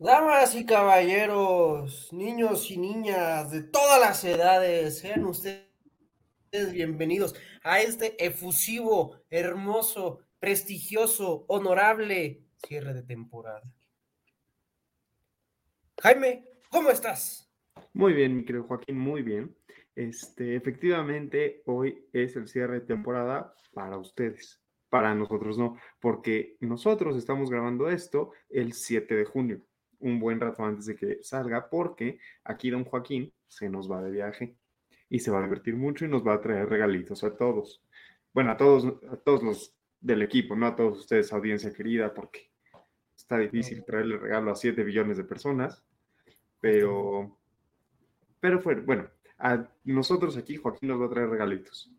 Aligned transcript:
Damas 0.00 0.54
y 0.54 0.64
caballeros, 0.64 2.12
niños 2.12 2.70
y 2.70 2.78
niñas 2.78 3.50
de 3.50 3.64
todas 3.64 3.98
las 3.98 4.22
edades, 4.22 5.00
sean 5.00 5.24
ustedes 5.24 5.66
bienvenidos 6.72 7.34
a 7.64 7.80
este 7.80 8.14
efusivo, 8.24 9.16
hermoso, 9.28 10.20
prestigioso, 10.38 11.44
honorable 11.48 12.44
cierre 12.64 12.94
de 12.94 13.02
temporada. 13.02 13.60
Jaime, 16.00 16.44
¿cómo 16.70 16.90
estás? 16.90 17.52
Muy 17.92 18.12
bien, 18.12 18.36
mi 18.36 18.44
querido 18.44 18.68
Joaquín, 18.68 19.00
muy 19.00 19.22
bien. 19.22 19.56
Este, 19.96 20.54
efectivamente, 20.54 21.64
hoy 21.66 22.06
es 22.12 22.36
el 22.36 22.46
cierre 22.46 22.74
de 22.74 22.86
temporada 22.86 23.52
para 23.74 23.98
ustedes, 23.98 24.62
para 24.90 25.12
nosotros 25.16 25.58
no, 25.58 25.76
porque 25.98 26.56
nosotros 26.60 27.16
estamos 27.16 27.50
grabando 27.50 27.90
esto 27.90 28.30
el 28.48 28.74
7 28.74 29.16
de 29.16 29.24
junio 29.24 29.60
un 30.00 30.18
buen 30.18 30.40
rato 30.40 30.64
antes 30.64 30.86
de 30.86 30.96
que 30.96 31.18
salga, 31.22 31.68
porque 31.68 32.18
aquí 32.44 32.70
don 32.70 32.84
Joaquín 32.84 33.32
se 33.46 33.68
nos 33.68 33.90
va 33.90 34.02
de 34.02 34.10
viaje 34.10 34.56
y 35.08 35.18
se 35.20 35.30
va 35.30 35.40
a 35.40 35.42
divertir 35.42 35.76
mucho 35.76 36.04
y 36.04 36.08
nos 36.08 36.26
va 36.26 36.34
a 36.34 36.40
traer 36.40 36.68
regalitos 36.68 37.24
a 37.24 37.36
todos. 37.36 37.82
Bueno, 38.32 38.52
a 38.52 38.56
todos, 38.56 39.02
a 39.10 39.16
todos 39.16 39.42
los 39.42 39.74
del 40.00 40.22
equipo, 40.22 40.54
no 40.54 40.66
a 40.66 40.76
todos 40.76 41.00
ustedes, 41.00 41.32
audiencia 41.32 41.72
querida, 41.72 42.14
porque 42.14 42.50
está 43.16 43.38
difícil 43.38 43.84
traerle 43.84 44.16
regalo 44.16 44.50
a 44.50 44.54
7 44.54 44.84
billones 44.84 45.16
de 45.16 45.24
personas, 45.24 45.82
pero, 46.60 47.38
pero 48.40 48.60
fue, 48.60 48.76
bueno, 48.76 49.08
a 49.38 49.68
nosotros 49.84 50.36
aquí 50.36 50.56
Joaquín 50.56 50.88
nos 50.88 51.00
va 51.00 51.06
a 51.06 51.10
traer 51.10 51.28
regalitos. 51.28 51.92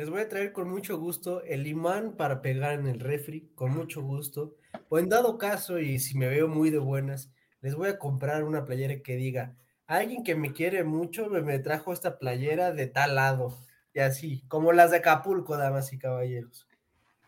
Les 0.00 0.08
voy 0.08 0.22
a 0.22 0.28
traer 0.30 0.54
con 0.54 0.70
mucho 0.70 0.98
gusto 0.98 1.42
el 1.42 1.66
imán 1.66 2.16
para 2.16 2.40
pegar 2.40 2.72
en 2.72 2.86
el 2.86 3.00
refri, 3.00 3.50
con 3.54 3.74
mucho 3.74 4.00
gusto. 4.00 4.56
O 4.88 4.98
en 4.98 5.10
dado 5.10 5.36
caso, 5.36 5.78
y 5.78 5.98
si 5.98 6.16
me 6.16 6.26
veo 6.26 6.48
muy 6.48 6.70
de 6.70 6.78
buenas, 6.78 7.30
les 7.60 7.74
voy 7.74 7.90
a 7.90 7.98
comprar 7.98 8.44
una 8.44 8.64
playera 8.64 9.02
que 9.02 9.16
diga, 9.16 9.58
alguien 9.86 10.24
que 10.24 10.34
me 10.34 10.54
quiere 10.54 10.84
mucho 10.84 11.28
me, 11.28 11.58
trajo 11.58 11.92
esta 11.92 12.18
playera 12.18 12.72
de 12.72 12.86
tal 12.86 13.16
lado. 13.16 13.58
Y 13.92 13.98
así, 13.98 14.42
como 14.48 14.72
las 14.72 14.90
de 14.90 14.96
Acapulco, 14.96 15.58
damas 15.58 15.92
y 15.92 15.98
caballeros. 15.98 16.66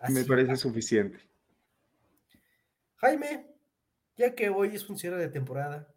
me 0.08 0.24
parece 0.24 0.56
suficiente. 0.56 1.18
Jaime, 2.96 3.48
ya 4.16 4.34
que 4.34 4.48
hoy 4.48 4.74
es 4.74 4.88
un 4.88 4.96
cierre 4.96 5.18
de 5.18 5.28
temporada, 5.28 5.92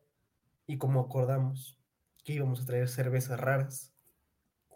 y 0.67 0.77
como 0.77 0.99
acordamos 0.99 1.79
que 2.25 2.33
íbamos 2.33 2.61
a 2.61 2.65
traer 2.65 2.89
cervezas 2.89 3.39
raras, 3.39 3.94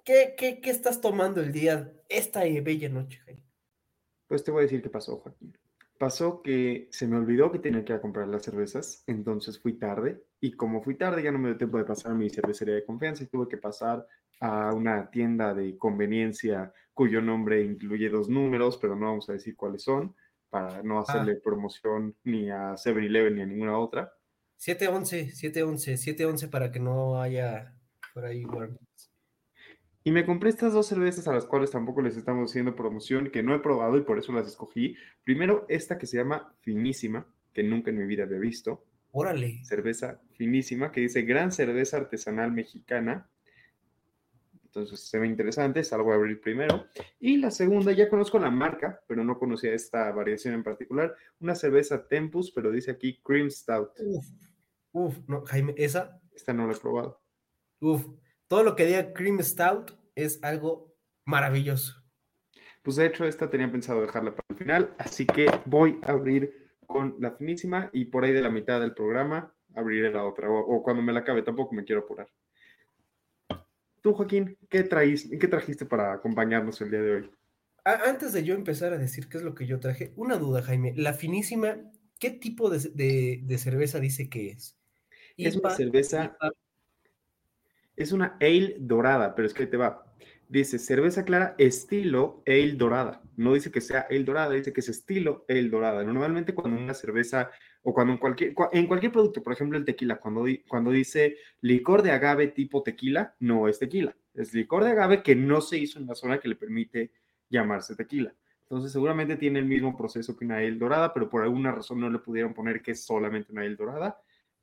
¿Qué, 0.10 0.34
qué, 0.36 0.60
qué 0.60 0.72
estás 0.72 1.02
tomando 1.02 1.40
el 1.40 1.52
día, 1.52 1.94
esta 2.10 2.40
bella 2.40 2.90
noche, 2.90 3.20
Jaime? 3.26 3.46
Pues 4.26 4.44
te 4.44 4.50
voy 4.50 4.62
a 4.62 4.64
decir 4.64 4.82
qué 4.82 4.90
pasó, 4.90 5.18
Joaquín. 5.18 5.56
Pasó 6.00 6.42
que 6.42 6.88
se 6.90 7.06
me 7.06 7.18
olvidó 7.18 7.52
que 7.52 7.60
tenía 7.60 7.86
que 7.86 7.94
ir 7.94 8.00
a 8.00 8.02
comprar 8.02 8.28
las 8.28 8.42
cervezas, 8.42 9.04
entonces 9.06 9.60
fui 9.60 9.74
tarde 9.74 10.24
y 10.42 10.54
como 10.54 10.82
fui 10.82 10.96
tarde 10.96 11.22
ya 11.22 11.32
no 11.32 11.38
me 11.38 11.50
dio 11.50 11.60
tiempo 11.60 11.78
de 11.78 11.84
pasar 11.84 12.14
a 12.14 12.16
mi 12.16 12.28
cervecería 12.28 12.74
de 12.74 12.86
confianza 12.86 13.24
y 13.24 13.28
tuve 13.28 13.48
que 13.48 13.58
pasar 13.58 14.08
a 14.40 14.74
una 14.74 15.12
tienda 15.12 15.54
de 15.54 15.78
conveniencia 15.78 16.74
cuyo 16.96 17.22
nombre 17.22 17.64
incluye 17.64 18.10
dos 18.10 18.30
números, 18.30 18.80
pero 18.82 18.96
no 18.96 19.06
vamos 19.06 19.30
a 19.30 19.34
decir 19.34 19.56
cuáles 19.56 19.84
son 19.84 20.16
para 20.50 20.82
no 20.82 21.02
hacerle 21.02 21.34
ah. 21.34 21.42
promoción 21.44 22.16
ni 22.24 22.50
a 22.50 22.74
7-Eleven 22.74 23.36
ni 23.36 23.42
a 23.44 23.46
ninguna 23.46 23.78
otra. 23.78 24.12
711, 24.58 25.36
711, 25.36 25.98
711 25.98 26.48
para 26.48 26.72
que 26.72 26.80
no 26.80 27.22
haya 27.22 27.76
por 28.16 28.26
ahí 28.26 28.44
y 30.10 30.12
me 30.12 30.26
compré 30.26 30.50
estas 30.50 30.74
dos 30.74 30.88
cervezas 30.88 31.28
a 31.28 31.34
las 31.34 31.46
cuales 31.46 31.70
tampoco 31.70 32.02
les 32.02 32.18
estamos 32.18 32.50
haciendo 32.50 32.76
promoción, 32.76 33.30
que 33.30 33.44
no 33.44 33.54
he 33.54 33.60
probado 33.60 33.96
y 33.96 34.02
por 34.02 34.18
eso 34.18 34.34
las 34.34 34.48
escogí. 34.48 34.96
Primero, 35.24 35.68
esta 35.70 36.00
que 36.00 36.08
se 36.08 36.18
llama 36.18 36.52
Finísima, 36.62 37.32
que 37.54 37.62
nunca 37.62 37.92
en 37.92 38.00
mi 38.00 38.08
vida 38.08 38.24
había 38.24 38.40
visto. 38.40 38.84
Órale. 39.12 39.64
Cerveza 39.64 40.20
finísima, 40.32 40.92
que 40.92 41.02
dice 41.02 41.22
Gran 41.22 41.52
Cerveza 41.52 41.98
Artesanal 41.98 42.52
Mexicana. 42.52 43.30
Entonces 44.64 45.00
se 45.00 45.20
ve 45.20 45.28
interesante, 45.28 45.82
esta 45.82 45.96
la 45.96 46.02
voy 46.02 46.14
a 46.14 46.16
abrir 46.16 46.42
primero. 46.42 46.88
Y 47.20 47.38
la 47.38 47.52
segunda, 47.52 47.92
ya 47.92 48.10
conozco 48.10 48.40
la 48.40 48.50
marca, 48.50 49.04
pero 49.06 49.24
no 49.24 49.38
conocía 49.38 49.76
esta 49.76 50.12
variación 50.12 50.56
en 50.56 50.64
particular. 50.64 51.16
Una 51.40 51.54
cerveza 51.54 52.08
Tempus, 52.08 52.52
pero 52.52 52.72
dice 52.72 52.90
aquí 52.90 53.22
Cream 53.24 53.52
Stout. 53.52 53.92
Uf, 54.00 54.26
uf, 54.92 55.18
no, 55.28 55.46
Jaime, 55.46 55.76
esa. 55.78 56.20
Esta 56.34 56.52
no 56.52 56.66
la 56.66 56.74
he 56.74 56.80
probado. 56.80 57.22
Uf, 57.80 58.08
todo 58.48 58.64
lo 58.64 58.76
que 58.76 58.88
diga 58.88 59.14
Cream 59.14 59.40
Stout 59.44 59.99
es 60.24 60.44
algo 60.44 60.96
maravilloso. 61.26 61.96
Pues 62.84 62.96
de 62.96 63.06
hecho, 63.06 63.26
esta 63.26 63.50
tenía 63.50 63.72
pensado 63.72 64.02
dejarla 64.02 64.32
para 64.32 64.46
el 64.50 64.56
final, 64.56 64.96
así 64.98 65.26
que 65.26 65.48
voy 65.66 66.00
a 66.04 66.12
abrir 66.12 66.70
con 66.88 67.16
la 67.20 67.32
finísima 67.32 67.90
y 67.94 68.06
por 68.06 68.24
ahí 68.24 68.34
de 68.34 68.42
la 68.42 68.50
mitad 68.50 68.80
del 68.80 68.94
programa 68.94 69.54
abriré 69.76 70.12
la 70.12 70.26
otra, 70.26 70.50
o, 70.50 70.82
cuando 70.82 71.04
me 71.04 71.14
la 71.14 71.20
acabe, 71.20 71.44
tampoco 71.44 71.76
me 71.76 71.84
quiero 71.84 72.02
apurar. 72.02 72.28
Tú, 74.02 74.14
Joaquín, 74.14 74.58
¿qué, 74.70 74.84
traís, 74.84 75.30
¿qué 75.40 75.48
trajiste 75.48 75.86
para 75.86 76.14
acompañarnos 76.14 76.82
el 76.82 76.90
día 76.90 77.02
de 77.02 77.16
hoy? 77.16 77.32
Antes 77.84 78.34
de 78.34 78.44
yo 78.44 78.56
empezar 78.56 78.94
a 78.94 78.98
decir 78.98 79.28
qué 79.30 79.38
es 79.38 79.44
lo 79.44 79.56
que 79.56 79.68
yo 79.68 79.80
traje, 79.80 80.14
una 80.16 80.38
duda, 80.38 80.62
Jaime. 80.62 80.94
La 80.96 81.14
finísima, 81.14 81.78
¿qué 82.20 82.32
tipo 82.32 82.70
de, 82.70 83.58
cerveza 83.58 84.00
dice 84.00 84.30
que 84.30 84.52
es? 84.52 84.78
Es 85.38 85.56
una 85.56 85.70
cerveza 85.72 86.38
es 88.00 88.14
una 88.14 88.38
ale 88.40 88.78
dorada, 88.80 89.36
pero 89.36 89.46
es 89.46 89.54
que 89.54 89.68
te 89.68 89.78
va. 89.78 90.06
Dice 90.48 90.80
cerveza 90.80 91.26
clara 91.26 91.54
estilo 91.58 92.42
ale 92.48 92.72
dorada. 92.72 93.22
No 93.36 93.54
dice 93.54 93.72
que 93.72 93.82
sea 93.82 94.08
ale 94.10 94.24
dorada, 94.24 94.54
dice 94.54 94.74
que 94.74 94.80
es 94.80 94.90
estilo 94.90 95.46
ale 95.50 95.70
dorada. 95.70 96.04
Normalmente 96.04 96.56
cuando 96.56 96.82
una 96.82 96.94
cerveza 96.94 97.52
o 97.84 97.94
cuando 97.94 98.14
en 98.14 98.20
cualquier, 98.20 98.56
en 98.72 98.88
cualquier 98.88 99.12
producto, 99.12 99.44
por 99.44 99.54
ejemplo 99.54 99.78
el 99.78 99.86
tequila, 99.86 100.16
cuando, 100.16 100.46
cuando 100.68 100.92
dice 100.92 101.36
licor 101.62 102.02
de 102.02 102.12
agave 102.12 102.48
tipo 102.48 102.82
tequila, 102.82 103.36
no 103.40 103.68
es 103.68 103.80
tequila. 103.80 104.16
Es 104.34 104.54
licor 104.54 104.86
de 104.86 104.92
agave 104.92 105.22
que 105.22 105.36
no 105.36 105.60
se 105.60 105.78
hizo 105.78 106.00
en 106.00 106.08
la 106.08 106.16
zona 106.16 106.40
que 106.40 106.48
le 106.48 106.56
permite 106.56 107.12
llamarse 107.50 107.96
tequila. 107.96 108.34
Entonces 108.62 108.94
seguramente 108.94 109.36
tiene 109.36 109.60
el 109.60 109.66
mismo 109.66 109.98
proceso 109.98 110.38
que 110.38 110.46
una 110.46 110.58
ale 110.58 110.72
dorada, 110.72 111.14
pero 111.14 111.30
por 111.30 111.44
alguna 111.44 111.74
razón 111.74 112.00
no 112.00 112.10
le 112.10 112.20
pudieron 112.20 112.54
poner 112.54 112.82
que 112.82 112.92
es 112.92 113.04
solamente 113.04 113.52
una 113.52 113.62
ale 113.62 113.76
dorada 113.76 114.18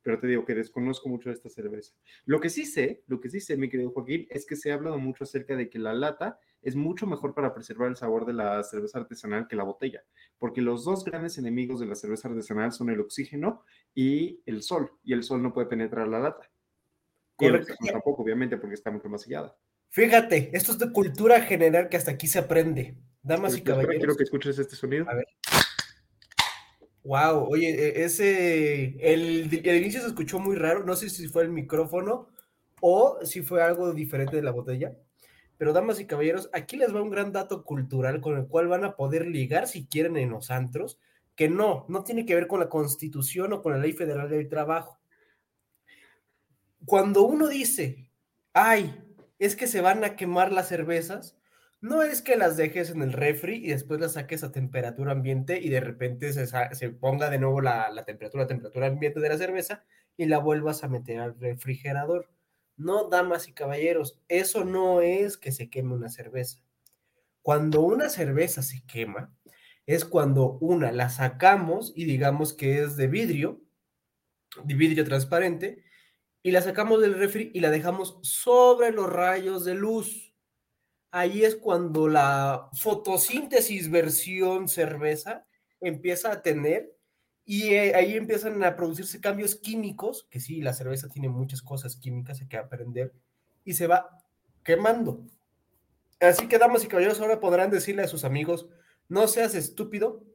pero 0.07 0.21
te 0.21 0.27
digo 0.27 0.45
que 0.45 0.55
desconozco 0.55 1.09
mucho 1.09 1.27
de 1.27 1.35
esta 1.35 1.49
cerveza. 1.49 1.93
Lo 2.23 2.39
que 2.39 2.49
sí 2.49 2.65
sé, 2.65 3.03
lo 3.07 3.19
que 3.19 3.29
sí 3.29 3.41
sé, 3.41 3.57
mi 3.57 3.67
querido 3.69 3.91
Joaquín, 3.91 4.25
es 4.29 4.45
que 4.45 4.55
se 4.55 4.71
ha 4.71 4.75
hablado 4.75 4.97
mucho 4.99 5.25
acerca 5.25 5.57
de 5.57 5.69
que 5.69 5.79
la 5.79 5.93
lata 5.93 6.39
es 6.61 6.77
mucho 6.77 7.05
mejor 7.05 7.35
para 7.35 7.53
preservar 7.53 7.89
el 7.89 7.97
sabor 7.97 8.25
de 8.25 8.31
la 8.31 8.63
cerveza 8.63 8.99
artesanal 8.99 9.49
que 9.49 9.57
la 9.57 9.65
botella, 9.65 10.05
porque 10.37 10.61
los 10.61 10.85
dos 10.85 11.03
grandes 11.03 11.37
enemigos 11.37 11.81
de 11.81 11.87
la 11.87 11.95
cerveza 11.95 12.29
artesanal 12.29 12.71
son 12.71 12.89
el 12.89 13.01
oxígeno 13.01 13.65
y 13.93 14.39
el 14.45 14.61
sol, 14.61 14.93
y 15.03 15.11
el 15.11 15.23
sol 15.23 15.43
no 15.43 15.53
puede 15.53 15.67
penetrar 15.67 16.07
la 16.07 16.19
lata. 16.19 16.49
Correcto. 17.35 17.73
Tampoco, 17.91 18.23
obviamente, 18.23 18.55
porque 18.55 18.75
está 18.75 18.91
mucho 18.91 19.09
más 19.09 19.23
sellada. 19.23 19.57
Fíjate, 19.89 20.51
esto 20.53 20.71
es 20.71 20.79
de 20.79 20.89
cultura 20.93 21.41
general 21.41 21.89
que 21.89 21.97
hasta 21.97 22.11
aquí 22.11 22.27
se 22.27 22.39
aprende. 22.39 22.95
Damas 23.21 23.57
y 23.57 23.61
caballeros. 23.61 23.97
Quiero 23.97 24.15
que 24.15 24.23
escuches 24.23 24.57
este 24.57 24.77
sonido. 24.77 25.05
A 25.09 25.15
ver. 25.15 25.27
Wow, 27.07 27.47
oye, 27.49 27.69
e, 27.69 28.03
ese, 28.03 28.97
el, 28.99 29.53
inicio 29.53 30.01
se 30.01 30.07
escuchó 30.07 30.39
muy 30.39 30.57
raro, 30.57 30.83
no 30.83 30.95
sé 30.95 31.09
si 31.09 31.27
fue 31.29 31.43
el 31.43 31.49
micrófono 31.49 32.27
o 32.81 33.19
si 33.23 33.41
fue 33.41 33.63
algo 33.63 33.93
diferente 33.93 34.35
de 34.35 34.43
la 34.43 34.51
botella, 34.51 34.93
pero 35.57 35.71
damas 35.71 35.99
y 36.01 36.05
caballeros, 36.05 36.49
aquí 36.51 36.75
les 36.75 36.93
va 36.93 37.01
un 37.01 37.09
gran 37.09 37.31
dato 37.31 37.63
cultural 37.63 38.19
con 38.19 38.37
el 38.37 38.47
cual 38.47 38.67
van 38.67 38.83
a 38.83 38.97
poder 38.97 39.25
ligar 39.25 39.67
si 39.67 39.87
quieren 39.87 40.17
en 40.17 40.31
los 40.31 40.51
antros, 40.51 40.99
que 41.35 41.47
no, 41.47 41.85
no 41.87 42.03
tiene 42.03 42.25
que 42.25 42.35
ver 42.35 42.47
con 42.47 42.59
la 42.59 42.69
constitución 42.69 43.53
o 43.53 43.61
con 43.61 43.71
la 43.71 43.79
ley 43.79 43.93
federal 43.93 44.29
del 44.29 44.49
trabajo. 44.49 44.99
Cuando 46.85 47.23
uno 47.23 47.47
dice 47.47 48.07
ay, 48.57 49.03
es 49.39 49.55
que 49.55 49.67
se 49.67 49.81
van 49.81 50.03
a 50.03 50.15
quemar 50.15 50.51
las 50.51 50.67
cervezas. 50.67 51.36
No 51.79 52.01
es 52.01 52.21
que 52.21 52.35
las 52.35 52.57
dejes 52.57 52.89
en 52.89 53.01
el 53.03 53.13
refri 53.13 53.55
y 53.57 53.67
después 53.67 53.99
las 53.99 54.13
saques 54.13 54.43
a 54.43 54.51
temperatura 54.51 55.11
ambiente 55.11 55.59
y 55.61 55.69
de 55.69 55.79
repente 55.79 56.33
se, 56.33 56.89
ponga 56.89 57.29
de 57.29 57.37
nuevo 57.37 57.61
la, 57.61 57.91
la 57.91 58.03
temperatura, 58.03 58.47
temperatura 58.47 58.87
ambiente 58.87 59.19
de 59.19 59.29
la 59.29 59.37
cerveza 59.37 59.85
y 60.17 60.25
la 60.25 60.39
vuelvas 60.39 60.83
a 60.83 60.87
meter 60.87 61.19
al 61.19 61.39
refrigerador. 61.39 62.29
No, 62.77 63.09
damas 63.09 63.47
y 63.47 63.53
caballeros, 63.53 64.19
eso 64.27 64.65
no 64.65 65.01
es 65.01 65.37
que 65.37 65.51
se 65.51 65.69
queme 65.69 65.93
una 65.93 66.09
cerveza. 66.09 66.59
Cuando 67.41 67.81
una 67.81 68.09
cerveza 68.09 68.61
se 68.61 68.83
quema, 68.85 69.33
es 69.85 70.03
cuando 70.03 70.57
una 70.59 70.91
la 70.91 71.09
sacamos 71.09 71.93
y 71.95 72.05
digamos 72.05 72.53
que 72.53 72.83
es 72.83 72.97
de 72.97 73.07
vidrio, 73.07 73.61
de 74.63 74.75
vidrio 74.75 75.05
transparente, 75.05 75.83
y 76.43 76.51
la 76.51 76.61
sacamos 76.61 77.01
del 77.01 77.15
refri 77.15 77.51
y 77.53 77.61
la 77.61 77.71
dejamos 77.71 78.19
sobre 78.21 78.91
los 78.91 79.11
rayos 79.11 79.65
de 79.65 79.75
luz. 79.75 80.26
Ahí 81.11 81.43
es 81.43 81.55
cuando 81.55 82.07
la 82.07 82.69
fotosíntesis 82.73 83.89
versión 83.89 84.67
cerveza 84.67 85.45
empieza 85.79 86.31
a 86.31 86.41
tener 86.41 86.93
y 87.45 87.73
eh, 87.73 87.95
ahí 87.95 88.15
empiezan 88.15 88.61
a 88.63 88.75
producirse 88.75 89.21
cambios 89.21 89.55
químicos, 89.55 90.27
que 90.29 90.41
sí, 90.41 90.61
la 90.61 90.73
cerveza 90.73 91.07
tiene 91.07 91.29
muchas 91.29 91.61
cosas 91.61 91.95
químicas, 91.95 92.43
que 92.49 92.57
aprender, 92.57 93.13
y 93.63 93.73
se 93.73 93.87
va 93.87 94.21
quemando. 94.63 95.25
Así 96.19 96.49
que, 96.49 96.57
damas 96.57 96.83
y 96.83 96.87
caballeros, 96.87 97.21
ahora 97.21 97.39
podrán 97.39 97.71
decirle 97.71 98.03
a 98.03 98.07
sus 98.09 98.25
amigos, 98.25 98.67
no 99.07 99.29
seas 99.29 99.55
estúpido, 99.55 100.25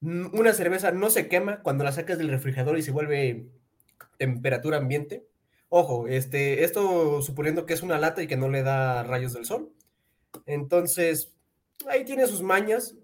una 0.00 0.52
cerveza 0.52 0.92
no 0.92 1.10
se 1.10 1.28
quema 1.28 1.60
cuando 1.62 1.82
la 1.82 1.90
sacas 1.90 2.18
del 2.18 2.28
refrigerador 2.28 2.78
y 2.78 2.82
se 2.82 2.92
vuelve 2.92 3.48
temperatura 4.16 4.76
ambiente. 4.76 5.26
Ojo, 5.68 6.06
este, 6.06 6.62
esto 6.62 7.20
suponiendo 7.20 7.66
que 7.66 7.74
es 7.74 7.82
una 7.82 7.98
lata 7.98 8.22
y 8.22 8.28
que 8.28 8.36
no 8.36 8.48
le 8.48 8.62
da 8.62 9.02
rayos 9.02 9.32
del 9.32 9.44
sol. 9.44 9.72
Entonces, 10.48 11.34
ahí 11.88 12.04
tiene 12.04 12.26
sus 12.26 12.42
mañas. 12.42 12.96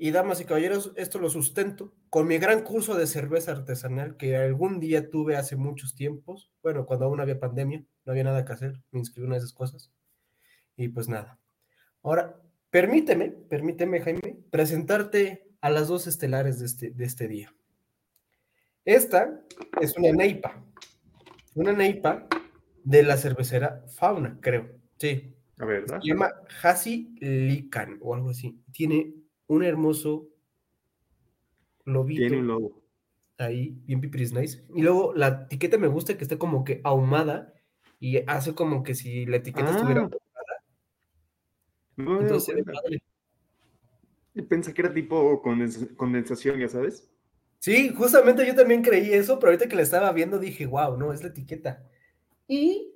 Y 0.00 0.12
damas 0.12 0.40
y 0.40 0.44
caballeros, 0.44 0.92
esto 0.94 1.18
lo 1.18 1.28
sustento 1.28 1.92
con 2.08 2.28
mi 2.28 2.38
gran 2.38 2.62
curso 2.62 2.94
de 2.94 3.08
cerveza 3.08 3.50
artesanal 3.50 4.16
que 4.16 4.36
algún 4.36 4.78
día 4.78 5.10
tuve 5.10 5.36
hace 5.36 5.56
muchos 5.56 5.96
tiempos. 5.96 6.52
Bueno, 6.62 6.86
cuando 6.86 7.06
aún 7.06 7.20
había 7.20 7.40
pandemia, 7.40 7.84
no 8.04 8.12
había 8.12 8.22
nada 8.22 8.44
que 8.44 8.52
hacer, 8.52 8.80
me 8.92 9.00
inscribí 9.00 9.26
en 9.26 9.34
esas 9.34 9.52
cosas. 9.52 9.90
Y 10.76 10.88
pues 10.88 11.08
nada. 11.08 11.40
Ahora, 12.04 12.40
permíteme, 12.70 13.30
permíteme, 13.30 14.00
Jaime, 14.00 14.38
presentarte 14.52 15.48
a 15.60 15.70
las 15.70 15.88
dos 15.88 16.06
estelares 16.06 16.60
de 16.60 16.66
este, 16.66 16.90
de 16.90 17.04
este 17.04 17.26
día. 17.26 17.52
Esta 18.84 19.40
es 19.80 19.96
una 19.98 20.12
neipa, 20.12 20.62
una 21.56 21.72
neipa 21.72 22.28
de 22.84 23.02
la 23.02 23.16
cervecera 23.16 23.84
Fauna, 23.88 24.38
creo. 24.40 24.70
Sí. 24.96 25.34
A 25.60 25.64
ver, 25.64 25.86
Se 25.88 25.98
llama 26.02 26.30
Hasi 26.62 27.14
Lican 27.20 27.98
o 28.00 28.14
algo 28.14 28.30
así. 28.30 28.60
Tiene 28.72 29.12
un 29.48 29.64
hermoso 29.64 30.28
lobito. 31.84 32.20
Tiene 32.20 32.38
un 32.38 32.46
lobo. 32.46 32.82
Ahí, 33.38 33.76
bien 33.84 34.00
pipiris 34.00 34.32
nice. 34.32 34.64
Y 34.74 34.82
luego 34.82 35.12
la 35.14 35.46
etiqueta 35.48 35.78
me 35.78 35.86
gusta 35.88 36.16
que 36.16 36.24
esté 36.24 36.38
como 36.38 36.64
que 36.64 36.80
ahumada 36.84 37.54
y 38.00 38.18
hace 38.28 38.54
como 38.54 38.82
que 38.82 38.94
si 38.94 39.26
la 39.26 39.36
etiqueta 39.36 39.68
Ah. 39.68 39.72
estuviera 39.76 40.00
ahumada. 40.02 40.18
No 41.96 42.20
Entonces 42.20 42.64
padre. 42.64 43.02
Pensé 44.48 44.72
que 44.72 44.82
era 44.82 44.94
tipo 44.94 45.42
condens- 45.42 45.94
condensación, 45.96 46.60
ya 46.60 46.68
sabes. 46.68 47.08
Sí, 47.58 47.88
justamente 47.92 48.46
yo 48.46 48.54
también 48.54 48.82
creí 48.82 49.12
eso, 49.12 49.40
pero 49.40 49.50
ahorita 49.50 49.68
que 49.68 49.74
la 49.74 49.82
estaba 49.82 50.12
viendo 50.12 50.38
dije, 50.38 50.66
wow, 50.66 50.96
no, 50.96 51.12
es 51.12 51.22
la 51.22 51.28
etiqueta. 51.30 51.84
Y, 52.46 52.92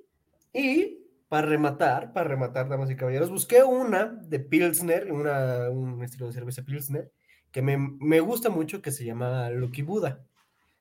y 0.53 1.02
para 1.33 1.47
rematar, 1.47 2.13
para 2.13 2.29
rematar, 2.29 2.69
damas 2.69 2.91
y 2.91 2.95
caballeros, 2.95 3.31
busqué 3.31 3.63
una 3.63 4.05
de 4.05 4.39
Pilsner, 4.39 5.11
una, 5.11 5.67
un 5.71 6.03
estilo 6.03 6.27
de 6.27 6.33
cerveza 6.33 6.61
Pilsner, 6.61 7.11
que 7.51 7.63
me, 7.63 7.75
me 7.75 8.19
gusta 8.19 8.51
mucho, 8.51 8.83
que 8.83 8.91
se 8.91 9.03
llama 9.03 9.49
Lucky 9.49 9.81
Buda. 9.81 10.27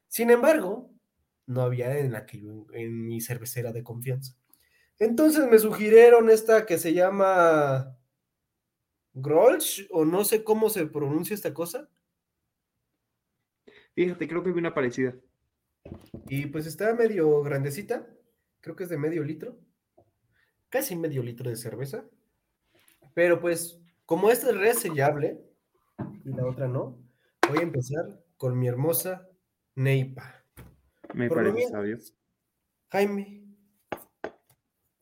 Sin 0.09 0.29
embargo, 0.29 0.91
no 1.47 1.63
había 1.63 1.99
en, 1.99 2.13
la 2.13 2.27
que 2.27 2.43
yo- 2.43 2.67
en 2.75 3.07
mi 3.07 3.23
cervecera 3.23 3.73
de 3.73 3.83
confianza. 3.83 4.35
Entonces 4.99 5.49
me 5.49 5.59
sugirieron 5.59 6.29
esta 6.29 6.67
que 6.67 6.77
se 6.77 6.93
llama 6.93 7.97
Grolsch, 9.15 9.89
o 9.91 10.05
no 10.05 10.23
sé 10.23 10.45
cómo 10.45 10.69
se 10.69 10.85
pronuncia 10.85 11.33
esta 11.33 11.55
cosa. 11.55 11.89
Fíjate, 13.95 14.29
creo 14.29 14.43
que 14.43 14.53
vi 14.53 14.59
una 14.59 14.75
parecida. 14.75 15.15
Y 16.29 16.45
pues 16.45 16.67
está 16.67 16.93
medio 16.93 17.41
grandecita, 17.43 18.07
creo 18.61 18.77
que 18.77 18.85
es 18.85 18.91
de 18.91 18.99
medio 18.99 19.25
litro, 19.25 19.59
casi 20.73 20.97
medio 20.97 21.23
litro 21.23 21.51
de 21.51 21.57
cerveza. 21.57 22.05
Pero 23.15 23.41
pues, 23.41 23.79
como 24.07 24.31
esta 24.31 24.51
es 24.51 24.57
resellable 24.57 25.39
y 26.25 26.31
la 26.31 26.47
otra 26.47 26.67
no, 26.67 26.99
voy 27.49 27.59
a 27.59 27.63
empezar 27.63 28.25
con 28.39 28.59
mi 28.59 28.67
hermosa 28.67 29.29
Neipa. 29.77 30.45
Me 31.13 31.29
Por 31.29 31.45
parece 31.45 31.69
sabio. 31.69 31.99
Jaime, 32.91 33.45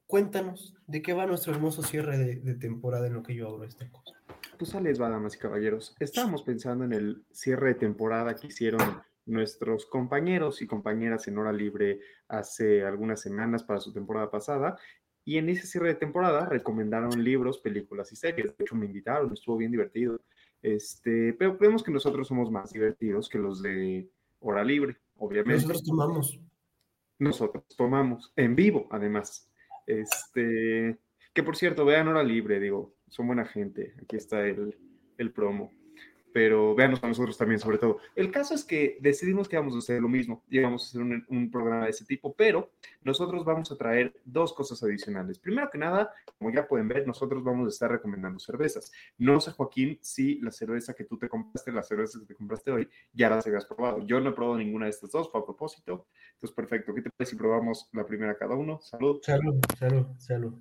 cuéntanos 0.07 0.75
de 0.89 1.03
qué 1.03 1.13
va 1.13 1.27
nuestro 1.27 1.55
hermoso 1.55 1.83
cierre 1.83 2.19
de, 2.19 2.37
de 2.37 2.55
temporada 2.55 3.07
en 3.07 3.15
lo 3.15 3.23
que 3.23 3.35
yo 3.35 3.49
abro 3.49 3.65
esta 3.65 3.89
cosa. 3.89 4.21
Pues 4.59 4.75
les 4.75 5.01
va, 5.01 5.09
damas 5.09 5.37
y 5.37 5.39
caballeros. 5.39 5.97
Estábamos 6.01 6.43
pensando 6.43 6.85
en 6.85 6.93
el 6.93 7.25
cierre 7.31 7.69
de 7.69 7.75
temporada 7.77 8.35
que 8.35 8.49
hicieron 8.49 9.03
nuestros 9.25 9.87
compañeros 9.87 10.61
y 10.61 10.67
compañeras 10.67 11.29
en 11.29 11.39
hora 11.39 11.53
libre 11.53 12.01
hace 12.29 12.85
algunas 12.85 13.21
semanas 13.21 13.63
para 13.63 13.81
su 13.81 13.93
temporada 13.93 14.31
pasada. 14.31 14.77
Y 15.25 15.39
en 15.39 15.49
ese 15.49 15.67
cierre 15.67 15.89
de 15.89 15.95
temporada 15.95 16.47
recomendaron 16.47 17.23
libros, 17.23 17.59
películas 17.59 18.11
y 18.13 18.17
series. 18.17 18.57
De 18.57 18.65
hecho, 18.65 18.75
me 18.75 18.87
invitaron, 18.87 19.33
estuvo 19.33 19.57
bien 19.57 19.71
divertido. 19.71 20.21
Este, 20.63 21.33
pero 21.35 21.57
creemos 21.57 21.83
que 21.83 21.91
nosotros 21.91 22.29
somos 22.29 22.51
más 22.51 22.73
divertidos 22.73 23.29
que 23.29 23.39
los 23.39 23.63
de 23.63 24.09
hora 24.41 24.65
libre, 24.65 24.97
obviamente. 25.17 25.63
Nosotros 25.63 25.85
tomamos. 25.85 26.41
Nosotros 27.19 27.65
tomamos 27.77 28.33
en 28.37 28.57
vivo, 28.57 28.89
además. 28.91 29.51
Este, 29.87 30.99
que 31.33 31.43
por 31.43 31.57
cierto, 31.57 31.85
vean 31.85 32.09
hora 32.09 32.23
libre, 32.23 32.61
digo, 32.61 32.95
son 33.09 33.27
buena 33.27 33.45
gente. 33.45 33.95
Aquí 34.03 34.17
está 34.17 34.47
el, 34.47 34.77
el 35.19 35.33
promo. 35.33 35.73
Pero 36.33 36.75
véanos 36.75 37.03
a 37.03 37.09
nosotros 37.09 37.37
también, 37.37 37.59
sobre 37.59 37.79
todo. 37.79 37.99
El 38.15 38.31
caso 38.31 38.55
es 38.55 38.65
que 38.65 38.99
decidimos 39.01 39.49
que 39.49 39.57
vamos 39.57 39.75
a 39.75 39.79
hacer 39.79 40.01
lo 40.01 40.09
mismo 40.09 40.45
y 40.49 40.61
vamos 40.61 40.85
a 40.85 40.87
hacer 40.89 41.25
un, 41.29 41.51
programa 41.51 41.85
de 41.85 41.91
ese 41.91 42.05
tipo, 42.05 42.35
pero 42.35 42.71
nosotros 43.03 43.45
vamos 43.45 43.71
a 43.73 43.77
traer 43.77 44.15
dos 44.25 44.53
cosas 44.53 44.83
adicionales. 44.83 45.39
Primero 45.39 45.69
que 45.71 45.79
nada, 45.79 46.13
como 46.39 46.53
ya 46.53 46.69
pueden 46.69 46.89
ver, 46.89 47.07
nosotros 47.07 47.43
vamos 47.43 47.67
a 47.67 47.69
estar 47.71 47.91
recomendando 47.91 48.39
cervezas. 48.39 48.93
No 49.19 49.41
sé, 49.41 49.51
Joaquín, 49.51 49.99
si 50.01 50.41
la 50.41 50.53
cerveza 50.53 50.95
que 50.95 51.05
tú 51.05 51.19
te 51.19 51.29
compraste, 51.29 51.73
la 51.73 51.83
cerveza 51.83 52.21
que 52.21 52.27
te 52.27 52.35
compraste 52.35 52.71
hoy, 52.71 52.89
ya 53.13 53.31
las 53.31 53.47
habías 53.47 53.65
probado. 53.65 54.07
Yo 54.07 54.21
no 54.21 54.31
he 54.31 54.33
probado 54.33 54.59
ninguna 54.59 54.87
de 54.87 54.91
estas 54.91 55.11
dos, 55.11 55.31
fue 55.31 55.41
a 55.41 55.45
propósito. 55.45 56.07
Entonces, 56.35 56.55
perfecto. 56.55 56.95
¿Qué 56.95 57.03
te 57.03 57.11
parece 57.11 57.33
si 57.33 57.37
probamos 57.37 57.89
la 57.93 58.05
primera 58.05 58.37
cada 58.37 58.55
uno? 58.55 58.81
Salud. 58.81 59.21
Salud, 59.23 59.61
salud, 59.79 60.07
salud. 60.19 60.55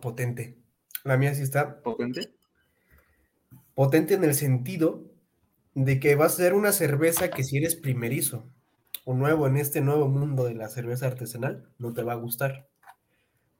Potente. 0.00 0.56
La 1.04 1.16
mía 1.16 1.34
sí 1.34 1.42
está 1.42 1.82
Potente. 1.82 2.32
potente 3.74 4.14
en 4.14 4.24
el 4.24 4.34
sentido 4.34 5.04
de 5.74 6.00
que 6.00 6.14
va 6.16 6.26
a 6.26 6.30
ser 6.30 6.54
una 6.54 6.72
cerveza 6.72 7.30
que 7.30 7.44
si 7.44 7.56
eres 7.58 7.76
primerizo 7.76 8.48
o 9.04 9.14
nuevo 9.14 9.46
en 9.46 9.56
este 9.56 9.80
nuevo 9.80 10.08
mundo 10.08 10.44
de 10.44 10.54
la 10.54 10.68
cerveza 10.68 11.06
artesanal, 11.06 11.68
no 11.78 11.92
te 11.92 12.02
va 12.02 12.12
a 12.12 12.16
gustar. 12.16 12.68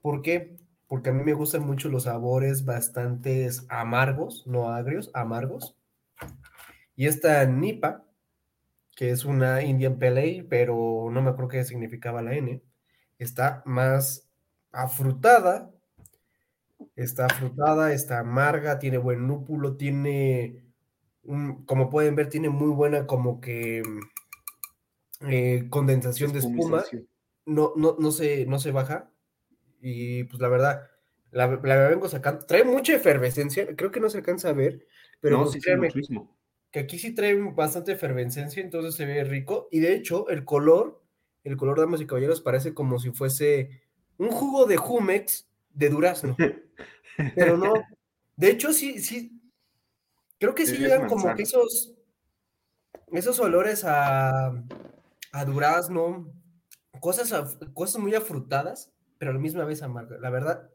¿Por 0.03 0.23
qué? 0.23 0.57
Porque 0.89 1.11
a 1.11 1.13
mí 1.13 1.23
me 1.23 1.35
gustan 1.35 1.63
mucho 1.67 1.89
los 1.89 2.05
sabores 2.05 2.65
bastante 2.65 3.49
amargos, 3.69 4.47
no 4.47 4.71
agrios, 4.71 5.11
amargos. 5.15 5.77
Y 6.97 7.07
esta 7.07 7.45
Nipa, 7.47 8.05
que 8.97 9.11
es 9.11 9.25
una 9.25 9.63
Indian 9.63 9.99
Pale 9.99 10.21
Ale, 10.21 10.47
pero 10.49 11.09
no 11.11 11.23
me 11.23 11.31
acuerdo 11.31 11.49
qué 11.49 11.65
significaba 11.65 12.23
la 12.23 12.35
N, 12.35 12.63
está 13.19 13.63
más 13.65 14.29
afrutada, 14.73 15.71
está 16.97 17.27
afrutada, 17.27 17.93
está 17.93 18.21
amarga, 18.21 18.79
tiene 18.79 18.99
buen 18.99 19.27
lúpulo, 19.27 19.77
tiene, 19.77 20.65
un- 21.25 21.65
como 21.67 21.91
pueden 21.91 22.17
ver, 22.17 22.29
tiene 22.29 22.49
muy 22.51 22.71
buena 22.71 23.07
como 23.07 23.41
que 23.41 23.83
eh, 25.29 25.67
condensación 25.71 26.33
de 26.33 26.39
espuma, 26.39 26.83
no, 27.47 27.73
no, 27.77 27.97
no, 27.99 28.11
se, 28.11 28.47
no 28.47 28.59
se 28.59 28.71
baja, 28.73 29.11
y 29.81 30.25
pues 30.25 30.41
la 30.41 30.49
verdad, 30.49 30.89
la, 31.31 31.47
la 31.63 31.89
vengo 31.89 32.09
sacando, 32.09 32.45
trae 32.47 32.65
mucha 32.65 32.95
efervescencia, 32.95 33.75
creo 33.77 33.91
que 33.91 34.01
no 34.01 34.11
se 34.11 34.19
alcanza 34.19 34.51
a 34.51 34.55
ver, 34.55 34.87
pero 35.21 35.37
no, 35.37 35.43
pues, 35.45 35.55
sí, 35.55 35.61
créanme, 35.61 35.91
que 36.71 36.81
aquí 36.81 36.99
sí 36.99 37.15
trae 37.15 37.35
bastante 37.53 37.93
efervescencia, 37.93 38.63
entonces 38.63 38.95
se 38.95 39.05
ve 39.05 39.25
rico. 39.25 39.69
Y 39.73 39.81
de 39.81 39.95
hecho, 39.95 40.29
el 40.29 40.45
color, 40.45 41.03
el 41.45 41.57
color, 41.57 41.79
damas 41.81 42.01
y 42.01 42.07
caballeros, 42.07 42.41
parece 42.41 42.75
como 42.75 42.99
si 42.99 43.11
fuese 43.11 43.83
un 44.19 44.31
jugo 44.31 44.67
de 44.67 44.77
Jumex 44.77 45.51
de 45.75 45.89
durazno. 45.89 46.37
Pero 47.35 47.57
no. 47.57 47.73
De 48.37 48.50
hecho, 48.50 48.73
sí, 48.73 49.00
sí. 49.00 49.39
Creo 50.39 50.55
que 50.55 50.67
sí 50.67 50.75
Es 50.75 50.81
llegan 50.81 51.09
como 51.09 51.35
que 51.35 51.43
esos. 51.43 51.95
esos 53.12 53.39
olores 53.41 53.85
a, 53.85 54.47
a 55.33 55.45
durazno, 55.45 56.33
cosas, 57.00 57.33
a- 57.33 57.47
cosas 57.75 58.00
muy 58.00 58.15
afrutadas, 58.15 58.93
pero 59.19 59.31
a 59.33 59.35
la 59.35 59.41
misma 59.41 59.65
vez 59.65 59.83
amargas. 59.83 60.21
La 60.21 60.31
verdad, 60.31 60.71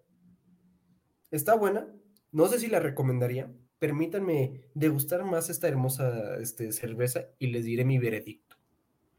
está 1.32 1.56
buena. 1.56 1.88
No 2.32 2.48
sé 2.48 2.60
si 2.60 2.68
la 2.68 2.80
recomendaría. 2.80 3.52
Permítanme 3.80 4.70
degustar 4.74 5.26
más 5.26 5.50
esta 5.50 5.68
hermosa 5.68 6.38
este, 6.38 6.72
cerveza 6.72 7.26
y 7.40 7.48
les 7.48 7.66
diré 7.66 7.84
mi 7.86 7.98
veredicto. 8.00 8.56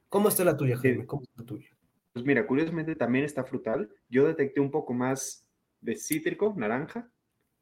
¿Cómo 0.09 0.29
está 0.29 0.45
la 0.45 0.57
tuya, 0.57 0.77
Jaime? 0.77 1.07
¿Cómo 1.07 1.23
está 1.23 1.43
la 1.43 1.47
tuya? 1.47 1.69
Pues 2.13 2.25
mira, 2.25 2.47
curiosamente 2.47 2.95
también 2.97 3.25
está 3.25 3.45
frutal. 3.45 3.91
Yo 4.09 4.27
detecté 4.27 4.61
un 4.61 4.71
poco 4.71 4.95
más 4.95 5.47
de 5.81 5.97
cítrico, 5.97 6.55
naranja, 6.57 7.11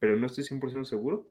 pero 0.04 0.18
no 0.18 0.26
estoy 0.26 0.44
100% 0.44 0.84
seguro. 0.84 1.30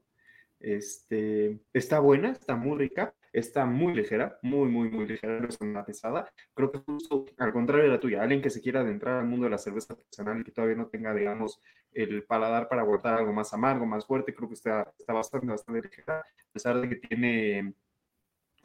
Este, 0.58 1.60
está 1.72 2.00
buena, 2.00 2.32
está 2.32 2.56
muy 2.56 2.76
rica, 2.76 3.14
está 3.32 3.66
muy 3.66 3.94
ligera, 3.94 4.36
muy, 4.42 4.68
muy, 4.68 4.90
muy 4.90 5.06
ligera, 5.06 5.38
no 5.38 5.46
es 5.46 5.60
una 5.60 5.84
pesada. 5.84 6.28
Creo 6.54 6.72
que 6.72 6.78
justo 6.80 7.24
al 7.38 7.52
contrario 7.52 7.84
de 7.84 7.90
la 7.92 8.00
tuya, 8.00 8.20
alguien 8.20 8.42
que 8.42 8.50
se 8.50 8.60
quiera 8.60 8.80
adentrar 8.80 9.20
al 9.20 9.26
mundo 9.26 9.44
de 9.44 9.50
la 9.50 9.58
cerveza 9.58 9.94
artesanal 9.94 10.40
y 10.40 10.44
que 10.44 10.50
todavía 10.50 10.74
no 10.74 10.88
tenga, 10.88 11.14
digamos, 11.14 11.60
el 11.92 12.24
paladar 12.24 12.68
para 12.68 12.82
aguantar 12.82 13.14
algo 13.14 13.32
más 13.32 13.54
amargo, 13.54 13.86
más 13.86 14.06
fuerte, 14.06 14.34
creo 14.34 14.48
que 14.48 14.54
está, 14.54 14.92
está 14.98 15.12
bastante, 15.12 15.46
bastante 15.46 15.82
ligera, 15.82 16.18
a 16.18 16.52
pesar 16.52 16.80
de 16.80 16.88
que 16.88 16.96
tiene 16.96 17.74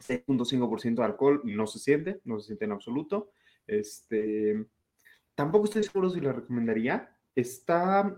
6.5% 0.00 0.96
de 0.96 1.04
alcohol, 1.04 1.40
no 1.44 1.68
se 1.68 1.78
siente, 1.78 2.20
no 2.24 2.40
se 2.40 2.46
siente 2.46 2.64
en 2.64 2.72
absoluto. 2.72 3.30
Este, 3.64 4.66
tampoco 5.36 5.66
estoy 5.66 5.84
seguro 5.84 6.10
si 6.10 6.20
la 6.20 6.32
recomendaría. 6.32 7.16
Está, 7.36 8.16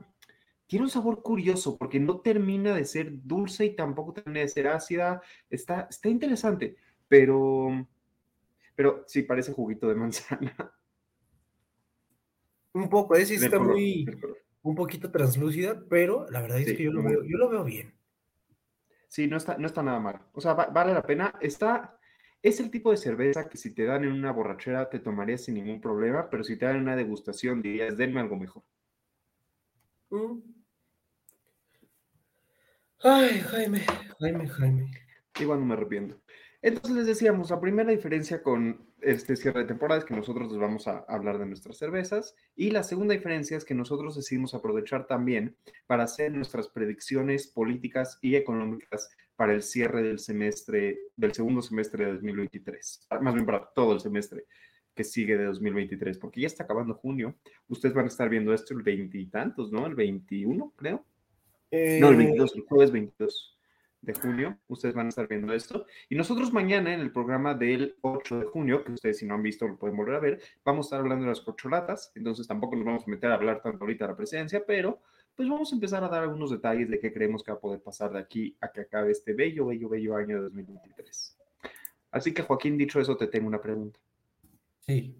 tiene 0.72 0.86
un 0.86 0.90
sabor 0.90 1.22
curioso 1.22 1.76
porque 1.76 2.00
no 2.00 2.20
termina 2.22 2.74
de 2.74 2.86
ser 2.86 3.10
dulce 3.22 3.66
y 3.66 3.76
tampoco 3.76 4.14
termina 4.14 4.40
de 4.40 4.48
ser 4.48 4.68
ácida. 4.68 5.20
Está, 5.50 5.86
está 5.90 6.08
interesante, 6.08 6.76
pero, 7.08 7.86
pero 8.74 9.04
sí 9.06 9.22
parece 9.22 9.52
juguito 9.52 9.88
de 9.88 9.94
manzana. 9.96 10.56
Un 12.74 12.88
poco, 12.88 13.14
es 13.16 13.30
está 13.30 13.58
color, 13.58 13.74
muy, 13.74 14.06
un 14.62 14.74
poquito 14.74 15.10
translúcida, 15.10 15.84
pero 15.90 16.26
la 16.30 16.40
verdad 16.40 16.58
es 16.60 16.68
Sí, 16.68 16.76
que 16.78 16.84
yo 16.84 16.92
lo 16.92 17.02
veo, 17.02 17.22
yo 17.22 17.36
lo 17.36 17.50
veo 17.50 17.64
bien. 17.64 17.92
Sí, 19.08 19.26
no 19.28 19.36
está, 19.36 19.58
no 19.58 19.66
está 19.66 19.82
nada 19.82 20.00
mal. 20.00 20.20
O 20.32 20.40
sea, 20.40 20.54
va- 20.54 20.66
vale 20.66 20.94
la 20.94 21.02
pena. 21.02 21.34
Está, 21.40 21.98
es 22.42 22.60
el 22.60 22.70
tipo 22.70 22.90
de 22.90 22.96
cerveza 22.96 23.48
que 23.48 23.58
si 23.58 23.74
te 23.74 23.84
dan 23.84 24.04
en 24.04 24.12
una 24.12 24.32
borrachera 24.32 24.88
te 24.90 24.98
tomarías 25.00 25.44
sin 25.44 25.54
ningún 25.54 25.80
problema, 25.80 26.28
pero 26.30 26.44
si 26.44 26.56
te 26.58 26.64
dan 26.66 26.76
en 26.76 26.82
una 26.82 26.96
degustación 26.96 27.62
dirías, 27.62 27.96
denme 27.96 28.20
algo 28.20 28.36
mejor. 28.36 28.62
Mm. 30.12 30.51
Ay, 33.04 33.40
Jaime, 33.40 33.80
Jaime, 34.20 34.48
Jaime. 34.48 34.90
Igual 35.40 35.58
no 35.58 35.66
me 35.66 35.74
arrepiento. 35.74 36.20
Entonces 36.60 36.94
les 36.94 37.06
decíamos, 37.06 37.50
la 37.50 37.60
primera 37.60 37.90
diferencia 37.90 38.44
con 38.44 38.86
este 39.00 39.34
cierre 39.34 39.62
de 39.62 39.66
temporada 39.66 39.98
es 39.98 40.04
que 40.04 40.14
nosotros 40.14 40.52
les 40.52 40.60
vamos 40.60 40.86
a 40.86 41.04
hablar 41.08 41.38
de 41.38 41.46
nuestras 41.46 41.76
cervezas 41.76 42.36
y 42.54 42.70
la 42.70 42.84
segunda 42.84 43.14
diferencia 43.14 43.56
es 43.56 43.64
que 43.64 43.74
nosotros 43.74 44.14
decidimos 44.14 44.54
aprovechar 44.54 45.08
también 45.08 45.56
para 45.88 46.04
hacer 46.04 46.32
nuestras 46.32 46.68
predicciones 46.68 47.48
políticas 47.48 48.18
y 48.22 48.36
económicas 48.36 49.10
para 49.34 49.52
el 49.52 49.62
cierre 49.62 50.04
del 50.04 50.20
semestre, 50.20 51.00
del 51.16 51.32
segundo 51.32 51.62
semestre 51.62 52.04
de 52.04 52.12
2023, 52.12 53.08
más 53.20 53.34
bien 53.34 53.46
para 53.46 53.68
todo 53.74 53.94
el 53.94 54.00
semestre 54.00 54.44
que 54.94 55.02
sigue 55.02 55.36
de 55.36 55.46
2023, 55.46 56.18
porque 56.18 56.42
ya 56.42 56.46
está 56.46 56.62
acabando 56.62 56.94
junio. 56.94 57.34
Ustedes 57.66 57.94
van 57.94 58.04
a 58.04 58.08
estar 58.08 58.28
viendo 58.28 58.54
esto 58.54 58.74
el 58.74 58.82
veintitantos, 58.82 59.72
¿no? 59.72 59.86
El 59.86 59.96
21, 59.96 60.74
creo. 60.76 61.04
No, 61.72 62.08
el 62.08 62.14
Eh, 62.14 62.16
22, 62.16 62.56
el 62.56 62.62
jueves 62.62 62.90
22 62.90 63.58
de 64.02 64.14
junio, 64.14 64.58
ustedes 64.66 64.94
van 64.94 65.06
a 65.06 65.08
estar 65.08 65.28
viendo 65.28 65.52
esto. 65.54 65.86
Y 66.08 66.16
nosotros 66.16 66.52
mañana 66.52 66.92
en 66.92 67.00
el 67.00 67.12
programa 67.12 67.54
del 67.54 67.96
8 68.02 68.40
de 68.40 68.44
junio, 68.46 68.84
que 68.84 68.92
ustedes 68.92 69.18
si 69.18 69.26
no 69.26 69.34
han 69.34 69.42
visto 69.42 69.66
lo 69.66 69.78
pueden 69.78 69.96
volver 69.96 70.16
a 70.16 70.20
ver, 70.20 70.42
vamos 70.64 70.86
a 70.86 70.88
estar 70.88 71.00
hablando 71.00 71.24
de 71.24 71.30
las 71.30 71.40
corcholatas, 71.40 72.12
entonces 72.14 72.46
tampoco 72.46 72.76
nos 72.76 72.84
vamos 72.84 73.04
a 73.06 73.10
meter 73.10 73.30
a 73.30 73.34
hablar 73.34 73.62
tanto 73.62 73.84
ahorita 73.84 74.04
de 74.04 74.10
la 74.10 74.16
presidencia, 74.16 74.64
pero 74.66 75.00
pues 75.34 75.48
vamos 75.48 75.72
a 75.72 75.76
empezar 75.76 76.04
a 76.04 76.08
dar 76.08 76.24
algunos 76.24 76.50
detalles 76.50 76.90
de 76.90 76.98
qué 76.98 77.12
creemos 77.12 77.42
que 77.42 77.52
va 77.52 77.58
a 77.58 77.60
poder 77.60 77.80
pasar 77.80 78.12
de 78.12 78.18
aquí 78.18 78.56
a 78.60 78.70
que 78.70 78.82
acabe 78.82 79.12
este 79.12 79.32
bello, 79.32 79.66
bello, 79.66 79.88
bello 79.88 80.16
año 80.16 80.36
de 80.36 80.42
2023. 80.42 81.38
Así 82.10 82.34
que 82.34 82.42
Joaquín, 82.42 82.76
dicho 82.76 83.00
eso, 83.00 83.16
te 83.16 83.28
tengo 83.28 83.48
una 83.48 83.60
pregunta. 83.60 83.98
sí. 84.80 85.16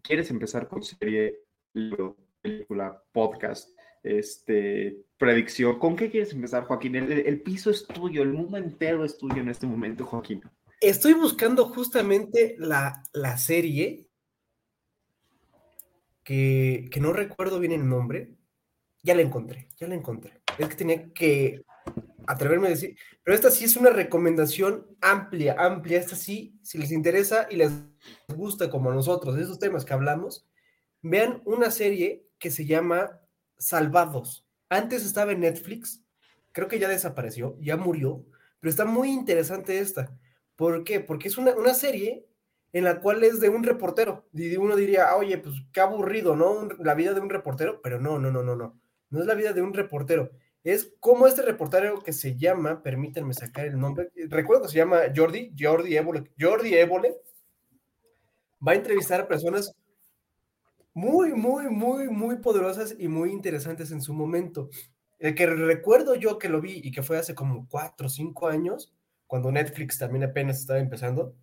¿Quieres 0.00 0.30
empezar 0.30 0.68
con 0.68 0.82
serie, 0.82 1.40
libro, 1.74 2.16
película, 2.40 3.02
podcast, 3.12 3.77
este, 4.02 4.98
predicción? 5.16 5.78
¿Con 5.78 5.96
qué 5.96 6.10
quieres 6.10 6.32
empezar, 6.32 6.64
Joaquín? 6.64 6.96
El, 6.96 7.40
piso 7.42 7.70
es 7.70 7.86
tuyo, 7.86 8.22
el 8.22 8.32
mundo 8.32 8.56
entero 8.56 9.04
es 9.04 9.18
tuyo 9.18 9.36
en 9.36 9.48
este 9.48 9.66
momento, 9.66 10.04
Joaquín. 10.04 10.42
Estoy 10.80 11.14
buscando 11.14 11.66
justamente 11.66 12.56
la, 12.58 13.02
la 13.12 13.36
serie 13.36 14.08
que, 16.22 16.88
que 16.90 17.00
no 17.00 17.12
recuerdo 17.12 17.58
bien 17.58 17.72
el 17.72 17.88
nombre. 17.88 18.34
Ya 19.02 19.14
la 19.14 19.22
encontré, 19.22 19.68
ya 19.76 19.88
la 19.88 19.94
encontré. 19.94 20.40
Es 20.58 20.68
que 20.68 20.74
tenía 20.74 21.12
que 21.12 21.62
atreverme 22.28 22.66
a 22.66 22.70
decir, 22.70 22.96
pero 23.24 23.34
esta 23.34 23.50
sí 23.50 23.64
es 23.64 23.76
una 23.76 23.90
recomendación 23.90 24.86
amplia, 25.00 25.56
amplia. 25.58 25.98
Esta 25.98 26.14
sí, 26.14 26.58
si 26.62 26.76
les 26.76 26.92
interesa 26.92 27.46
y 27.50 27.56
les 27.56 27.72
gusta 28.28 28.68
como 28.70 28.90
a 28.90 28.94
nosotros 28.94 29.38
esos 29.38 29.58
temas 29.58 29.84
que 29.84 29.94
hablamos, 29.94 30.46
vean 31.00 31.40
una 31.46 31.70
serie 31.70 32.26
que 32.38 32.50
se 32.50 32.66
llama 32.66 33.18
Salvados. 33.58 34.46
Antes 34.68 35.04
estaba 35.04 35.32
en 35.32 35.40
Netflix, 35.40 36.02
creo 36.52 36.68
que 36.68 36.78
ya 36.78 36.88
desapareció, 36.88 37.56
ya 37.60 37.76
murió, 37.76 38.24
pero 38.60 38.70
está 38.70 38.84
muy 38.84 39.10
interesante 39.10 39.78
esta. 39.78 40.16
¿Por 40.56 40.84
qué? 40.84 41.00
Porque 41.00 41.28
es 41.28 41.38
una, 41.38 41.54
una 41.54 41.74
serie 41.74 42.26
en 42.72 42.84
la 42.84 43.00
cual 43.00 43.24
es 43.24 43.40
de 43.40 43.48
un 43.48 43.62
reportero. 43.62 44.26
Y 44.32 44.56
uno 44.56 44.76
diría, 44.76 45.14
oye, 45.16 45.38
pues 45.38 45.54
qué 45.72 45.80
aburrido, 45.80 46.36
¿no? 46.36 46.68
La 46.78 46.94
vida 46.94 47.14
de 47.14 47.20
un 47.20 47.30
reportero, 47.30 47.80
pero 47.82 48.00
no, 48.00 48.18
no, 48.18 48.30
no, 48.30 48.42
no, 48.42 48.56
no. 48.56 48.78
No 49.10 49.20
es 49.20 49.26
la 49.26 49.34
vida 49.34 49.52
de 49.52 49.62
un 49.62 49.72
reportero. 49.72 50.30
Es 50.64 50.92
como 51.00 51.26
este 51.26 51.42
reportero 51.42 52.02
que 52.02 52.12
se 52.12 52.36
llama, 52.36 52.82
permítanme 52.82 53.32
sacar 53.32 53.66
el 53.66 53.78
nombre, 53.78 54.10
recuerdo 54.28 54.64
que 54.64 54.68
se 54.68 54.78
llama 54.78 55.00
Jordi, 55.14 55.54
Jordi 55.58 55.96
Évole, 55.96 56.30
Jordi 56.38 56.74
Évole, 56.74 57.16
va 58.66 58.72
a 58.72 58.74
entrevistar 58.74 59.20
a 59.20 59.28
personas 59.28 59.74
muy, 60.98 61.32
muy, 61.32 61.70
muy, 61.70 62.08
muy 62.08 62.36
poderosas 62.38 62.96
y 62.98 63.06
muy 63.08 63.30
interesantes 63.30 63.92
en 63.92 64.02
su 64.02 64.12
momento. 64.14 64.68
El 65.18 65.34
que 65.36 65.46
recuerdo 65.46 66.16
yo 66.16 66.38
que 66.38 66.48
lo 66.48 66.60
vi 66.60 66.80
y 66.82 66.90
que 66.90 67.02
fue 67.04 67.18
hace 67.18 67.34
como 67.36 67.68
cuatro 67.68 68.08
o 68.08 68.10
cinco 68.10 68.48
años, 68.48 68.94
cuando 69.28 69.52
Netflix 69.52 69.98
también 69.98 70.24
apenas 70.24 70.58
estaba 70.58 70.80
empezando, 70.80 71.36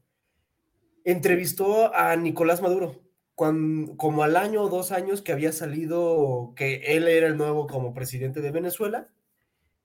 entrevistó 1.04 1.94
a 1.96 2.16
Nicolás 2.16 2.62
Maduro, 2.62 3.02
cuan- 3.36 3.96
como 3.98 4.24
al 4.24 4.36
año 4.36 4.64
o 4.64 4.70
dos 4.70 4.92
años 4.92 5.22
que 5.22 5.32
había 5.32 5.52
salido 5.52 6.54
que 6.56 6.76
él 6.96 7.08
era 7.08 7.28
el 7.28 7.38
nuevo 7.38 7.68
como 7.68 7.94
presidente 7.94 8.42
de 8.42 8.52
Venezuela. 8.52 9.10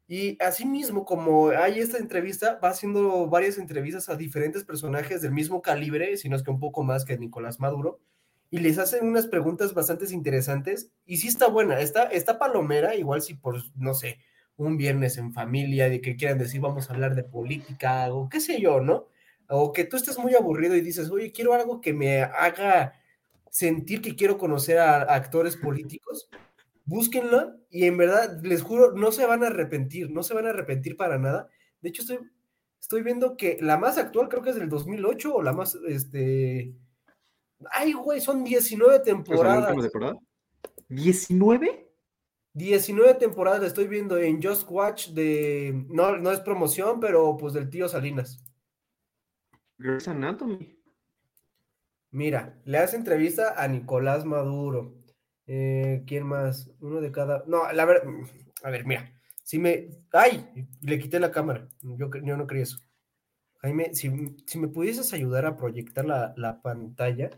Y 0.09 0.37
asimismo, 0.43 1.05
como 1.05 1.50
hay 1.50 1.79
esta 1.81 1.99
entrevista, 1.99 2.59
va 2.62 2.71
haciendo 2.71 3.29
varias 3.29 3.59
entrevistas 3.59 4.09
a 4.09 4.17
diferentes 4.17 4.65
personajes 4.65 5.23
del 5.23 5.33
mismo 5.33 5.62
calibre, 5.62 6.17
si 6.17 6.29
no 6.29 6.37
es 6.37 6.43
que 6.43 6.50
un 6.50 6.61
poco 6.61 6.83
más 6.83 7.05
que 7.05 7.19
Nicolás 7.19 7.61
Maduro, 7.61 8.00
y 8.50 8.59
les 8.59 8.78
hacen 8.78 9.07
unas 9.07 9.26
preguntas 9.26 9.75
bastante 9.75 10.12
interesantes. 10.12 10.92
Y 11.07 11.19
sí 11.19 11.28
está 11.28 11.49
buena, 11.49 11.80
está, 11.80 12.04
está 12.04 12.38
palomera, 12.38 12.97
igual 12.97 13.23
si 13.23 13.35
por, 13.35 13.62
no 13.76 13.95
sé, 13.95 14.19
un 14.57 14.76
viernes 14.76 15.16
en 15.16 15.33
familia, 15.33 15.88
de 15.88 16.00
que 16.00 16.16
quieran 16.16 16.38
decir 16.38 16.61
vamos 16.61 16.90
a 16.90 16.95
hablar 16.95 17.14
de 17.14 17.25
política 17.25 18.12
o 18.12 18.28
qué 18.28 18.40
sé 18.40 18.61
yo, 18.61 18.80
¿no? 18.80 19.07
O 19.49 19.73
que 19.73 19.85
tú 19.85 19.97
estés 19.97 20.19
muy 20.19 20.35
aburrido 20.35 20.76
y 20.76 20.80
dices, 20.80 21.11
oye, 21.11 21.33
quiero 21.33 21.54
algo 21.54 21.80
que 21.80 21.92
me 21.92 22.23
haga 22.23 22.95
sentir 23.50 24.00
que 24.00 24.14
quiero 24.16 24.38
conocer 24.38 24.78
a, 24.78 25.02
actores 25.14 25.57
políticos, 25.57 26.28
búsquenla 26.85 27.57
y 27.71 27.87
en 27.87 27.97
verdad, 27.97 28.40
les 28.42 28.62
juro, 28.62 28.92
no 28.92 29.12
se 29.12 29.26
van 29.26 29.45
a 29.45 29.49
arrepentir, 29.49 30.11
no 30.11 30.23
se 30.23 30.35
van 30.35 30.47
a 30.47 30.50
arrepentir 30.50 30.97
para 30.97 31.19
nada. 31.19 31.49
De 31.80 31.88
hecho, 31.88 32.02
estoy, 32.02 32.19
estoy 32.80 33.02
viendo 33.02 33.37
que 33.37 33.59
la 33.61 33.76
más 33.78 33.99
actual 33.99 34.28
creo 34.28 34.42
que 34.42 34.50
es 34.50 34.57
del 34.57 34.69
2008 34.69 35.35
o 35.35 35.42
la 35.42 35.52
más, 35.52 35.76
este... 35.88 36.75
Ay, 37.73 37.93
güey, 37.93 38.21
son 38.21 38.45
19 38.45 38.88
¿Pues 38.88 38.99
la 38.99 39.05
temporadas. 39.05 39.69
última 39.69 39.83
temporada? 39.83 40.19
¿19? 40.88 41.87
19 42.52 43.14
temporadas 43.14 43.62
estoy 43.62 43.87
viendo 43.87 44.19
en 44.19 44.43
Just 44.43 44.69
Watch 44.69 45.09
de... 45.11 45.85
No, 45.88 46.17
no 46.17 46.33
es 46.33 46.40
promoción, 46.40 46.99
pero 47.00 47.37
pues 47.37 47.55
del 47.55 47.71
tío 47.71 47.88
Salinas. 47.88 48.45
Grey's 49.79 50.09
Anatomy. 50.09 50.76
Mira, 52.11 52.61
le 52.64 52.79
hace 52.79 52.97
entrevista 52.97 53.55
a 53.62 53.69
Nicolás 53.69 54.25
Maduro. 54.25 54.95
Eh, 55.47 56.02
¿Quién 56.07 56.26
más? 56.26 56.71
Uno 56.81 57.00
de 57.00 57.12
cada. 57.12 57.45
No, 57.47 57.71
la 57.73 57.85
verdad. 57.85 58.09
A 58.62 58.71
ver, 58.71 58.85
mira. 58.85 59.12
Si 59.43 59.59
me. 59.59 59.88
¡Ay! 60.12 60.69
Le 60.83 60.99
quité 60.99 61.19
la 61.19 61.31
cámara. 61.31 61.69
Yo, 61.83 62.09
no 62.09 62.47
quería 62.47 62.64
eso. 62.64 62.79
Jaime, 63.59 63.95
si, 63.95 64.37
si 64.47 64.59
me 64.59 64.69
pudieses 64.69 65.12
ayudar 65.12 65.47
a 65.47 65.57
proyectar 65.57 66.05
la, 66.05 66.35
la 66.37 66.61
pantalla. 66.61 67.31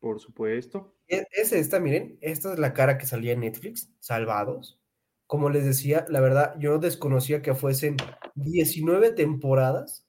Por 0.00 0.20
supuesto. 0.20 0.94
E- 1.08 1.26
Es 1.32 1.52
esta, 1.52 1.78
miren. 1.80 2.18
Esta 2.20 2.52
es 2.52 2.58
la 2.58 2.72
cara 2.74 2.98
que 2.98 3.06
salía 3.06 3.32
en 3.32 3.40
Netflix. 3.40 3.90
Salvados. 4.00 4.80
Como 5.26 5.50
les 5.50 5.64
decía, 5.64 6.06
la 6.08 6.20
verdad, 6.20 6.56
yo 6.58 6.78
desconocía 6.78 7.42
que 7.42 7.54
fuesen 7.54 7.96
19 8.34 9.12
temporadas. 9.12 10.06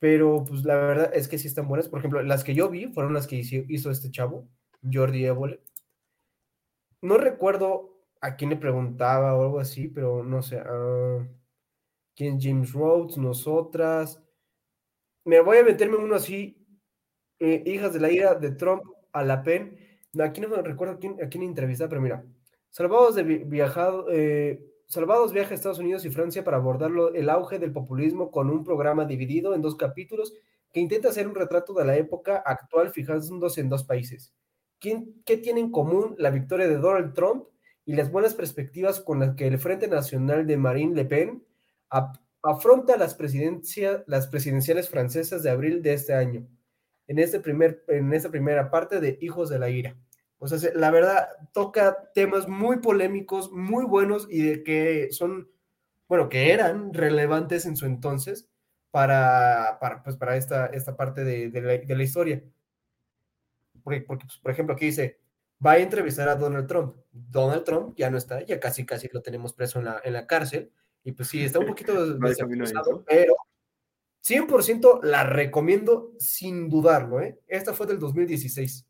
pero 0.00 0.44
pues 0.44 0.64
la 0.64 0.76
verdad 0.76 1.10
es 1.14 1.28
que 1.28 1.38
sí 1.38 1.48
están 1.48 1.68
buenas. 1.68 1.88
Por 1.88 1.98
ejemplo, 2.00 2.22
las 2.22 2.44
que 2.44 2.54
yo 2.54 2.68
vi 2.70 2.86
fueron 2.88 3.14
las 3.14 3.26
que 3.26 3.36
hizo, 3.36 3.90
este 3.90 4.10
chavo, 4.10 4.48
Jordi 4.92 5.24
Évole. 5.26 5.60
No 7.02 7.16
recuerdo 7.18 8.04
a 8.20 8.36
quién 8.36 8.50
le 8.50 8.56
preguntaba 8.56 9.34
o 9.36 9.42
algo 9.42 9.58
así, 9.60 9.88
pero 9.88 10.22
no 10.24 10.42
sé. 10.42 10.60
Uh, 10.62 11.26
¿Quién? 12.16 12.40
James 12.40 12.72
Rhodes, 12.72 13.18
nosotras. 13.18 14.22
Me 15.24 15.40
voy 15.40 15.58
a 15.58 15.62
meterme 15.62 15.96
uno 15.96 16.16
así. 16.16 16.57
Eh, 17.40 17.62
hijas 17.66 17.92
de 17.92 18.00
la 18.00 18.10
ira 18.10 18.34
de 18.34 18.50
Trump 18.52 18.82
a 19.12 19.22
la 19.22 19.42
PEN. 19.42 19.76
Aquí 20.20 20.40
no 20.40 20.48
me 20.48 20.62
recuerdo 20.62 20.94
a 20.94 20.98
quién, 20.98 21.16
a 21.22 21.88
pero 21.88 22.00
mira. 22.00 22.24
Salvados 22.70 23.14
de 23.14 23.22
viajado, 23.22 24.06
eh, 24.10 24.60
Salvados 24.86 25.34
viaja 25.34 25.50
a 25.50 25.54
Estados 25.54 25.78
Unidos 25.78 26.06
y 26.06 26.10
Francia 26.10 26.42
para 26.44 26.56
abordar 26.56 26.90
el 27.14 27.28
auge 27.28 27.58
del 27.58 27.72
populismo 27.72 28.30
con 28.30 28.48
un 28.48 28.64
programa 28.64 29.04
dividido 29.04 29.54
en 29.54 29.60
dos 29.60 29.76
capítulos 29.76 30.32
que 30.72 30.80
intenta 30.80 31.10
hacer 31.10 31.28
un 31.28 31.34
retrato 31.34 31.74
de 31.74 31.84
la 31.84 31.96
época 31.96 32.38
actual 32.38 32.90
fijándose 32.90 33.60
en 33.60 33.68
dos 33.68 33.84
países. 33.84 34.32
¿Qué 34.80 35.36
tiene 35.42 35.60
en 35.60 35.70
común 35.70 36.14
la 36.18 36.30
victoria 36.30 36.68
de 36.68 36.78
Donald 36.78 37.12
Trump 37.12 37.44
y 37.84 37.94
las 37.94 38.10
buenas 38.10 38.34
perspectivas 38.34 39.00
con 39.00 39.20
las 39.20 39.34
que 39.34 39.46
el 39.46 39.58
Frente 39.58 39.88
Nacional 39.88 40.46
de 40.46 40.56
Marine 40.56 40.94
Le 40.94 41.04
Pen 41.04 41.44
afronta 42.42 42.96
las, 42.96 43.18
las 44.06 44.26
presidenciales 44.28 44.88
francesas 44.88 45.42
de 45.42 45.50
abril 45.50 45.82
de 45.82 45.92
este 45.92 46.14
año? 46.14 46.46
En, 47.08 47.18
este 47.18 47.40
primer, 47.40 47.84
en 47.88 48.12
esta 48.12 48.30
primera 48.30 48.70
parte 48.70 49.00
de 49.00 49.18
Hijos 49.20 49.48
de 49.48 49.58
la 49.58 49.70
Ira. 49.70 49.96
O 50.38 50.46
sea, 50.46 50.70
la 50.74 50.90
verdad 50.90 51.28
toca 51.52 52.10
temas 52.14 52.46
muy 52.46 52.78
polémicos, 52.78 53.50
muy 53.50 53.84
buenos 53.84 54.28
y 54.30 54.42
de 54.42 54.62
que 54.62 55.08
son, 55.10 55.50
bueno, 56.06 56.28
que 56.28 56.52
eran 56.52 56.94
relevantes 56.94 57.66
en 57.66 57.76
su 57.76 57.86
entonces 57.86 58.48
para, 58.92 59.78
para, 59.80 60.02
pues, 60.04 60.16
para 60.16 60.36
esta, 60.36 60.66
esta 60.66 60.96
parte 60.96 61.24
de, 61.24 61.50
de, 61.50 61.96
la, 61.96 62.02
historia. 62.02 62.42
Porque, 63.82 64.02
porque 64.02 64.26
pues, 64.26 64.38
por 64.38 64.52
ejemplo, 64.52 64.74
aquí 64.74 64.86
dice, 64.86 65.18
va 65.64 65.72
a 65.72 65.78
entrevistar 65.78 66.28
a 66.28 66.36
Donald 66.36 66.68
Trump. 66.68 66.96
Donald 67.10 67.64
Trump 67.64 67.94
ya 67.96 68.10
no 68.10 68.16
está, 68.16 68.44
ya 68.44 68.60
casi, 68.60 68.86
casi 68.86 69.08
lo 69.12 69.22
tenemos 69.22 69.52
preso 69.52 69.80
en 69.80 69.86
la, 69.86 70.00
en 70.04 70.12
la 70.12 70.26
cárcel. 70.26 70.70
Y 71.02 71.12
pues 71.12 71.28
sí, 71.28 71.42
está 71.44 71.58
un 71.58 71.66
poquito 71.66 72.14
desacusado, 72.18 73.04
pero 73.06 73.34
100% 74.28 75.02
la 75.02 75.24
recomiendo 75.24 76.12
sin 76.18 76.68
dudarlo. 76.68 77.20
¿eh? 77.20 77.38
Esta 77.46 77.72
fue 77.72 77.86
del 77.86 77.98
2016. 77.98 78.86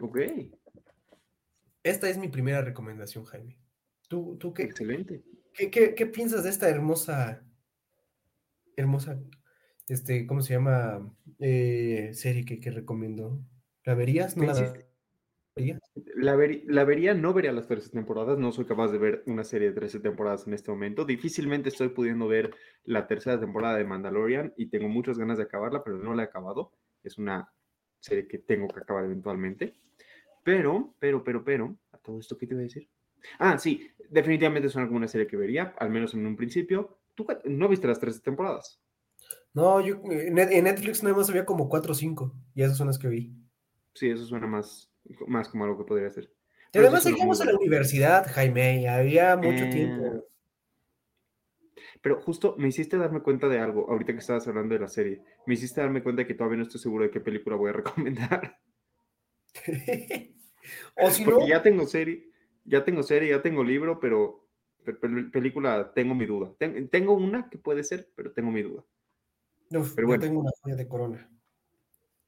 Ok. 0.00 0.18
Esta 1.82 2.08
es 2.08 2.18
mi 2.18 2.28
primera 2.28 2.62
recomendación, 2.62 3.24
Jaime. 3.24 3.58
¿Tú, 4.08 4.36
tú 4.38 4.54
qué? 4.54 4.64
Excelente. 4.64 5.22
¿Qué, 5.52 6.06
piensas 6.06 6.44
de 6.44 6.50
esta 6.50 6.68
hermosa, 6.68 7.42
hermosa, 8.76 9.18
este, 9.88 10.26
¿cómo 10.26 10.42
se 10.42 10.54
llama? 10.54 11.14
Eh, 11.38 12.10
serie 12.12 12.44
que, 12.44 12.60
que, 12.60 12.70
recomiendo. 12.70 13.40
¿La 13.84 13.94
verías? 13.94 14.36
¿No 14.36 14.44
la? 14.44 14.85
La, 16.14 16.36
la, 16.66 16.84
vería, 16.84 17.14
no 17.14 17.32
vería 17.32 17.52
las 17.52 17.68
13 17.68 17.90
temporadas, 17.90 18.38
no 18.38 18.52
soy 18.52 18.66
capaz 18.66 18.88
de 18.88 18.98
ver 18.98 19.22
una 19.26 19.44
serie 19.44 19.68
de 19.68 19.74
13 19.74 20.00
temporadas 20.00 20.46
en 20.46 20.52
este 20.52 20.70
momento. 20.70 21.04
Difícilmente 21.04 21.70
estoy 21.70 21.88
pudiendo 21.88 22.28
ver 22.28 22.54
la 22.84 23.06
tercera 23.06 23.40
temporada 23.40 23.78
de 23.78 23.84
Mandalorian 23.84 24.52
y 24.56 24.66
tengo 24.66 24.88
muchas 24.88 25.18
ganas 25.18 25.38
de 25.38 25.44
acabarla, 25.44 25.82
pero 25.82 25.96
no 25.96 26.14
la 26.14 26.22
he 26.22 26.26
acabado. 26.26 26.72
Es 27.02 27.16
una 27.16 27.50
serie 27.98 28.28
que 28.28 28.38
tengo 28.38 28.68
que 28.68 28.80
acabar 28.80 29.04
eventualmente. 29.04 29.74
Pero, 30.44 30.94
pero, 30.98 31.24
pero, 31.24 31.42
pero, 31.44 31.76
a 31.92 31.98
todo 31.98 32.20
esto, 32.20 32.36
¿qué 32.36 32.46
te 32.46 32.54
voy 32.54 32.64
a 32.64 32.66
decir? 32.66 32.88
Ah, 33.38 33.58
sí, 33.58 33.90
definitivamente 34.10 34.68
es 34.68 34.76
una 34.76 35.08
serie 35.08 35.26
que 35.26 35.36
vería, 35.36 35.74
al 35.78 35.90
menos 35.90 36.14
en 36.14 36.26
un 36.26 36.36
principio. 36.36 36.98
¿Tú 37.14 37.26
no 37.44 37.68
viste 37.68 37.88
las 37.88 37.98
tres 37.98 38.22
temporadas? 38.22 38.80
No, 39.54 39.80
yo 39.80 40.00
en 40.10 40.34
Netflix 40.34 41.02
nada 41.02 41.16
más 41.16 41.30
había 41.30 41.46
como 41.46 41.68
cuatro 41.68 41.92
o 41.92 41.94
cinco, 41.94 42.34
y 42.54 42.62
esas 42.62 42.76
son 42.76 42.88
las 42.88 42.98
que 42.98 43.08
vi. 43.08 43.34
Sí, 43.94 44.10
eso 44.10 44.26
suena 44.26 44.46
más, 44.46 44.92
más 45.26 45.48
como 45.48 45.64
algo 45.64 45.78
que 45.78 45.84
podría 45.84 46.10
ser. 46.10 46.30
Pero 46.72 46.86
además 46.86 47.04
seguimos 47.04 47.40
en 47.40 47.46
la 47.46 47.56
universidad, 47.56 48.26
Jaime, 48.32 48.88
había 48.88 49.36
mucho 49.36 49.64
eh, 49.64 49.70
tiempo. 49.70 50.26
Pero 52.02 52.20
justo 52.20 52.54
me 52.58 52.68
hiciste 52.68 52.98
darme 52.98 53.22
cuenta 53.22 53.48
de 53.48 53.58
algo, 53.58 53.90
ahorita 53.90 54.12
que 54.12 54.18
estabas 54.18 54.46
hablando 54.46 54.74
de 54.74 54.80
la 54.80 54.88
serie. 54.88 55.22
Me 55.46 55.54
hiciste 55.54 55.80
darme 55.80 56.02
cuenta 56.02 56.22
de 56.22 56.26
que 56.26 56.34
todavía 56.34 56.58
no 56.58 56.64
estoy 56.64 56.80
seguro 56.80 57.04
de 57.04 57.10
qué 57.10 57.20
película 57.20 57.56
voy 57.56 57.70
a 57.70 57.72
recomendar. 57.80 58.58
o 60.96 61.10
si 61.10 61.24
Porque 61.24 61.48
ya 61.48 61.62
tengo 61.62 61.86
serie, 61.86 62.30
ya 62.64 62.84
tengo 62.84 63.02
serie, 63.02 63.30
ya 63.30 63.42
tengo 63.42 63.64
libro, 63.64 63.98
pero, 63.98 64.46
película 65.32 65.92
tengo 65.94 66.14
mi 66.14 66.26
duda. 66.26 66.52
tengo 66.90 67.14
una 67.14 67.48
que 67.48 67.58
puede 67.58 67.82
ser, 67.82 68.10
pero 68.14 68.32
tengo 68.32 68.50
mi 68.50 68.62
duda. 68.62 68.84
pero 69.70 70.06
bueno. 70.06 70.22
tengo 70.22 70.40
una 70.40 70.50
joya 70.62 70.76
de 70.76 70.88
corona. 70.88 71.30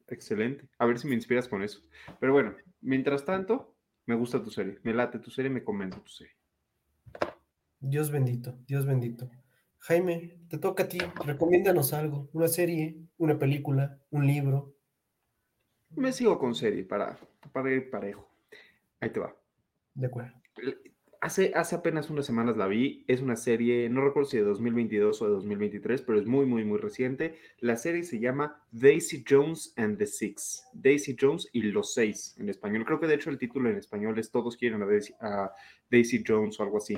Excelente. 0.09 0.69
A 0.79 0.87
ver 0.87 0.99
si 0.99 1.07
me 1.07 1.15
inspiras 1.15 1.49
con 1.49 1.63
eso. 1.63 1.83
Pero 2.19 2.33
bueno, 2.33 2.55
mientras 2.81 3.25
tanto, 3.25 3.77
me 4.07 4.15
gusta 4.15 4.43
tu 4.43 4.51
serie. 4.51 4.79
Me 4.83 4.95
late 4.95 5.19
tu 5.19 5.31
serie, 5.31 5.51
me 5.51 5.63
convence 5.63 6.01
tu 6.01 6.09
serie. 6.09 6.35
Dios 7.81 8.11
bendito, 8.11 8.59
Dios 8.67 8.87
bendito. 8.87 9.31
Jaime, 9.81 10.41
te 10.49 10.59
toca 10.59 10.85
a 10.85 10.89
ti. 10.89 10.99
Recomiéndanos 11.25 11.93
algo. 11.93 12.29
Una 12.33 12.49
serie, 12.49 12.97
una 13.19 13.39
película, 13.39 14.01
un 14.11 14.27
libro. 14.27 14.75
Me 15.91 16.13
sigo 16.13 16.39
con 16.39 16.55
serie 16.55 16.85
para, 16.85 17.19
para 17.53 17.73
ir 17.73 17.91
parejo. 17.91 18.29
Ahí 19.01 19.11
te 19.11 19.21
va. 19.21 19.35
De 19.95 20.07
acuerdo. 20.07 20.33
Hace, 21.21 21.53
hace 21.57 21.75
apenas 21.75 22.11
unas 22.11 22.27
semanas 22.27 22.57
la 22.57 22.69
vi. 22.69 23.05
Es 23.09 23.21
una 23.21 23.35
serie, 23.35 23.89
no 23.89 24.05
recuerdo 24.05 24.31
si 24.31 24.37
de 24.37 24.45
2022 24.45 25.21
o 25.21 25.25
de 25.25 25.33
2023, 25.33 26.03
pero 26.03 26.21
es 26.21 26.27
muy, 26.27 26.47
muy, 26.47 26.65
muy 26.65 26.79
reciente. 26.79 27.37
La 27.59 27.77
serie 27.77 28.05
se 28.05 28.21
llama 28.21 28.63
Daisy 28.71 29.25
Jones 29.29 29.75
and 29.77 29.99
the 29.99 30.07
Six. 30.07 30.65
Daisy 30.73 31.17
Jones 31.21 31.49
y 31.53 31.63
los 31.63 31.93
seis 31.93 32.37
en 32.39 32.49
español. 32.49 32.85
Creo 32.85 33.01
que 33.01 33.09
de 33.09 33.15
hecho 33.15 33.31
el 33.31 33.39
título 33.39 33.69
en 33.69 33.77
español 33.77 34.19
es 34.19 34.31
Todos 34.31 34.57
quieren 34.57 34.83
a 34.83 34.87
Daisy, 34.87 35.13
a 35.21 35.53
Daisy 35.91 36.23
Jones 36.25 36.61
o 36.61 36.63
algo 36.63 36.79
así 36.79 36.97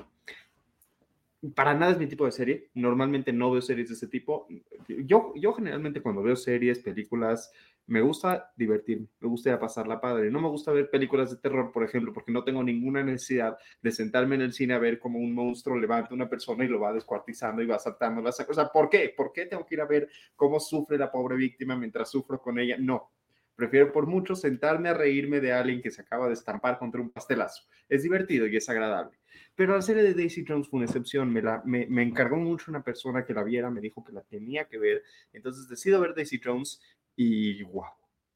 para 1.54 1.74
nada 1.74 1.92
es 1.92 1.98
mi 1.98 2.06
tipo 2.06 2.26
de 2.26 2.32
serie. 2.32 2.70
Normalmente 2.74 3.32
no 3.32 3.50
veo 3.50 3.62
series 3.62 3.88
de 3.88 3.94
ese 3.94 4.08
tipo. 4.08 4.46
Yo, 4.88 5.32
yo 5.36 5.52
generalmente 5.52 6.02
cuando 6.02 6.22
veo 6.22 6.36
series, 6.36 6.80
películas, 6.80 7.50
me 7.86 8.02
gusta 8.02 8.52
divertirme, 8.56 9.08
me 9.20 9.28
gusta 9.28 9.58
pasarla 9.58 10.00
padre. 10.00 10.30
No 10.30 10.40
me 10.40 10.48
gusta 10.48 10.72
ver 10.72 10.90
películas 10.90 11.30
de 11.30 11.38
terror, 11.38 11.72
por 11.72 11.82
ejemplo, 11.82 12.12
porque 12.12 12.30
no 12.30 12.44
tengo 12.44 12.62
ninguna 12.62 13.02
necesidad 13.02 13.56
de 13.82 13.90
sentarme 13.90 14.36
en 14.36 14.42
el 14.42 14.52
cine 14.52 14.74
a 14.74 14.78
ver 14.78 14.98
cómo 14.98 15.18
un 15.18 15.34
monstruo 15.34 15.78
levanta 15.78 16.10
a 16.10 16.14
una 16.14 16.28
persona 16.28 16.64
y 16.64 16.68
lo 16.68 16.78
va 16.78 16.92
descuartizando 16.92 17.62
y 17.62 17.66
va 17.66 17.78
saltando 17.78 18.20
las 18.20 18.44
cosas. 18.44 18.70
¿Por 18.72 18.90
qué? 18.90 19.12
¿Por 19.16 19.32
qué 19.32 19.46
tengo 19.46 19.64
que 19.64 19.74
ir 19.74 19.80
a 19.80 19.86
ver 19.86 20.08
cómo 20.36 20.60
sufre 20.60 20.98
la 20.98 21.10
pobre 21.10 21.36
víctima 21.36 21.76
mientras 21.76 22.10
sufro 22.10 22.40
con 22.40 22.58
ella? 22.58 22.76
No. 22.78 23.10
Prefiero 23.56 23.92
por 23.92 24.06
mucho 24.06 24.34
sentarme 24.34 24.88
a 24.88 24.94
reírme 24.94 25.40
de 25.40 25.52
alguien 25.52 25.82
que 25.82 25.90
se 25.90 26.00
acaba 26.00 26.28
de 26.28 26.34
estampar 26.34 26.78
contra 26.78 27.00
un 27.00 27.10
pastelazo. 27.10 27.64
Es 27.88 28.02
divertido 28.02 28.46
y 28.46 28.56
es 28.56 28.68
agradable. 28.68 29.19
Pero 29.54 29.74
la 29.74 29.82
serie 29.82 30.02
de 30.02 30.14
Daisy 30.14 30.44
Jones 30.46 30.68
fue 30.68 30.78
una 30.78 30.86
excepción. 30.86 31.32
Me, 31.32 31.42
la, 31.42 31.62
me, 31.64 31.86
me, 31.86 32.02
encargó 32.02 32.36
mucho 32.36 32.70
una 32.70 32.82
persona 32.82 33.24
que 33.24 33.34
la 33.34 33.42
viera, 33.42 33.70
me 33.70 33.80
dijo 33.80 34.02
que 34.02 34.12
la 34.12 34.22
tenía 34.22 34.66
que 34.66 34.78
ver. 34.78 35.02
Entonces 35.32 35.68
decido 35.68 36.00
ver 36.00 36.14
Daisy 36.14 36.40
Jones 36.42 36.80
y 37.16 37.62
wow, 37.64 37.84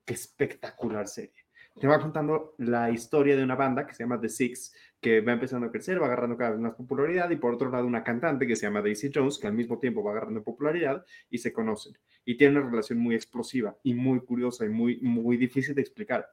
qué 0.04 0.14
espectacular 0.14 1.08
serie 1.08 1.44
te 1.80 1.88
va 1.88 2.00
contando 2.00 2.54
la 2.58 2.90
historia 2.90 3.36
de 3.36 3.42
una 3.42 3.56
banda 3.56 3.86
que 3.86 3.94
se 3.94 4.04
llama 4.04 4.20
The 4.20 4.28
Six, 4.28 4.74
que 5.00 5.20
va 5.20 5.32
empezando 5.32 5.66
a 5.66 5.70
crecer, 5.70 6.00
va 6.00 6.06
agarrando 6.06 6.36
cada 6.36 6.52
vez 6.52 6.60
más 6.60 6.74
popularidad, 6.74 7.30
y 7.30 7.36
por 7.36 7.54
otro 7.54 7.70
lado 7.70 7.86
una 7.86 8.04
cantante 8.04 8.46
que 8.46 8.54
se 8.54 8.66
llama 8.66 8.80
Daisy 8.80 9.10
Jones, 9.12 9.38
que 9.38 9.48
al 9.48 9.54
mismo 9.54 9.78
tiempo 9.78 10.02
va 10.02 10.12
agarrando 10.12 10.42
popularidad 10.42 11.04
y 11.30 11.38
se 11.38 11.52
conocen. 11.52 11.98
Y 12.24 12.36
tiene 12.36 12.58
una 12.58 12.70
relación 12.70 12.98
muy 13.00 13.14
explosiva 13.14 13.76
y 13.82 13.94
muy 13.94 14.20
curiosa 14.20 14.64
y 14.64 14.68
muy, 14.68 15.00
muy 15.00 15.36
difícil 15.36 15.74
de 15.74 15.82
explicar. 15.82 16.28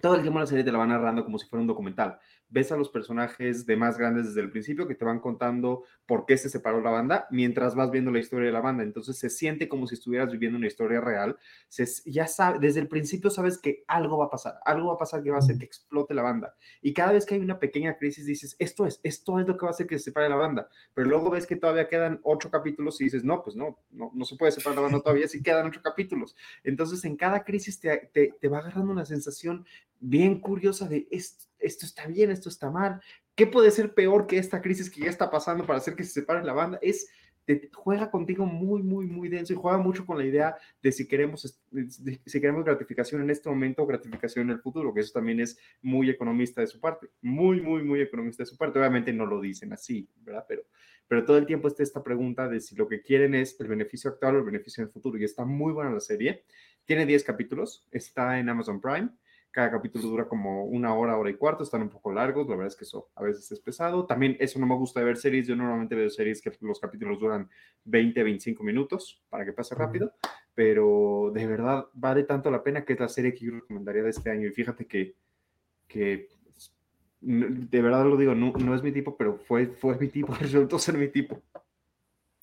Todo 0.00 0.16
el 0.16 0.22
tiempo 0.22 0.38
la 0.38 0.46
serie 0.46 0.64
te 0.64 0.72
la 0.72 0.78
va 0.78 0.86
narrando 0.86 1.24
como 1.24 1.38
si 1.38 1.48
fuera 1.48 1.60
un 1.60 1.66
documental 1.66 2.18
ves 2.52 2.70
a 2.70 2.76
los 2.76 2.90
personajes 2.90 3.64
de 3.64 3.76
más 3.76 3.96
grandes 3.96 4.26
desde 4.26 4.42
el 4.42 4.50
principio 4.50 4.86
que 4.86 4.94
te 4.94 5.06
van 5.06 5.20
contando 5.20 5.84
por 6.06 6.26
qué 6.26 6.36
se 6.36 6.50
separó 6.50 6.82
la 6.82 6.90
banda 6.90 7.26
mientras 7.30 7.74
vas 7.74 7.90
viendo 7.90 8.10
la 8.10 8.18
historia 8.18 8.46
de 8.46 8.52
la 8.52 8.60
banda. 8.60 8.82
Entonces 8.82 9.18
se 9.18 9.30
siente 9.30 9.68
como 9.68 9.86
si 9.86 9.94
estuvieras 9.94 10.30
viviendo 10.30 10.58
una 10.58 10.66
historia 10.66 11.00
real. 11.00 11.38
Se, 11.68 11.86
ya 12.04 12.26
sabes, 12.26 12.60
desde 12.60 12.80
el 12.80 12.88
principio 12.88 13.30
sabes 13.30 13.56
que 13.56 13.84
algo 13.88 14.18
va 14.18 14.26
a 14.26 14.30
pasar, 14.30 14.56
algo 14.66 14.88
va 14.88 14.94
a 14.94 14.98
pasar 14.98 15.22
que 15.22 15.30
va 15.30 15.36
a 15.36 15.38
hacer 15.38 15.56
que 15.56 15.64
explote 15.64 16.12
la 16.12 16.22
banda. 16.22 16.54
Y 16.82 16.92
cada 16.92 17.12
vez 17.12 17.24
que 17.24 17.36
hay 17.36 17.40
una 17.40 17.58
pequeña 17.58 17.96
crisis 17.96 18.26
dices, 18.26 18.54
esto 18.58 18.86
es, 18.86 19.00
esto 19.02 19.40
es 19.40 19.48
lo 19.48 19.56
que 19.56 19.64
va 19.64 19.70
a 19.70 19.74
hacer 19.74 19.86
que 19.86 19.98
se 19.98 20.04
separe 20.04 20.28
la 20.28 20.36
banda. 20.36 20.68
Pero 20.92 21.08
luego 21.08 21.30
ves 21.30 21.46
que 21.46 21.56
todavía 21.56 21.88
quedan 21.88 22.20
ocho 22.22 22.50
capítulos 22.50 23.00
y 23.00 23.04
dices, 23.04 23.24
no, 23.24 23.42
pues 23.42 23.56
no, 23.56 23.78
no, 23.90 24.10
no 24.12 24.24
se 24.26 24.36
puede 24.36 24.52
separar 24.52 24.76
la 24.76 24.82
banda 24.82 25.00
todavía 25.00 25.26
si 25.26 25.42
quedan 25.42 25.68
ocho 25.68 25.80
capítulos. 25.82 26.36
Entonces 26.64 27.02
en 27.06 27.16
cada 27.16 27.44
crisis 27.44 27.80
te, 27.80 28.10
te, 28.12 28.34
te 28.38 28.48
va 28.48 28.58
agarrando 28.58 28.92
una 28.92 29.06
sensación 29.06 29.64
bien 30.02 30.40
curiosa 30.40 30.88
de 30.88 31.06
esto 31.10 31.86
está 31.86 32.06
bien, 32.06 32.30
esto 32.30 32.48
está 32.48 32.70
mal. 32.70 33.00
¿Qué 33.34 33.46
puede 33.46 33.70
ser 33.70 33.94
peor 33.94 34.26
que 34.26 34.36
esta 34.36 34.60
crisis 34.60 34.90
que 34.90 35.00
ya 35.00 35.10
está 35.10 35.30
pasando 35.30 35.64
para 35.64 35.78
hacer 35.78 35.94
que 35.94 36.04
se 36.04 36.12
separe 36.12 36.44
la 36.44 36.52
banda? 36.52 36.78
Es 36.82 37.08
juega 37.72 38.10
contigo 38.10 38.46
muy, 38.46 38.82
muy, 38.82 39.06
muy 39.06 39.28
denso 39.28 39.52
y 39.52 39.56
juega 39.56 39.78
mucho 39.78 40.06
con 40.06 40.16
la 40.16 40.24
idea 40.24 40.56
de 40.80 40.92
si 40.92 41.08
queremos, 41.08 41.60
si 42.26 42.40
queremos 42.40 42.64
gratificación 42.64 43.20
en 43.22 43.30
este 43.30 43.48
momento 43.48 43.82
o 43.82 43.86
gratificación 43.86 44.48
en 44.48 44.56
el 44.56 44.60
futuro, 44.60 44.94
que 44.94 45.00
eso 45.00 45.12
también 45.12 45.40
es 45.40 45.58
muy 45.80 46.08
economista 46.08 46.60
de 46.60 46.68
su 46.68 46.78
parte, 46.78 47.08
muy, 47.20 47.60
muy, 47.60 47.82
muy 47.82 48.00
economista 48.00 48.42
de 48.42 48.46
su 48.46 48.56
parte. 48.56 48.78
Obviamente 48.78 49.12
no 49.12 49.26
lo 49.26 49.40
dicen 49.40 49.72
así, 49.72 50.08
¿verdad? 50.20 50.44
Pero, 50.48 50.62
pero 51.08 51.24
todo 51.24 51.36
el 51.36 51.46
tiempo 51.46 51.68
está 51.68 51.82
esta 51.82 52.02
pregunta 52.02 52.48
de 52.48 52.60
si 52.60 52.76
lo 52.76 52.88
que 52.88 53.02
quieren 53.02 53.34
es 53.34 53.58
el 53.60 53.66
beneficio 53.66 54.10
actual 54.10 54.36
o 54.36 54.38
el 54.38 54.44
beneficio 54.44 54.82
en 54.82 54.86
el 54.86 54.92
futuro. 54.92 55.18
Y 55.18 55.24
está 55.24 55.44
muy 55.44 55.72
buena 55.72 55.90
la 55.90 56.00
serie. 56.00 56.44
Tiene 56.84 57.06
10 57.06 57.24
capítulos, 57.24 57.88
está 57.90 58.38
en 58.38 58.48
Amazon 58.48 58.80
Prime. 58.80 59.10
Cada 59.52 59.70
capítulo 59.70 60.08
dura 60.08 60.26
como 60.26 60.64
una 60.64 60.94
hora, 60.94 61.16
hora 61.16 61.30
y 61.30 61.34
cuarto, 61.34 61.62
están 61.62 61.82
un 61.82 61.90
poco 61.90 62.10
largos, 62.12 62.48
la 62.48 62.56
verdad 62.56 62.72
es 62.72 62.76
que 62.76 62.84
eso 62.84 63.10
a 63.14 63.22
veces 63.22 63.52
es 63.52 63.60
pesado. 63.60 64.06
También 64.06 64.36
eso 64.40 64.58
no 64.58 64.66
me 64.66 64.74
gusta 64.74 65.00
de 65.00 65.06
ver 65.06 65.16
series, 65.16 65.46
yo 65.46 65.54
normalmente 65.54 65.94
veo 65.94 66.10
series 66.10 66.42
que 66.42 66.50
los 66.62 66.80
capítulos 66.80 67.20
duran 67.20 67.48
20, 67.84 68.22
25 68.22 68.64
minutos 68.64 69.22
para 69.28 69.44
que 69.44 69.52
pase 69.52 69.74
rápido, 69.74 70.12
pero 70.54 71.30
de 71.32 71.46
verdad 71.46 71.86
vale 71.92 72.24
tanto 72.24 72.50
la 72.50 72.62
pena 72.62 72.84
que 72.84 72.94
es 72.94 73.00
la 73.00 73.08
serie 73.08 73.34
que 73.34 73.44
yo 73.44 73.52
recomendaría 73.52 74.02
de 74.02 74.10
este 74.10 74.30
año. 74.30 74.48
Y 74.48 74.52
fíjate 74.52 74.86
que, 74.86 75.14
que 75.86 76.28
de 77.20 77.82
verdad 77.82 78.04
lo 78.04 78.16
digo, 78.16 78.34
no, 78.34 78.52
no 78.52 78.74
es 78.74 78.82
mi 78.82 78.90
tipo, 78.90 79.16
pero 79.16 79.36
fue, 79.36 79.66
fue 79.68 79.96
mi 79.98 80.08
tipo, 80.08 80.34
resultó 80.40 80.78
ser 80.78 80.98
mi 80.98 81.08
tipo. 81.08 81.40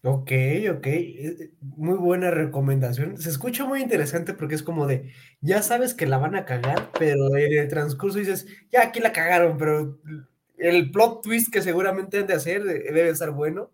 Ok, 0.01 0.31
ok, 0.71 0.87
eh, 0.87 1.51
muy 1.61 1.97
buena 1.97 2.31
recomendación. 2.31 3.17
Se 3.17 3.29
escucha 3.29 3.65
muy 3.65 3.81
interesante 3.81 4.33
porque 4.33 4.55
es 4.55 4.63
como 4.63 4.87
de, 4.87 5.11
ya 5.41 5.61
sabes 5.61 5.93
que 5.93 6.05
la 6.05 6.17
van 6.17 6.35
a 6.35 6.45
cagar, 6.45 6.89
pero 6.97 7.35
en 7.35 7.57
el 7.57 7.67
transcurso 7.67 8.19
dices, 8.19 8.47
ya 8.71 8.83
aquí 8.83 9.01
la 9.01 9.11
cagaron, 9.11 9.57
pero 9.57 9.99
el 10.57 10.91
plot 10.91 11.23
twist 11.23 11.51
que 11.51 11.61
seguramente 11.61 12.19
han 12.19 12.27
de 12.27 12.33
hacer 12.33 12.63
debe 12.63 13.09
estar 13.09 13.31
bueno. 13.31 13.71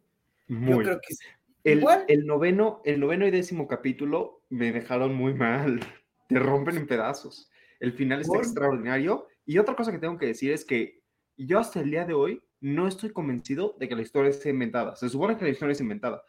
Yo 0.48 0.78
creo 0.78 1.00
que 1.00 1.16
el, 1.64 1.84
el, 2.08 2.26
noveno, 2.26 2.82
el 2.86 3.00
noveno 3.00 3.26
y 3.26 3.32
décimo 3.32 3.68
capítulo 3.68 4.44
me 4.50 4.72
dejaron 4.72 5.16
muy 5.16 5.34
mal. 5.34 5.80
Te 6.30 6.40
rompen 6.40 6.78
en 6.78 6.88
pedazos. 6.88 7.52
El 7.80 7.94
final 7.94 8.22
está 8.22 8.38
extraordinario. 8.38 9.28
Y 9.46 9.60
otra 9.60 9.76
cosa 9.76 9.92
que 9.92 10.00
tengo 10.00 10.18
que 10.18 10.28
decir 10.28 10.52
es 10.52 10.66
que 10.66 11.02
yo 11.38 11.60
hasta 11.60 11.82
el 11.82 11.92
día 11.92 12.06
de 12.06 12.14
hoy 12.14 12.42
no 12.66 12.88
estoy 12.88 13.12
convencido 13.12 13.76
de 13.80 13.88
que 13.88 13.96
la 13.96 14.02
historia 14.02 14.32
esté 14.32 14.50
inventada. 14.50 14.96
Se 14.96 15.08
supone 15.08 15.38
que 15.38 15.46
la 15.46 15.52
historia 15.52 15.74
es 15.74 15.82
inventada. 15.82 16.24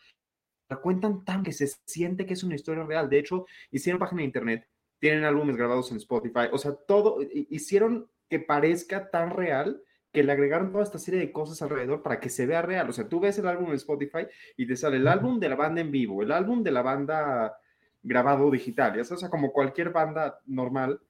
La 0.69 0.77
cuentan 0.77 1.25
tan 1.25 1.43
que 1.43 1.53
se 1.53 1.67
siente 1.87 2.27
que 2.27 2.35
es 2.35 2.45
una 2.45 2.55
historia 2.55 2.85
real. 2.85 3.09
De 3.09 3.19
hecho, 3.19 3.47
hicieron 3.71 3.99
página 3.99 4.21
de 4.21 4.27
internet, 4.27 4.69
tienen 4.99 5.25
álbumes 5.25 5.57
grabados 5.57 5.91
en 5.93 5.97
Spotify, 5.97 6.49
o 6.53 6.59
sea, 6.59 6.75
todo, 6.75 7.21
hicieron 7.33 8.11
que 8.29 8.39
parezca 8.39 9.11
tan 9.11 9.31
real 9.31 9.83
que 10.13 10.23
le 10.23 10.33
agregaron 10.33 10.73
toda 10.73 10.85
esta 10.85 10.99
serie 10.99 11.21
de 11.21 11.33
cosas 11.33 11.63
alrededor 11.63 12.03
para 12.03 12.21
que 12.21 12.29
se 12.29 12.45
vea 12.45 12.61
real. 12.61 12.91
O 12.91 12.93
sea, 12.93 13.09
tú 13.09 13.19
ves 13.19 13.39
el 13.39 13.47
álbum 13.47 13.69
en 13.69 13.77
Spotify 13.77 14.27
y 14.59 14.67
te 14.67 14.77
sale 14.77 14.99
el 14.99 15.09
álbum 15.09 15.41
de 15.41 15.49
la 15.49 15.57
banda 15.57 15.81
en 15.81 15.91
vivo, 15.91 16.23
el 16.23 16.33
álbum 16.33 16.63
de 16.63 16.71
la 16.71 16.83
banda 16.83 17.57
grabado 18.03 18.51
digital, 18.51 18.95
ya 18.95 19.15
o 19.15 19.17
sea, 19.17 19.31
como 19.31 19.53
cualquier 19.53 19.91
banda 19.91 20.39
normal, 20.45 21.01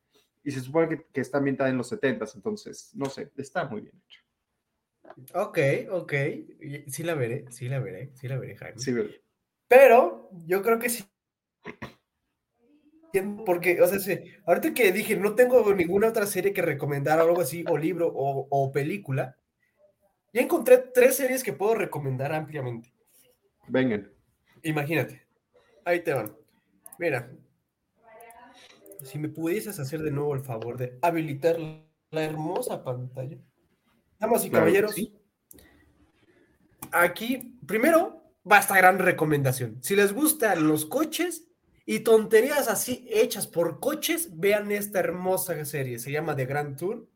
y 0.45 0.53
se 0.53 0.61
supone 0.61 0.89
que, 0.89 1.07
que 1.13 1.21
está 1.21 1.39
ambientada 1.39 1.69
en 1.69 1.79
los 1.79 1.93
70s, 1.93 2.37
entonces, 2.37 2.93
no 2.95 3.07
sé, 3.07 3.33
está 3.37 3.65
muy 3.69 3.81
bien 3.81 4.01
hecho. 4.07 4.26
Ok, 5.35 5.59
ok. 5.91 6.13
Sí 6.89 7.03
la 7.03 7.15
veré, 7.15 7.45
sí 7.51 7.69
la 7.69 7.81
veré, 7.81 8.11
sí 8.15 8.29
la 8.29 8.39
veré, 8.39 8.57
Jaime. 8.57 8.79
Sí, 8.79 8.93
Pero 9.69 10.31
yo 10.47 10.63
creo 10.63 10.79
que 10.79 10.89
sí. 10.89 11.05
Porque, 13.47 13.81
o 13.81 13.87
sea, 13.87 13.99
sí, 13.99 14.19
ahorita 14.45 14.75
que 14.75 14.93
dije, 14.93 15.17
no 15.17 15.35
tengo 15.35 15.75
ninguna 15.75 16.09
otra 16.09 16.27
serie 16.27 16.53
que 16.53 16.61
recomendar, 16.61 17.19
algo 17.19 17.41
así, 17.41 17.65
o 17.69 17.79
libro 17.79 18.09
o, 18.09 18.47
o 18.51 18.73
película, 18.73 19.37
ya 20.33 20.43
encontré 20.43 20.79
tres 20.93 21.17
series 21.17 21.43
que 21.43 21.55
puedo 21.55 21.75
recomendar 21.75 22.33
ampliamente. 22.33 22.93
Vengan. 23.69 24.13
Imagínate. 24.63 25.27
Ahí 25.85 26.01
te 26.01 26.13
van. 26.13 26.37
Mira. 26.99 27.33
Si 29.03 29.19
me 29.19 29.29
pudieses 29.29 29.79
hacer 29.79 30.03
de 30.03 30.11
nuevo 30.11 30.35
el 30.35 30.43
favor 30.43 30.77
de 30.77 30.99
habilitar 31.01 31.59
la 32.11 32.25
hermosa 32.25 32.83
pantalla. 32.83 33.39
Damas 34.19 34.45
y 34.45 34.51
caballeros, 34.51 34.95
aquí 36.93 37.59
primero 37.67 38.23
va 38.51 38.59
esta 38.59 38.77
gran 38.77 38.99
recomendación. 38.99 39.83
Si 39.83 39.97
les 39.97 40.13
gustan 40.13 40.67
los 40.67 40.87
coches 40.87 41.49
y 41.85 42.01
tonterías 42.01 42.69
así 42.69 43.07
hechas 43.11 43.47
por 43.47 43.81
coches, 43.81 44.39
vean 44.39 44.73
esta 44.73 45.01
hermosa 45.01 45.63
serie. 45.65 45.99
Se 45.99 46.11
llama 46.11 46.35
The 46.37 46.47
Grand 46.47 46.79
Tour. 46.79 47.07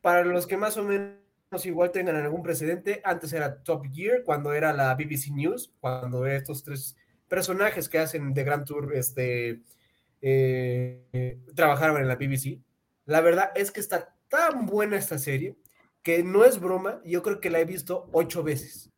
Para 0.00 0.24
los 0.24 0.46
que 0.46 0.56
más 0.56 0.76
o 0.76 0.84
menos 0.84 1.20
igual 1.64 1.90
tengan 1.90 2.16
algún 2.16 2.42
precedente, 2.42 3.00
antes 3.04 3.32
era 3.32 3.62
Top 3.62 3.84
Gear, 3.92 4.22
cuando 4.22 4.52
era 4.52 4.72
la 4.72 4.94
BBC 4.94 5.30
News, 5.32 5.72
cuando 5.80 6.24
estos 6.26 6.62
tres 6.62 6.96
personajes 7.28 7.88
que 7.88 7.98
hacen 7.98 8.32
The 8.32 8.44
Grand 8.44 8.64
Tour 8.64 8.94
este, 8.94 9.60
eh, 10.22 11.38
trabajaron 11.54 12.00
en 12.00 12.08
la 12.08 12.16
BBC. 12.16 12.60
La 13.04 13.20
verdad 13.20 13.50
es 13.54 13.70
que 13.70 13.80
está 13.80 14.14
tan 14.28 14.66
buena 14.66 14.96
esta 14.96 15.18
serie 15.18 15.56
que 16.02 16.22
no 16.22 16.44
es 16.44 16.60
broma, 16.60 17.00
yo 17.04 17.22
creo 17.22 17.40
que 17.40 17.50
la 17.50 17.60
he 17.60 17.64
visto 17.64 18.08
ocho 18.12 18.42
veces. 18.42 18.90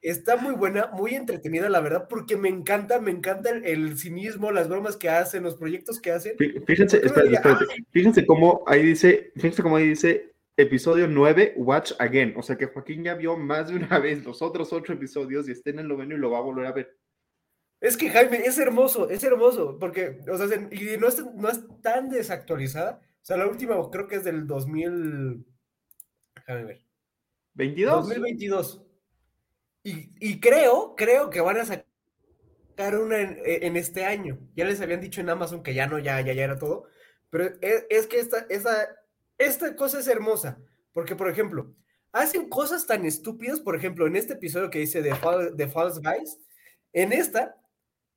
Está 0.00 0.36
muy 0.36 0.54
buena, 0.54 0.90
muy 0.92 1.14
entretenida, 1.14 1.68
la 1.68 1.80
verdad, 1.80 2.08
porque 2.08 2.36
me 2.36 2.48
encanta, 2.48 3.00
me 3.00 3.12
encanta 3.12 3.50
el, 3.50 3.96
cinismo, 3.96 4.50
las 4.50 4.68
bromas 4.68 4.96
que 4.96 5.08
hacen, 5.08 5.44
los 5.44 5.56
proyectos 5.56 6.00
que 6.00 6.10
hacen. 6.10 6.36
Fíjense, 6.66 7.00
fíjense 7.92 8.26
cómo 8.26 8.64
ahí 8.66 8.82
dice, 8.82 9.30
fíjense 9.36 9.62
cómo 9.62 9.76
ahí 9.76 9.90
dice 9.90 10.34
episodio 10.56 11.06
9, 11.06 11.54
Watch 11.56 11.92
Again. 12.00 12.34
O 12.36 12.42
sea 12.42 12.56
que 12.56 12.66
Joaquín 12.66 13.04
ya 13.04 13.14
vio 13.14 13.36
más 13.36 13.68
de 13.68 13.76
una 13.76 14.00
vez 14.00 14.24
los 14.24 14.42
otros 14.42 14.72
ocho 14.72 14.92
episodios 14.92 15.48
y 15.48 15.52
está 15.52 15.70
en 15.70 15.78
el 15.78 15.88
noveno 15.88 16.16
y 16.16 16.18
lo 16.18 16.32
va 16.32 16.38
a 16.38 16.42
volver 16.42 16.66
a 16.66 16.72
ver. 16.72 16.98
Es 17.80 17.96
que 17.96 18.10
Jaime, 18.10 18.38
es 18.44 18.58
hermoso, 18.58 19.10
es 19.10 19.24
hermoso, 19.24 19.76
porque, 19.78 20.20
o 20.28 20.38
sea, 20.38 20.46
y 20.70 20.96
no 20.98 21.08
es, 21.08 21.24
no 21.34 21.48
es 21.48 21.64
tan 21.80 22.10
desactualizada. 22.10 23.00
O 23.22 23.24
sea, 23.24 23.36
la 23.36 23.46
última 23.46 23.76
creo 23.90 24.06
que 24.06 24.16
es 24.16 24.24
del 24.24 24.46
2000. 24.46 25.44
Déjame 26.34 26.64
ver. 26.64 26.84
¿22? 27.54 27.90
2022. 27.90 28.82
Y, 29.84 30.10
y 30.20 30.40
creo, 30.40 30.94
creo 30.96 31.30
que 31.30 31.40
van 31.40 31.58
a 31.58 31.64
sacar 31.64 31.86
una 32.98 33.20
en, 33.20 33.76
este 33.76 34.04
año. 34.04 34.38
Ya 34.54 34.64
les 34.64 34.80
habían 34.80 35.00
dicho 35.00 35.20
en 35.20 35.30
Amazon 35.30 35.62
que 35.62 35.74
ya 35.74 35.86
no, 35.86 35.98
ya, 35.98 36.20
ya, 36.20 36.32
ya 36.32 36.44
era 36.44 36.58
todo. 36.58 36.84
Pero 37.30 37.50
es, 37.60 38.06
que 38.06 38.18
esta, 38.18 38.46
esta, 38.48 38.88
esta 39.38 39.76
cosa 39.76 40.00
es 40.00 40.08
hermosa. 40.08 40.58
Porque, 40.92 41.16
por 41.16 41.28
ejemplo, 41.28 41.74
hacen 42.12 42.48
cosas 42.48 42.86
tan 42.86 43.04
estúpidas. 43.04 43.60
Por 43.60 43.76
ejemplo, 43.76 44.06
en 44.06 44.16
este 44.16 44.34
episodio 44.34 44.70
que 44.70 44.78
dice 44.78 45.02
de, 45.02 45.14
de 45.54 45.68
False 45.68 46.00
Guys, 46.02 46.38
en 46.92 47.12
esta, 47.12 47.56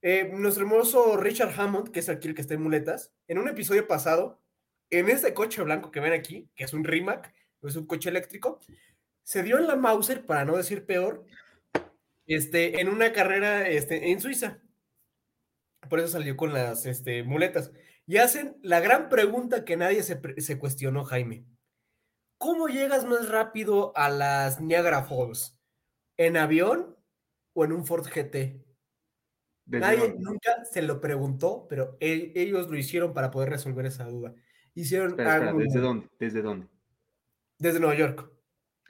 eh, 0.01 0.29
nuestro 0.33 0.63
hermoso 0.63 1.17
Richard 1.17 1.59
Hammond, 1.59 1.91
que 1.91 1.99
es 1.99 2.09
aquí 2.09 2.27
el 2.27 2.35
que 2.35 2.41
está 2.41 2.53
en 2.53 2.61
muletas, 2.61 3.13
en 3.27 3.37
un 3.37 3.47
episodio 3.47 3.87
pasado, 3.87 4.41
en 4.89 5.09
este 5.09 5.33
coche 5.33 5.63
blanco 5.63 5.91
que 5.91 5.99
ven 5.99 6.13
aquí, 6.13 6.49
que 6.55 6.65
es 6.65 6.73
un 6.73 6.83
Rimac, 6.83 7.33
es 7.67 7.75
un 7.75 7.87
coche 7.87 8.09
eléctrico, 8.09 8.59
se 9.23 9.43
dio 9.43 9.57
en 9.57 9.67
la 9.67 9.75
Mauser, 9.75 10.25
para 10.25 10.45
no 10.45 10.57
decir 10.57 10.85
peor, 10.85 11.25
este, 12.27 12.79
en 12.79 12.89
una 12.89 13.11
carrera 13.11 13.67
este, 13.67 14.11
en 14.11 14.19
Suiza. 14.19 14.61
Por 15.89 15.99
eso 15.99 16.09
salió 16.09 16.35
con 16.37 16.53
las 16.53 16.85
este, 16.85 17.23
muletas. 17.23 17.71
Y 18.07 18.17
hacen 18.17 18.57
la 18.61 18.79
gran 18.79 19.09
pregunta 19.09 19.65
que 19.65 19.77
nadie 19.77 20.03
se, 20.03 20.19
se 20.39 20.59
cuestionó, 20.59 21.03
Jaime. 21.03 21.45
¿Cómo 22.37 22.67
llegas 22.67 23.05
más 23.05 23.29
rápido 23.29 23.95
a 23.95 24.09
las 24.09 24.61
Niagara 24.61 25.03
Falls? 25.03 25.59
¿En 26.17 26.37
avión 26.37 26.95
o 27.53 27.65
en 27.65 27.71
un 27.71 27.85
Ford 27.85 28.05
GT? 28.05 28.63
Nadie 29.67 30.15
nunca 30.19 30.63
se 30.65 30.81
lo 30.83 31.01
preguntó, 31.01 31.65
pero 31.67 31.97
e, 31.99 32.31
ellos 32.35 32.69
lo 32.69 32.77
hicieron 32.77 33.13
para 33.13 33.31
poder 33.31 33.49
resolver 33.49 33.85
esa 33.87 34.05
duda. 34.05 34.35
Hicieron 34.75 35.15
¿Desde 35.15 35.79
dónde? 35.79 36.09
¿Desde 36.19 36.41
dónde? 36.41 36.67
Desde 37.65 37.79
Nueva 37.79 37.95
York. 37.95 38.31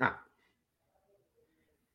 Ah. 0.02 0.28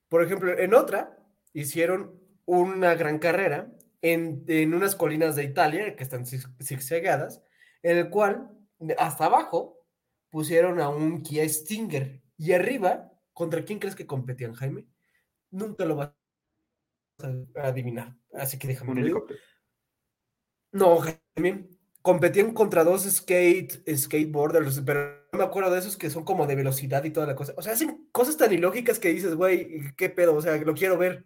Por 0.09 0.25
ejemplo, 0.25 0.59
en 0.59 0.73
otra 0.73 1.15
hicieron 1.53 2.19
una 2.47 2.95
gran 2.95 3.19
carrera 3.19 3.71
en, 4.01 4.73
unas 4.73 4.97
colinas 4.97 5.37
de 5.37 5.45
Italia 5.45 5.95
que 5.95 6.03
están 6.03 6.25
zigzagadas, 6.25 7.43
en 7.83 7.99
el 7.99 8.09
cual 8.09 8.51
hasta 8.97 9.27
abajo 9.27 9.85
pusieron 10.31 10.81
a 10.81 10.89
un 10.89 11.23
Kia 11.23 11.47
Stinger 11.47 12.23
y 12.39 12.53
arriba, 12.53 13.13
¿contra 13.35 13.63
quién 13.63 13.79
crees 13.79 13.95
que 13.95 14.07
competían, 14.07 14.55
Jaime? 14.55 14.87
Nunca 15.51 15.85
lo 15.85 15.97
vas 15.97 16.15
a 17.19 17.69
adivinar. 17.69 18.17
Así 18.33 18.59
que 18.59 18.69
déjame. 18.69 18.93
Un 18.93 19.23
No, 20.73 20.99
Jaime 20.99 21.69
competían 22.01 22.55
contra 22.55 22.85
dos 22.85 23.03
skate, 23.03 23.83
skateboarders, 23.95 24.81
pero 24.81 25.20
me 25.33 25.45
acuerdo 25.45 25.71
de 25.71 25.79
esos 25.79 25.97
que 25.97 26.11
son 26.11 26.25
como 26.25 26.47
de 26.47 26.55
velocidad 26.55 27.05
y 27.05 27.11
toda 27.11 27.27
la 27.27 27.35
cosa. 27.37 27.55
O 27.57 27.63
sea, 27.63 27.73
hacen 27.73 28.09
cosas 28.13 28.37
tan 28.37 28.53
ilógicas 28.53 28.99
que 28.99 29.09
dices, 29.09 29.35
güey, 29.35 29.95
qué 29.97 30.11
pedo, 30.11 30.35
o 30.35 30.43
sea, 30.43 30.57
lo 30.57 30.75
quiero 30.75 30.99
ver. 30.99 31.25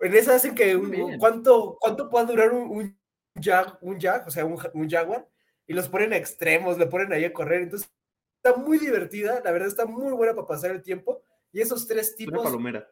En 0.00 0.14
esa 0.14 0.34
hacen 0.34 0.54
que, 0.54 0.78
¿cuánto, 1.18 1.78
¿cuánto 1.80 2.10
puede 2.10 2.26
durar 2.26 2.52
un, 2.52 2.70
un, 2.70 2.98
jag, 3.34 3.78
un 3.80 3.98
jag, 3.98 4.26
o 4.26 4.30
sea, 4.30 4.44
un, 4.44 4.58
un 4.74 4.88
jaguar? 4.88 5.28
Y 5.66 5.72
los 5.72 5.88
ponen 5.88 6.12
a 6.12 6.16
extremos, 6.16 6.78
le 6.78 6.86
ponen 6.86 7.12
ahí 7.12 7.24
a 7.24 7.32
correr. 7.32 7.62
Entonces, 7.62 7.90
está 8.36 8.56
muy 8.58 8.78
divertida, 8.78 9.40
la 9.44 9.52
verdad 9.52 9.68
está 9.68 9.86
muy 9.86 10.12
buena 10.12 10.34
para 10.34 10.46
pasar 10.46 10.70
el 10.70 10.82
tiempo. 10.82 11.22
Y 11.52 11.60
esos 11.60 11.86
tres 11.86 12.14
tipos... 12.14 12.34
Una 12.34 12.44
palomera. 12.44 12.90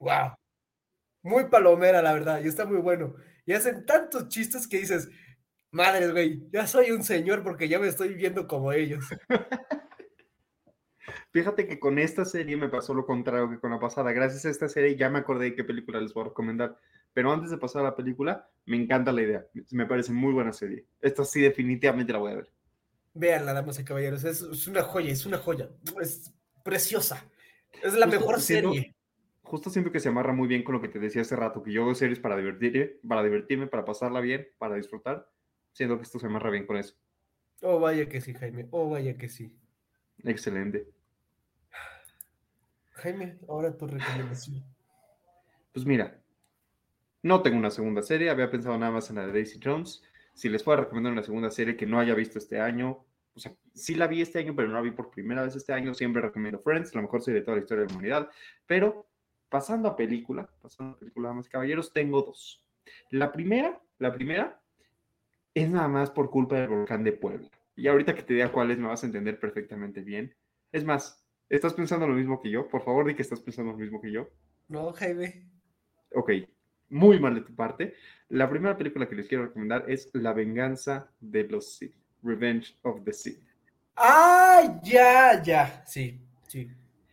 Wow. 0.00 0.34
Muy 1.22 1.44
palomera, 1.44 2.02
la 2.02 2.12
verdad, 2.12 2.40
y 2.42 2.48
está 2.48 2.64
muy 2.64 2.78
bueno. 2.78 3.14
Y 3.46 3.52
hacen 3.52 3.84
tantos 3.86 4.28
chistes 4.28 4.66
que 4.66 4.78
dices, 4.78 5.08
Madres, 5.72 6.10
güey, 6.12 6.42
ya 6.52 6.66
soy 6.66 6.90
un 6.90 7.02
señor 7.04 7.42
porque 7.42 7.68
ya 7.68 7.78
me 7.78 7.88
estoy 7.88 8.14
viendo 8.14 8.46
como 8.48 8.72
ellos. 8.72 9.04
Fíjate 11.32 11.66
que 11.66 11.78
con 11.78 11.98
esta 11.98 12.24
serie 12.24 12.56
me 12.56 12.68
pasó 12.68 12.92
lo 12.92 13.06
contrario 13.06 13.48
que 13.50 13.58
con 13.60 13.70
la 13.70 13.78
pasada. 13.80 14.12
Gracias 14.12 14.44
a 14.46 14.50
esta 14.50 14.68
serie 14.68 14.96
ya 14.96 15.08
me 15.08 15.20
acordé 15.20 15.46
de 15.46 15.54
qué 15.54 15.64
película 15.64 16.00
les 16.00 16.12
voy 16.12 16.22
a 16.24 16.28
recomendar. 16.28 16.76
Pero 17.12 17.32
antes 17.32 17.50
de 17.50 17.58
pasar 17.58 17.82
a 17.82 17.84
la 17.90 17.96
película, 17.96 18.48
me 18.66 18.76
encanta 18.76 19.12
la 19.12 19.22
idea. 19.22 19.46
Me 19.70 19.86
parece 19.86 20.12
muy 20.12 20.32
buena 20.32 20.52
serie. 20.52 20.86
Esta 21.00 21.24
sí 21.24 21.40
definitivamente 21.40 22.12
la 22.12 22.18
voy 22.18 22.32
a 22.32 22.36
ver. 22.36 22.52
Veanla, 23.14 23.52
damas 23.52 23.78
y 23.78 23.84
caballeros. 23.84 24.22
Es, 24.24 24.42
es 24.42 24.66
una 24.68 24.82
joya, 24.82 25.10
es 25.12 25.26
una 25.26 25.38
joya. 25.38 25.68
Es 26.00 26.32
preciosa. 26.64 27.24
Es 27.82 27.94
la 27.94 28.06
Justo 28.06 28.20
mejor 28.20 28.40
siento- 28.40 28.72
serie. 28.72 28.96
Justo 29.42 29.70
siento 29.70 29.90
que 29.90 29.98
se 29.98 30.08
amarra 30.08 30.32
muy 30.32 30.46
bien 30.46 30.62
con 30.62 30.76
lo 30.76 30.80
que 30.80 30.88
te 30.88 31.00
decía 31.00 31.22
hace 31.22 31.34
rato, 31.34 31.60
que 31.62 31.72
yo 31.72 31.84
veo 31.84 31.94
series 31.96 32.20
para 32.20 32.36
divertirme, 32.36 32.92
para 33.08 33.24
divertirme, 33.24 33.66
para 33.66 33.84
pasarla 33.84 34.20
bien, 34.20 34.46
para 34.58 34.76
disfrutar. 34.76 35.28
Siento 35.80 35.96
que 35.96 36.02
esto 36.02 36.18
se 36.18 36.26
amarra 36.26 36.50
bien 36.50 36.66
con 36.66 36.76
eso. 36.76 36.94
Oh, 37.62 37.80
vaya 37.80 38.06
que 38.06 38.20
sí, 38.20 38.34
Jaime. 38.34 38.68
Oh, 38.70 38.90
vaya 38.90 39.16
que 39.16 39.30
sí. 39.30 39.56
Excelente. 40.24 40.86
Jaime, 42.90 43.38
ahora 43.48 43.74
tu 43.74 43.86
recomendación. 43.86 44.62
Pues 45.72 45.86
mira, 45.86 46.20
no 47.22 47.40
tengo 47.40 47.56
una 47.56 47.70
segunda 47.70 48.02
serie, 48.02 48.28
había 48.28 48.50
pensado 48.50 48.76
nada 48.76 48.92
más 48.92 49.08
en 49.08 49.16
la 49.16 49.26
de 49.26 49.32
Daisy 49.32 49.58
Jones. 49.64 50.02
Si 50.34 50.50
les 50.50 50.62
puedo 50.62 50.82
recomendar 50.82 51.14
una 51.14 51.22
segunda 51.22 51.50
serie 51.50 51.78
que 51.78 51.86
no 51.86 51.98
haya 51.98 52.14
visto 52.14 52.36
este 52.36 52.60
año, 52.60 53.02
o 53.34 53.40
sea, 53.40 53.56
sí 53.72 53.94
la 53.94 54.06
vi 54.06 54.20
este 54.20 54.38
año, 54.38 54.54
pero 54.54 54.68
no 54.68 54.74
la 54.74 54.82
vi 54.82 54.90
por 54.90 55.10
primera 55.10 55.44
vez 55.44 55.56
este 55.56 55.72
año, 55.72 55.94
siempre 55.94 56.20
recomiendo 56.20 56.60
Friends, 56.60 56.94
la 56.94 57.00
mejor 57.00 57.22
serie 57.22 57.40
de 57.40 57.46
toda 57.46 57.56
la 57.56 57.62
historia 57.62 57.84
de 57.84 57.88
la 57.88 57.94
humanidad. 57.94 58.30
Pero 58.66 59.08
pasando 59.48 59.88
a 59.88 59.96
película, 59.96 60.46
pasando 60.60 60.96
a 60.96 60.98
película, 60.98 61.34
y 61.42 61.48
caballeros, 61.48 61.90
tengo 61.90 62.20
dos. 62.20 62.62
La 63.08 63.32
primera, 63.32 63.80
la 63.96 64.12
primera 64.12 64.59
es 65.54 65.70
nada 65.70 65.88
más 65.88 66.10
por 66.10 66.30
culpa 66.30 66.56
del 66.56 66.68
volcán 66.68 67.04
de 67.04 67.12
Puebla. 67.12 67.48
Y 67.76 67.88
ahorita 67.88 68.14
que 68.14 68.22
te 68.22 68.34
diga 68.34 68.52
cuál 68.52 68.70
es, 68.70 68.78
me 68.78 68.88
vas 68.88 69.02
a 69.02 69.06
entender 69.06 69.38
perfectamente 69.38 70.02
bien. 70.02 70.34
Es 70.72 70.84
más, 70.84 71.24
¿estás 71.48 71.74
pensando 71.74 72.06
lo 72.06 72.14
mismo 72.14 72.40
que 72.40 72.50
yo? 72.50 72.68
Por 72.68 72.82
favor, 72.82 73.06
di 73.06 73.14
que 73.14 73.22
estás 73.22 73.40
pensando 73.40 73.72
lo 73.72 73.78
mismo 73.78 74.00
que 74.00 74.12
yo. 74.12 74.28
No, 74.68 74.92
Jaime. 74.92 75.46
Ok, 76.14 76.30
muy 76.88 77.18
mal 77.18 77.34
de 77.34 77.40
tu 77.42 77.54
parte. 77.54 77.94
La 78.28 78.48
primera 78.48 78.76
película 78.76 79.08
que 79.08 79.16
les 79.16 79.28
quiero 79.28 79.44
recomendar 79.46 79.84
es 79.88 80.10
La 80.12 80.32
venganza 80.32 81.10
de 81.20 81.44
los 81.44 81.76
Sith, 81.76 81.94
Revenge 82.22 82.76
of 82.82 83.02
the 83.04 83.12
Sith. 83.12 83.42
¡Ah! 83.96 84.80
Ya, 84.82 85.42
ya. 85.42 85.82
Sí, 85.86 86.20
sí, 86.46 86.70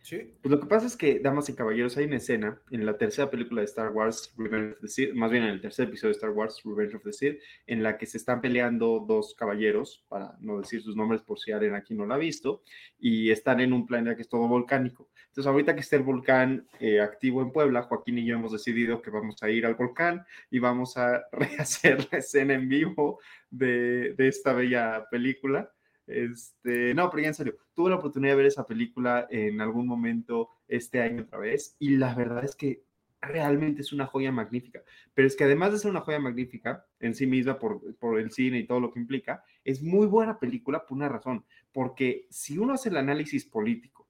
sí. 0.08 0.34
Pues 0.42 0.50
lo 0.50 0.60
que 0.60 0.66
pasa 0.66 0.86
es 0.86 0.96
que, 0.96 1.20
damas 1.20 1.48
y 1.48 1.54
caballeros, 1.54 1.96
hay 1.96 2.06
una 2.06 2.16
escena 2.16 2.60
en 2.70 2.86
la 2.86 2.96
tercera 2.96 3.30
película 3.30 3.60
de 3.60 3.66
Star 3.66 3.90
Wars, 3.90 4.34
Revenge 4.36 4.72
of 4.72 4.80
the 4.80 4.88
Sith, 4.88 5.14
más 5.14 5.30
bien 5.30 5.44
en 5.44 5.50
el 5.50 5.60
tercer 5.60 5.88
episodio 5.88 6.14
de 6.14 6.16
Star 6.16 6.30
Wars, 6.30 6.60
Revenge 6.64 6.96
of 6.96 7.02
the 7.02 7.12
Sith, 7.12 7.38
en 7.66 7.82
la 7.82 7.98
que 7.98 8.06
se 8.06 8.18
están 8.18 8.40
peleando 8.40 9.04
dos 9.06 9.34
caballeros, 9.34 10.04
para 10.08 10.36
no 10.40 10.58
decir 10.58 10.82
sus 10.82 10.96
nombres 10.96 11.22
por 11.22 11.38
si 11.38 11.52
alguien 11.52 11.74
aquí 11.74 11.94
no 11.94 12.06
lo 12.06 12.14
ha 12.14 12.18
visto, 12.18 12.62
y 12.98 13.30
están 13.30 13.60
en 13.60 13.72
un 13.72 13.86
planeta 13.86 14.16
que 14.16 14.22
es 14.22 14.28
todo 14.28 14.48
volcánico. 14.48 15.08
Entonces, 15.26 15.46
ahorita 15.46 15.74
que 15.74 15.80
está 15.80 15.96
el 15.96 16.02
volcán 16.02 16.66
eh, 16.80 17.00
activo 17.00 17.42
en 17.42 17.52
Puebla, 17.52 17.82
Joaquín 17.82 18.18
y 18.18 18.24
yo 18.24 18.36
hemos 18.36 18.52
decidido 18.52 19.02
que 19.02 19.10
vamos 19.10 19.42
a 19.42 19.50
ir 19.50 19.66
al 19.66 19.74
volcán 19.74 20.24
y 20.50 20.58
vamos 20.58 20.96
a 20.96 21.22
rehacer 21.32 22.08
la 22.10 22.18
escena 22.18 22.54
en 22.54 22.68
vivo 22.68 23.20
de, 23.50 24.14
de 24.14 24.28
esta 24.28 24.52
bella 24.52 25.04
película. 25.10 25.70
Este, 26.08 26.94
no, 26.94 27.10
pero 27.10 27.22
ya 27.22 27.28
en 27.28 27.34
serio, 27.34 27.56
tuve 27.74 27.90
la 27.90 27.96
oportunidad 27.96 28.32
de 28.32 28.36
ver 28.36 28.46
esa 28.46 28.66
película 28.66 29.26
en 29.30 29.60
algún 29.60 29.86
momento 29.86 30.50
este 30.66 31.00
año 31.00 31.22
otra 31.22 31.38
vez 31.38 31.76
y 31.78 31.96
la 31.96 32.14
verdad 32.14 32.44
es 32.44 32.56
que 32.56 32.82
realmente 33.20 33.82
es 33.82 33.92
una 33.92 34.06
joya 34.06 34.32
magnífica. 34.32 34.82
Pero 35.14 35.28
es 35.28 35.36
que 35.36 35.44
además 35.44 35.72
de 35.72 35.78
ser 35.78 35.90
una 35.90 36.00
joya 36.00 36.18
magnífica 36.18 36.86
en 37.00 37.14
sí 37.14 37.26
misma 37.26 37.58
por, 37.58 37.96
por 37.96 38.18
el 38.18 38.30
cine 38.30 38.58
y 38.58 38.66
todo 38.66 38.80
lo 38.80 38.92
que 38.92 39.00
implica, 39.00 39.44
es 39.64 39.82
muy 39.82 40.06
buena 40.06 40.38
película 40.38 40.86
por 40.86 40.96
una 40.96 41.08
razón, 41.08 41.44
porque 41.72 42.26
si 42.30 42.58
uno 42.58 42.74
hace 42.74 42.88
el 42.88 42.96
análisis 42.96 43.44
político, 43.44 44.08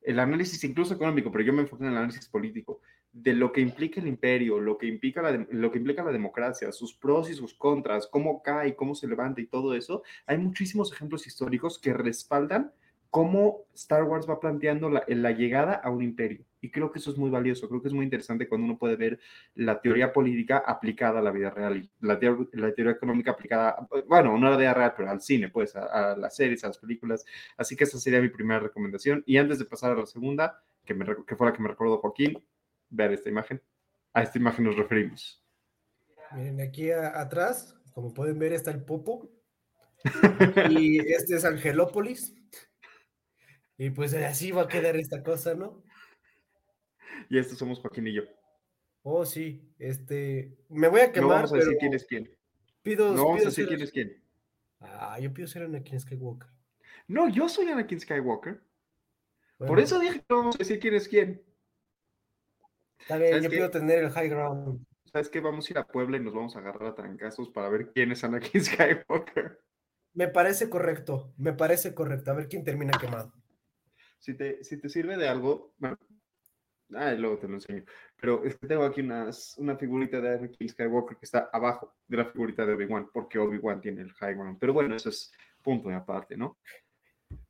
el 0.00 0.18
análisis 0.18 0.62
incluso 0.64 0.94
económico, 0.94 1.32
pero 1.32 1.44
yo 1.44 1.52
me 1.52 1.62
enfoco 1.62 1.82
en 1.82 1.90
el 1.90 1.96
análisis 1.96 2.28
político, 2.28 2.80
de 3.14 3.32
lo 3.32 3.52
que 3.52 3.60
implica 3.60 4.00
el 4.00 4.08
imperio, 4.08 4.60
lo 4.60 4.76
que 4.76 4.86
implica 4.86 5.22
la, 5.22 5.46
lo 5.50 5.70
que 5.70 5.78
implica 5.78 6.02
la 6.02 6.10
democracia, 6.10 6.72
sus 6.72 6.94
pros 6.94 7.30
y 7.30 7.34
sus 7.34 7.54
contras, 7.54 8.08
cómo 8.08 8.42
cae, 8.42 8.74
cómo 8.74 8.96
se 8.96 9.06
levanta 9.06 9.40
y 9.40 9.46
todo 9.46 9.74
eso, 9.74 10.02
hay 10.26 10.36
muchísimos 10.36 10.92
ejemplos 10.92 11.26
históricos 11.26 11.78
que 11.78 11.94
respaldan 11.94 12.72
cómo 13.10 13.66
Star 13.74 14.02
Wars 14.02 14.28
va 14.28 14.40
planteando 14.40 14.90
la, 14.90 15.30
llegada 15.30 15.74
a 15.74 15.88
un 15.88 16.02
imperio. 16.02 16.44
Y 16.60 16.72
creo 16.72 16.90
que 16.90 16.98
eso 16.98 17.12
es 17.12 17.16
muy 17.16 17.30
valioso, 17.30 17.68
creo 17.68 17.80
que 17.80 17.86
es 17.86 17.94
muy 17.94 18.02
interesante 18.02 18.48
cuando 18.48 18.64
uno 18.64 18.76
puede 18.76 18.96
ver 18.96 19.20
la 19.54 19.80
teoría 19.80 20.12
política 20.12 20.64
aplicada 20.66 21.20
a 21.20 21.22
la 21.22 21.30
vida 21.30 21.50
real 21.50 21.88
la, 22.00 22.18
la 22.54 22.74
teoría 22.74 22.94
económica 22.94 23.30
aplicada, 23.30 23.86
bueno, 24.08 24.36
no 24.36 24.48
a 24.48 24.50
la 24.50 24.56
vida 24.56 24.74
real, 24.74 24.94
pero 24.96 25.10
al 25.10 25.20
cine, 25.20 25.48
pues, 25.48 25.76
a, 25.76 26.16
las 26.16 26.34
series, 26.34 26.64
a 26.64 26.68
las 26.68 26.78
películas. 26.78 27.24
Así 27.56 27.76
que 27.76 27.84
esa 27.84 28.00
sería 28.00 28.20
mi 28.20 28.30
primera 28.30 28.58
recomendación. 28.58 29.22
Y 29.24 29.36
antes 29.36 29.60
de 29.60 29.66
pasar 29.66 29.92
a 29.92 30.00
la 30.00 30.06
segunda, 30.06 30.64
que, 30.84 30.94
me, 30.94 31.06
que 31.24 31.36
fue 31.36 31.46
la 31.46 31.52
que 31.52 31.62
me 31.62 31.68
recordó 31.68 31.98
Joaquín, 31.98 32.42
ver 32.90 33.12
esta 33.12 33.28
imagen. 33.28 33.60
A 34.12 34.22
esta 34.22 34.38
imagen 34.38 34.64
nos 34.64 34.76
referimos. 34.76 35.42
Miren, 36.32 36.60
aquí 36.60 36.90
a- 36.90 37.20
atrás, 37.20 37.76
como 37.92 38.12
pueden 38.14 38.38
ver, 38.38 38.52
está 38.52 38.70
el 38.70 38.84
Popo. 38.84 39.30
Y 40.70 40.98
este 41.12 41.36
es 41.36 41.44
Angelópolis. 41.44 42.34
Y 43.78 43.90
pues 43.90 44.14
así 44.14 44.52
va 44.52 44.62
a 44.62 44.68
quedar 44.68 44.96
esta 44.96 45.22
cosa, 45.22 45.54
¿no? 45.54 45.82
Y 47.28 47.38
estos 47.38 47.58
somos 47.58 47.80
Joaquín 47.80 48.06
y 48.06 48.12
yo. 48.14 48.22
Oh, 49.02 49.24
sí. 49.24 49.72
Este. 49.78 50.56
Me 50.68 50.88
voy 50.88 51.00
a 51.00 51.06
No 51.08 51.12
quemar, 51.12 51.28
vamos 51.36 51.52
a 51.52 51.56
decir 51.56 51.76
quién 51.78 51.94
es 51.94 52.04
quién. 52.06 52.30
pido. 52.82 53.14
No 53.14 53.24
vamos 53.26 53.42
a 53.42 53.44
decir 53.46 53.64
ser- 53.64 53.68
quién 53.68 53.80
es 53.82 53.90
quién. 53.92 54.22
Ah, 54.80 55.18
yo 55.18 55.32
pido 55.32 55.48
ser 55.48 55.62
Anakin 55.62 55.98
Skywalker. 56.00 56.48
No, 57.08 57.28
yo 57.28 57.48
soy 57.48 57.66
Anakin 57.68 58.00
Skywalker. 58.00 58.62
Por 59.58 59.80
eso 59.80 59.98
dije 59.98 60.20
que 60.20 60.26
no 60.28 60.36
vamos 60.38 60.56
a 60.56 60.58
decir 60.58 60.78
quién 60.78 60.94
es 60.94 61.08
quién. 61.08 61.42
Está 63.04 63.18
bien, 63.18 63.32
¿sabes 63.32 63.44
yo 63.44 63.50
qué? 63.50 63.56
pido 63.56 63.70
tener 63.70 63.98
el 63.98 64.10
high 64.12 64.28
ground. 64.30 64.86
¿Sabes 65.12 65.28
qué? 65.28 65.40
Vamos 65.40 65.68
a 65.68 65.72
ir 65.74 65.78
a 65.78 65.86
Puebla 65.86 66.16
y 66.16 66.20
nos 66.20 66.32
vamos 66.32 66.56
a 66.56 66.60
agarrar 66.60 66.88
a 66.88 66.94
trancazos 66.94 67.50
para 67.50 67.68
ver 67.68 67.92
quién 67.92 68.12
es 68.12 68.24
Anakin 68.24 68.64
Skywalker. 68.64 69.60
Me 70.14 70.28
parece 70.28 70.70
correcto, 70.70 71.34
me 71.36 71.52
parece 71.52 71.94
correcto. 71.94 72.30
A 72.30 72.34
ver 72.34 72.48
quién 72.48 72.64
termina 72.64 72.98
quemado. 72.98 73.30
Si 74.18 74.32
te, 74.34 74.64
si 74.64 74.78
te 74.78 74.88
sirve 74.88 75.18
de 75.18 75.28
algo, 75.28 75.74
bueno, 75.76 75.98
ah, 76.94 77.12
luego 77.12 77.36
te 77.36 77.46
lo 77.46 77.56
enseño. 77.56 77.84
Pero 78.18 78.42
es 78.42 78.56
que 78.56 78.66
tengo 78.66 78.84
aquí 78.84 79.02
unas, 79.02 79.54
una 79.58 79.76
figurita 79.76 80.18
de 80.22 80.36
Anakin 80.36 80.70
Skywalker 80.70 81.18
que 81.18 81.26
está 81.26 81.50
abajo 81.52 81.94
de 82.08 82.16
la 82.16 82.24
figurita 82.24 82.64
de 82.64 82.72
Obi-Wan, 82.72 83.10
porque 83.12 83.38
Obi-Wan 83.38 83.82
tiene 83.82 84.00
el 84.00 84.14
high 84.14 84.32
ground. 84.32 84.56
Pero 84.58 84.72
bueno, 84.72 84.96
eso 84.96 85.10
es 85.10 85.30
punto 85.62 85.90
de 85.90 85.96
aparte, 85.96 86.38
¿no? 86.38 86.56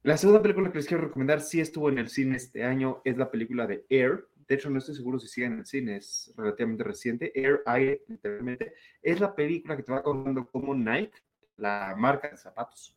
La 0.03 0.17
segunda 0.17 0.43
película 0.43 0.71
que 0.71 0.79
les 0.79 0.87
quiero 0.87 1.05
recomendar, 1.05 1.41
sí 1.41 1.61
estuvo 1.61 1.89
en 1.89 1.99
el 1.99 2.09
cine 2.09 2.37
este 2.37 2.65
año, 2.65 3.01
es 3.05 3.17
la 3.17 3.31
película 3.31 3.67
de 3.67 3.87
Air. 3.89 4.27
De 4.49 4.55
hecho, 4.55 4.71
no 4.71 4.79
estoy 4.79 4.95
seguro 4.95 5.19
si 5.19 5.29
sigue 5.29 5.47
en 5.47 5.59
el 5.59 5.67
cine, 5.67 5.97
es 5.97 6.33
relativamente 6.37 6.85
reciente. 6.85 7.33
Air, 7.35 7.63
Aire, 7.67 8.03
literalmente. 8.09 8.75
Es 9.03 9.21
la 9.21 9.35
película 9.35 9.77
que 9.77 9.83
te 9.83 9.93
va 9.93 10.03
contando 10.03 10.47
cómo 10.47 10.75
Nike, 10.75 11.13
la 11.57 11.95
marca 11.97 12.29
de 12.31 12.37
zapatos, 12.37 12.97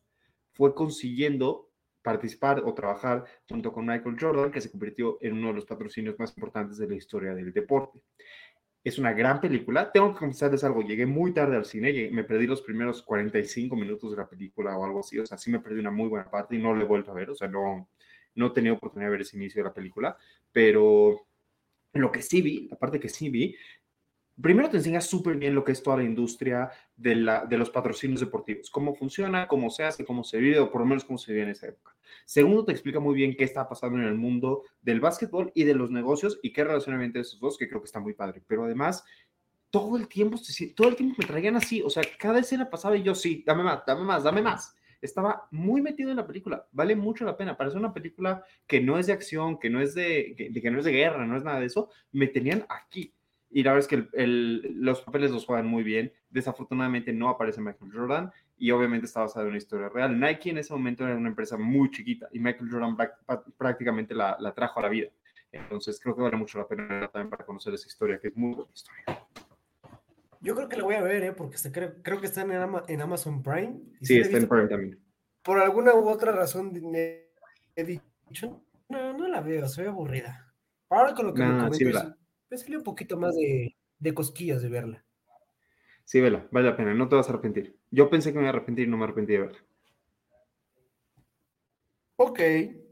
fue 0.52 0.74
consiguiendo 0.74 1.70
participar 2.02 2.62
o 2.64 2.74
trabajar 2.74 3.24
junto 3.48 3.72
con 3.72 3.86
Michael 3.86 4.16
Jordan, 4.18 4.50
que 4.50 4.60
se 4.60 4.70
convirtió 4.70 5.18
en 5.20 5.34
uno 5.34 5.48
de 5.48 5.54
los 5.54 5.66
patrocinios 5.66 6.18
más 6.18 6.34
importantes 6.36 6.78
de 6.78 6.88
la 6.88 6.94
historia 6.94 7.34
del 7.34 7.52
deporte. 7.52 8.00
Es 8.84 8.98
una 8.98 9.12
gran 9.12 9.40
película. 9.40 9.90
Tengo 9.92 10.12
que 10.14 10.20
confesarles 10.20 10.64
algo, 10.64 10.82
llegué 10.82 11.04
muy 11.04 11.34
tarde 11.34 11.56
al 11.56 11.64
cine, 11.64 11.92
llegué- 11.92 12.10
me 12.10 12.24
perdí 12.24 12.46
los 12.46 12.62
primeros 12.62 13.02
45 13.02 13.76
minutos 13.76 14.10
de 14.12 14.16
la 14.16 14.28
película 14.28 14.76
o 14.78 14.84
algo 14.84 15.00
así, 15.00 15.18
o 15.18 15.26
sea, 15.26 15.36
sí 15.38 15.50
me 15.50 15.60
perdí 15.60 15.80
una 15.80 15.90
muy 15.90 16.08
buena 16.08 16.30
parte 16.30 16.56
y 16.56 16.62
no 16.62 16.74
lo 16.74 16.82
he 16.82 16.86
vuelto 16.86 17.10
a 17.10 17.14
ver, 17.14 17.30
o 17.30 17.34
sea, 17.34 17.48
no, 17.48 17.88
no 18.34 18.46
he 18.46 18.50
tenido 18.50 18.76
oportunidad 18.76 19.08
de 19.08 19.12
ver 19.12 19.20
ese 19.22 19.36
inicio 19.36 19.62
de 19.62 19.68
la 19.68 19.74
película, 19.74 20.16
pero 20.52 21.27
lo 22.00 22.12
que 22.12 22.22
sí 22.22 22.42
vi, 22.42 22.68
la 22.68 22.76
parte 22.76 23.00
que 23.00 23.08
sí 23.08 23.28
vi, 23.28 23.56
primero 24.40 24.70
te 24.70 24.76
enseña 24.76 25.00
súper 25.00 25.36
bien 25.36 25.54
lo 25.54 25.64
que 25.64 25.72
es 25.72 25.82
toda 25.82 25.98
la 25.98 26.04
industria 26.04 26.70
de, 26.96 27.16
la, 27.16 27.44
de 27.44 27.58
los 27.58 27.70
patrocinios 27.70 28.20
deportivos, 28.20 28.70
cómo 28.70 28.94
funciona, 28.94 29.48
cómo 29.48 29.70
se 29.70 29.84
hace, 29.84 30.04
cómo 30.04 30.24
se 30.24 30.38
vive, 30.38 30.60
o 30.60 30.70
por 30.70 30.80
lo 30.80 30.86
menos 30.86 31.04
cómo 31.04 31.18
se 31.18 31.32
vive 31.32 31.44
en 31.44 31.50
esa 31.50 31.68
época. 31.68 31.96
Segundo, 32.24 32.64
te 32.64 32.72
explica 32.72 33.00
muy 33.00 33.14
bien 33.14 33.34
qué 33.36 33.44
está 33.44 33.68
pasando 33.68 33.98
en 33.98 34.04
el 34.04 34.14
mundo 34.14 34.64
del 34.80 35.00
básquetbol 35.00 35.50
y 35.54 35.64
de 35.64 35.74
los 35.74 35.90
negocios 35.90 36.38
y 36.42 36.52
qué 36.52 36.64
relación 36.64 36.98
hay 36.98 37.06
entre 37.06 37.22
esos 37.22 37.40
dos, 37.40 37.58
que 37.58 37.68
creo 37.68 37.80
que 37.80 37.86
está 37.86 38.00
muy 38.00 38.14
padre. 38.14 38.42
Pero 38.46 38.64
además, 38.64 39.04
todo 39.70 39.96
el 39.96 40.08
tiempo, 40.08 40.38
todo 40.74 40.88
el 40.88 40.96
tiempo 40.96 41.16
me 41.18 41.26
traían 41.26 41.56
así, 41.56 41.82
o 41.82 41.90
sea, 41.90 42.02
cada 42.18 42.38
escena 42.38 42.70
pasaba 42.70 42.96
y 42.96 43.02
yo, 43.02 43.14
sí, 43.14 43.42
dame 43.46 43.62
más, 43.62 43.82
dame 43.86 44.04
más, 44.04 44.22
dame 44.22 44.42
más. 44.42 44.74
Estaba 45.00 45.46
muy 45.50 45.80
metido 45.82 46.10
en 46.10 46.16
la 46.16 46.26
película, 46.26 46.66
vale 46.72 46.96
mucho 46.96 47.24
la 47.24 47.36
pena. 47.36 47.56
Parece 47.56 47.76
una 47.76 47.92
película 47.94 48.42
que 48.66 48.80
no 48.80 48.98
es 48.98 49.06
de 49.06 49.12
acción, 49.12 49.58
que 49.58 49.70
no 49.70 49.80
es 49.80 49.94
de, 49.94 50.34
que, 50.36 50.52
que 50.60 50.70
no 50.70 50.78
es 50.78 50.84
de 50.84 50.92
guerra, 50.92 51.24
no 51.26 51.36
es 51.36 51.44
nada 51.44 51.60
de 51.60 51.66
eso. 51.66 51.90
Me 52.12 52.26
tenían 52.26 52.64
aquí. 52.68 53.14
Y 53.50 53.62
la 53.62 53.72
verdad 53.72 53.84
es 53.84 53.88
que 53.88 53.94
el- 53.96 54.08
el- 54.12 54.80
los 54.80 55.00
papeles 55.00 55.30
los 55.30 55.46
juegan 55.46 55.66
muy 55.66 55.82
bien. 55.82 56.12
Desafortunadamente 56.28 57.12
no 57.12 57.28
aparece 57.30 57.60
Michael 57.62 57.90
Jordan 57.92 58.30
y 58.58 58.70
obviamente 58.72 59.06
está 59.06 59.20
basada 59.20 59.44
en 59.44 59.50
una 59.50 59.58
historia 59.58 59.88
real. 59.88 60.18
Nike 60.20 60.50
en 60.50 60.58
ese 60.58 60.72
momento 60.74 61.04
era 61.06 61.16
una 61.16 61.28
empresa 61.30 61.56
muy 61.56 61.90
chiquita 61.90 62.28
y 62.32 62.40
Michael 62.40 62.68
Jordan 62.70 62.96
prácticamente 63.56 64.14
la, 64.14 64.36
la 64.40 64.52
trajo 64.52 64.80
a 64.80 64.82
la 64.82 64.88
vida. 64.88 65.08
Entonces 65.50 65.98
creo 66.02 66.14
que 66.14 66.20
vale 66.22 66.36
mucho 66.36 66.58
la 66.58 66.68
pena 66.68 67.08
también 67.10 67.30
para 67.30 67.46
conocer 67.46 67.72
esa 67.72 67.86
historia, 67.86 68.18
que 68.20 68.28
es 68.28 68.36
muy 68.36 68.54
buena 68.54 68.70
historia. 68.74 69.04
Yo 70.40 70.54
creo 70.54 70.68
que 70.68 70.76
la 70.76 70.84
voy 70.84 70.94
a 70.94 71.02
ver, 71.02 71.22
¿eh? 71.24 71.32
Porque 71.32 71.58
se 71.58 71.72
creo, 71.72 71.94
creo 72.02 72.20
que 72.20 72.26
está 72.26 72.42
en, 72.42 72.52
Ama- 72.52 72.84
en 72.88 73.00
Amazon 73.00 73.42
Prime. 73.42 73.80
y 74.00 74.06
Sí, 74.06 74.18
está 74.18 74.36
en 74.36 74.48
Prime 74.48 74.68
también. 74.68 75.02
Por 75.42 75.58
alguna 75.58 75.94
u 75.94 76.08
otra 76.08 76.32
razón 76.32 76.72
me 76.90 77.28
he 77.74 77.84
dicho, 77.84 78.62
no, 78.88 79.12
no 79.16 79.28
la 79.28 79.40
veo, 79.40 79.66
se 79.68 79.82
ve 79.82 79.88
aburrida. 79.88 80.54
Ahora 80.90 81.14
con 81.14 81.26
lo 81.26 81.34
que 81.34 81.42
me 81.42 81.48
Nah, 81.48 81.70
sí, 81.72 81.84
comentas, 81.84 82.14
me 82.50 82.56
salió 82.58 82.78
un 82.78 82.84
poquito 82.84 83.16
más 83.18 83.34
de, 83.36 83.76
de 83.98 84.14
cosquillas 84.14 84.62
de 84.62 84.68
verla. 84.68 85.04
Sí, 86.04 86.20
vela, 86.20 86.46
vale 86.50 86.70
la 86.70 86.76
pena, 86.76 86.94
no 86.94 87.08
te 87.08 87.16
vas 87.16 87.28
a 87.28 87.32
arrepentir. 87.32 87.78
Yo 87.90 88.08
pensé 88.08 88.32
que 88.32 88.38
me 88.38 88.44
iba 88.44 88.50
a 88.50 88.54
arrepentir 88.54 88.86
y 88.86 88.90
no 88.90 88.96
me 88.96 89.04
arrepentí 89.04 89.32
de 89.34 89.40
verla. 89.40 89.58
Ok, 92.16 92.40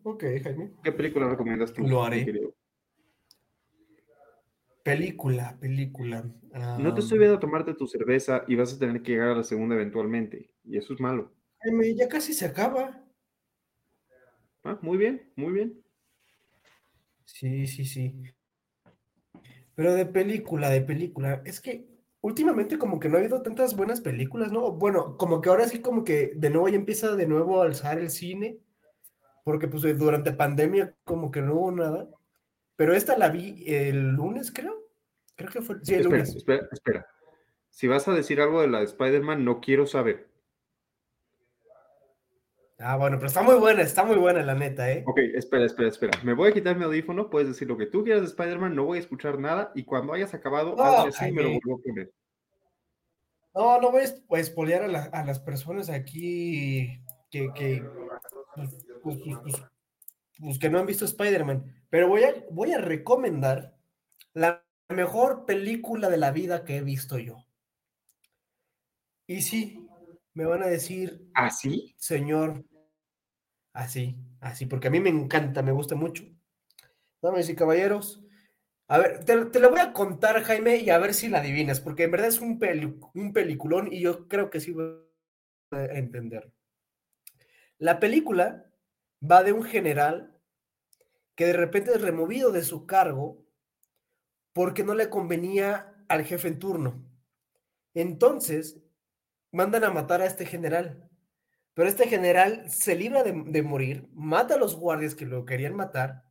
ok, 0.05 0.25
Jaime. 0.43 0.73
¿Qué 0.83 0.93
película 0.93 1.29
recomiendas 1.29 1.73
tú? 1.73 1.87
Lo 1.87 2.05
haré. 2.05 2.25
querido? 2.25 2.55
Película, 4.87 5.59
película. 5.59 6.25
No 6.79 6.95
te 6.95 7.01
estoy 7.01 7.19
viendo 7.19 7.39
a 7.39 7.41
tomarte 7.41 7.75
tu 7.75 7.89
cerveza 7.89 8.45
y 8.47 8.55
vas 8.55 8.73
a 8.73 8.79
tener 8.79 9.03
que 9.03 9.11
llegar 9.11 9.31
a 9.31 9.35
la 9.35 9.43
segunda 9.43 9.75
eventualmente. 9.75 10.53
Y 10.63 10.79
eso 10.79 10.95
es 10.95 11.01
malo. 11.01 11.33
Ya 11.97 12.07
casi 12.07 12.33
se 12.33 12.47
acaba. 12.47 13.05
Ah, 14.63 14.79
muy 14.83 14.97
bien, 14.97 15.33
muy 15.35 15.53
bien. 15.53 15.83
Sí, 17.25 17.67
sí, 17.67 17.85
sí. 17.85 18.23
Pero 19.75 19.93
de 19.93 20.07
película, 20.07 20.71
de 20.71 20.83
película, 20.83 21.43
es 21.45 21.61
que 21.61 21.89
últimamente 22.21 22.79
como 22.79 23.01
que 23.01 23.09
no 23.09 23.17
ha 23.17 23.21
habido 23.21 23.43
tantas 23.43 23.75
buenas 23.75 24.01
películas, 24.01 24.53
¿no? 24.53 24.71
Bueno, 24.71 25.17
como 25.17 25.41
que 25.41 25.49
ahora 25.49 25.67
sí 25.67 25.81
como 25.81 26.05
que 26.05 26.31
de 26.37 26.51
nuevo 26.51 26.69
ya 26.69 26.77
empieza 26.77 27.17
de 27.17 27.27
nuevo 27.27 27.61
a 27.61 27.65
alzar 27.65 27.99
el 27.99 28.11
cine, 28.11 28.61
porque 29.43 29.67
pues 29.67 29.83
durante 29.99 30.31
pandemia 30.31 30.95
como 31.03 31.33
que 31.33 31.43
no 31.43 31.57
hubo 31.57 31.73
nada. 31.73 32.09
Pero 32.77 32.95
esta 32.95 33.17
la 33.17 33.29
vi 33.31 33.65
el 33.67 34.11
lunes, 34.13 34.53
creo. 34.53 34.75
Creo 35.35 35.51
que 35.51 35.63
fue, 35.63 35.77
sí, 35.83 35.95
el 35.95 36.01
Espera, 36.03 36.19
lunes. 36.19 36.37
espera, 36.37 36.69
espera. 36.73 37.07
Si 37.71 37.87
vas 37.89 38.07
a 38.09 38.15
decir 38.15 38.41
algo 38.41 38.61
de 38.61 38.69
la 38.69 38.79
de 38.79 38.85
Spider-Man, 38.85 39.45
no 39.45 39.61
quiero 39.61 39.87
saber. 39.87 40.29
Ah, 42.79 42.97
bueno, 42.97 43.17
pero 43.17 43.29
está 43.29 43.43
muy 43.43 43.55
buena, 43.55 43.81
está 43.83 44.05
muy 44.05 44.17
buena 44.17 44.43
la 44.43 44.55
neta, 44.55 44.91
¿eh? 44.93 45.03
Ok, 45.07 45.19
espera, 45.35 45.65
espera, 45.65 45.89
espera. 45.89 46.23
Me 46.23 46.35
voy 46.35 46.51
a 46.51 46.53
quitar 46.53 46.77
mi 46.77 46.85
audífono, 46.85 47.31
puedes 47.31 47.49
decir 47.49 47.67
lo 47.69 47.79
que 47.79 47.87
tú 47.87 48.05
quieras 48.05 48.21
de 48.23 48.29
Spider-Man, 48.29 48.75
no 48.77 48.85
voy 48.85 48.99
a 48.99 49.01
escuchar 49.01 49.39
nada 49.39 49.73
y 49.75 49.85
cuando 49.85 50.13
hayas 50.13 50.35
acabado, 50.35 50.77
No, 50.77 50.83
hazme 50.85 51.09
así 51.09 51.27
y 51.27 51.33
me 51.33 51.43
lo 51.43 51.49
vuelvo 51.53 51.81
a 51.81 51.83
poner. 51.83 52.13
No, 53.55 53.81
no 53.81 53.91
voy 53.91 54.03
a 54.03 54.05
es- 54.05 54.23
a 54.31 54.39
espolear 54.39 54.83
a, 54.83 54.89
la- 54.89 55.05
a 55.05 55.25
las 55.25 55.39
personas 55.41 55.89
aquí 55.89 57.01
que, 57.31 57.51
que, 57.55 57.83
pues, 58.55 58.71
pues, 59.03 59.19
pues, 59.25 59.39
pues, 59.43 59.63
pues, 60.39 60.59
que 60.59 60.69
no 60.69 60.79
han 60.79 60.87
visto 60.87 61.07
Spider-Man, 61.07 61.76
pero 61.97 62.09
voy 62.09 62.25
a, 62.25 62.35
voy 62.51 62.73
a 62.75 62.79
recomendar 62.79 63.75
la 64.35 64.63
mejor 64.91 65.47
película 65.47 66.11
de 66.11 66.19
la 66.19 66.31
vida 66.31 66.63
que 66.63 66.77
he 66.77 66.83
visto 66.83 67.19
yo. 67.19 67.47
Y 69.27 69.41
sí, 69.41 69.89
me 70.35 70.45
van 70.45 70.63
a 70.63 70.67
decir, 70.67 71.27
¿Así? 71.33 71.97
señor, 71.97 72.67
así, 73.73 74.15
así, 74.41 74.67
porque 74.67 74.89
a 74.89 74.91
mí 74.91 75.01
me 75.01 75.09
encanta, 75.09 75.63
me 75.63 75.73
gusta 75.73 75.95
mucho. 75.95 76.25
Damas 77.23 77.49
y 77.49 77.57
caballeros, 77.57 78.23
a 78.89 78.99
ver, 78.99 79.25
te, 79.25 79.47
te 79.47 79.59
lo 79.59 79.71
voy 79.71 79.81
a 79.81 79.95
contar, 79.95 80.43
Jaime, 80.43 80.77
y 80.77 80.91
a 80.91 80.99
ver 80.99 81.15
si 81.15 81.29
la 81.29 81.39
adivinas, 81.39 81.81
porque 81.81 82.03
en 82.03 82.11
verdad 82.11 82.29
es 82.29 82.43
un, 82.43 82.59
peli- 82.59 83.01
un 83.15 83.33
peliculón 83.33 83.91
y 83.91 84.01
yo 84.03 84.29
creo 84.29 84.51
que 84.51 84.61
sí 84.61 84.73
voy 84.73 84.99
a 85.71 85.85
entender. 85.97 86.53
La 87.79 87.99
película 88.01 88.67
va 89.23 89.43
de 89.43 89.55
un 89.55 89.63
general 89.63 90.36
que 91.37 91.47
de 91.47 91.53
repente 91.53 91.93
es 91.93 92.01
removido 92.01 92.51
de 92.51 92.65
su 92.65 92.87
cargo 92.87 93.47
porque 94.53 94.83
no 94.83 94.95
le 94.95 95.11
convenía 95.11 95.95
al 96.09 96.25
jefe 96.25 96.49
en 96.49 96.59
turno. 96.59 97.05
Entonces, 97.93 98.83
mandan 99.53 99.85
a 99.85 99.91
matar 99.91 100.23
a 100.23 100.27
este 100.27 100.47
general. 100.47 101.09
Pero 101.75 101.89
este 101.89 102.09
general 102.09 102.71
se 102.71 102.97
libra 102.97 103.23
de, 103.23 103.63
morir, 103.63 104.09
mata 104.15 104.55
a 104.55 104.59
los 104.59 104.77
guardias 104.77 105.15
que 105.15 105.27
lo 105.27 105.45
querían 105.45 105.77
matar, 105.77 106.25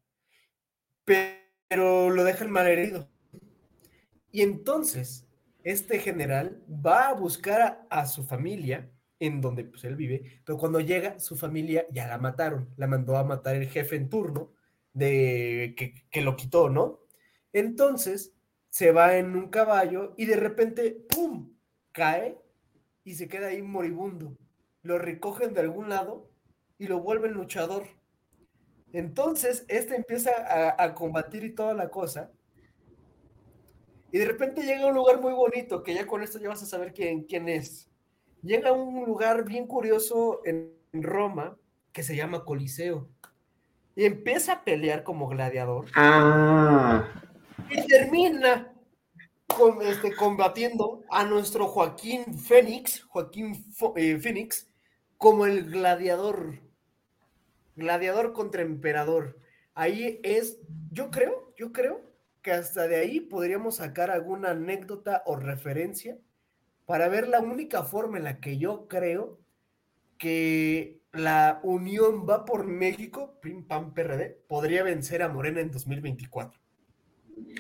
pero 1.05 2.09
lo 2.09 2.23
dejan 2.23 2.49
mal 2.49 2.67
herido. 2.67 3.07
Y 4.31 4.41
entonces, 4.41 5.27
este 5.63 5.99
general 5.99 6.63
va 6.67 7.09
a 7.09 7.13
buscar 7.13 7.61
a, 7.61 8.01
a 8.01 8.07
su 8.07 8.23
familia, 8.23 8.91
en 9.19 9.39
donde 9.39 9.65
pues, 9.65 9.83
él 9.83 9.95
vive, 9.95 10.41
pero 10.43 10.57
cuando 10.57 10.79
llega, 10.79 11.19
su 11.19 11.37
familia 11.37 11.85
ya 11.91 12.07
la 12.07 12.17
mataron. 12.17 12.73
La 12.75 12.87
mandó 12.87 13.15
a 13.15 13.23
matar 13.23 13.55
el 13.55 13.69
jefe 13.69 13.97
en 13.97 14.09
turno 14.09 14.55
de 14.95 15.75
que, 15.77 15.93
que 16.09 16.21
lo 16.21 16.35
quitó, 16.35 16.69
¿no? 16.69 17.01
Entonces, 17.53 18.33
se 18.69 18.91
va 18.91 19.17
en 19.17 19.35
un 19.35 19.49
caballo 19.49 20.13
y 20.17 20.25
de 20.25 20.37
repente, 20.37 20.91
¡pum! 21.09 21.53
cae 21.91 22.37
y 23.03 23.13
se 23.13 23.27
queda 23.27 23.47
ahí 23.47 23.61
moribundo. 23.61 24.35
Lo 24.81 24.97
recogen 24.97 25.53
de 25.53 25.61
algún 25.61 25.89
lado 25.89 26.29
y 26.77 26.87
lo 26.87 26.99
vuelven 26.99 27.33
luchador. 27.33 27.87
Entonces, 28.91 29.65
este 29.67 29.95
empieza 29.95 30.31
a, 30.31 30.83
a 30.83 30.93
combatir 30.95 31.43
y 31.43 31.53
toda 31.53 31.73
la 31.73 31.89
cosa. 31.89 32.31
Y 34.11 34.17
de 34.17 34.25
repente 34.25 34.63
llega 34.63 34.83
a 34.83 34.87
un 34.87 34.95
lugar 34.95 35.19
muy 35.19 35.33
bonito, 35.33 35.83
que 35.83 35.93
ya 35.93 36.07
con 36.07 36.23
esto 36.23 36.39
ya 36.39 36.49
vas 36.49 36.63
a 36.63 36.67
saber 36.67 36.93
quién, 36.93 37.23
quién 37.23 37.49
es. 37.49 37.89
Llega 38.41 38.69
a 38.69 38.73
un 38.73 39.05
lugar 39.05 39.43
bien 39.43 39.67
curioso 39.67 40.41
en 40.45 40.73
Roma, 40.93 41.57
que 41.91 42.03
se 42.03 42.15
llama 42.15 42.45
Coliseo. 42.45 43.09
Y 43.95 44.05
empieza 44.05 44.53
a 44.53 44.63
pelear 44.63 45.03
como 45.03 45.27
gladiador. 45.27 45.85
Ah, 45.95 47.07
Y 47.69 47.85
termina 47.87 48.73
con, 49.47 49.81
este, 49.81 50.13
combatiendo 50.15 51.03
a 51.09 51.23
nuestro 51.23 51.67
Joaquín 51.67 52.37
Fénix, 52.37 53.03
Joaquín 53.03 53.55
Fo- 53.73 53.93
eh, 53.95 54.19
Phoenix, 54.19 54.69
como 55.17 55.45
el 55.45 55.69
gladiador. 55.71 56.59
Gladiador 57.75 58.33
contra 58.33 58.61
emperador. 58.61 59.37
Ahí 59.73 60.19
es, 60.23 60.59
yo 60.91 61.09
creo, 61.11 61.53
yo 61.57 61.71
creo 61.71 62.01
que 62.41 62.51
hasta 62.51 62.87
de 62.87 62.97
ahí 62.97 63.19
podríamos 63.19 63.77
sacar 63.77 64.11
alguna 64.11 64.51
anécdota 64.51 65.23
o 65.25 65.35
referencia 65.35 66.17
para 66.85 67.07
ver 67.09 67.27
la 67.27 67.39
única 67.39 67.83
forma 67.83 68.17
en 68.17 68.23
la 68.25 68.39
que 68.39 68.57
yo 68.57 68.87
creo 68.87 69.39
que 70.17 71.01
la 71.15 71.59
Unión 71.63 72.25
va 72.29 72.45
por 72.45 72.65
México, 72.65 73.37
PRIM, 73.41 73.65
PAN, 73.65 73.93
PRD, 73.93 74.37
podría 74.47 74.83
vencer 74.83 75.21
a 75.23 75.29
Morena 75.29 75.61
en 75.61 75.71
2024. 75.71 76.59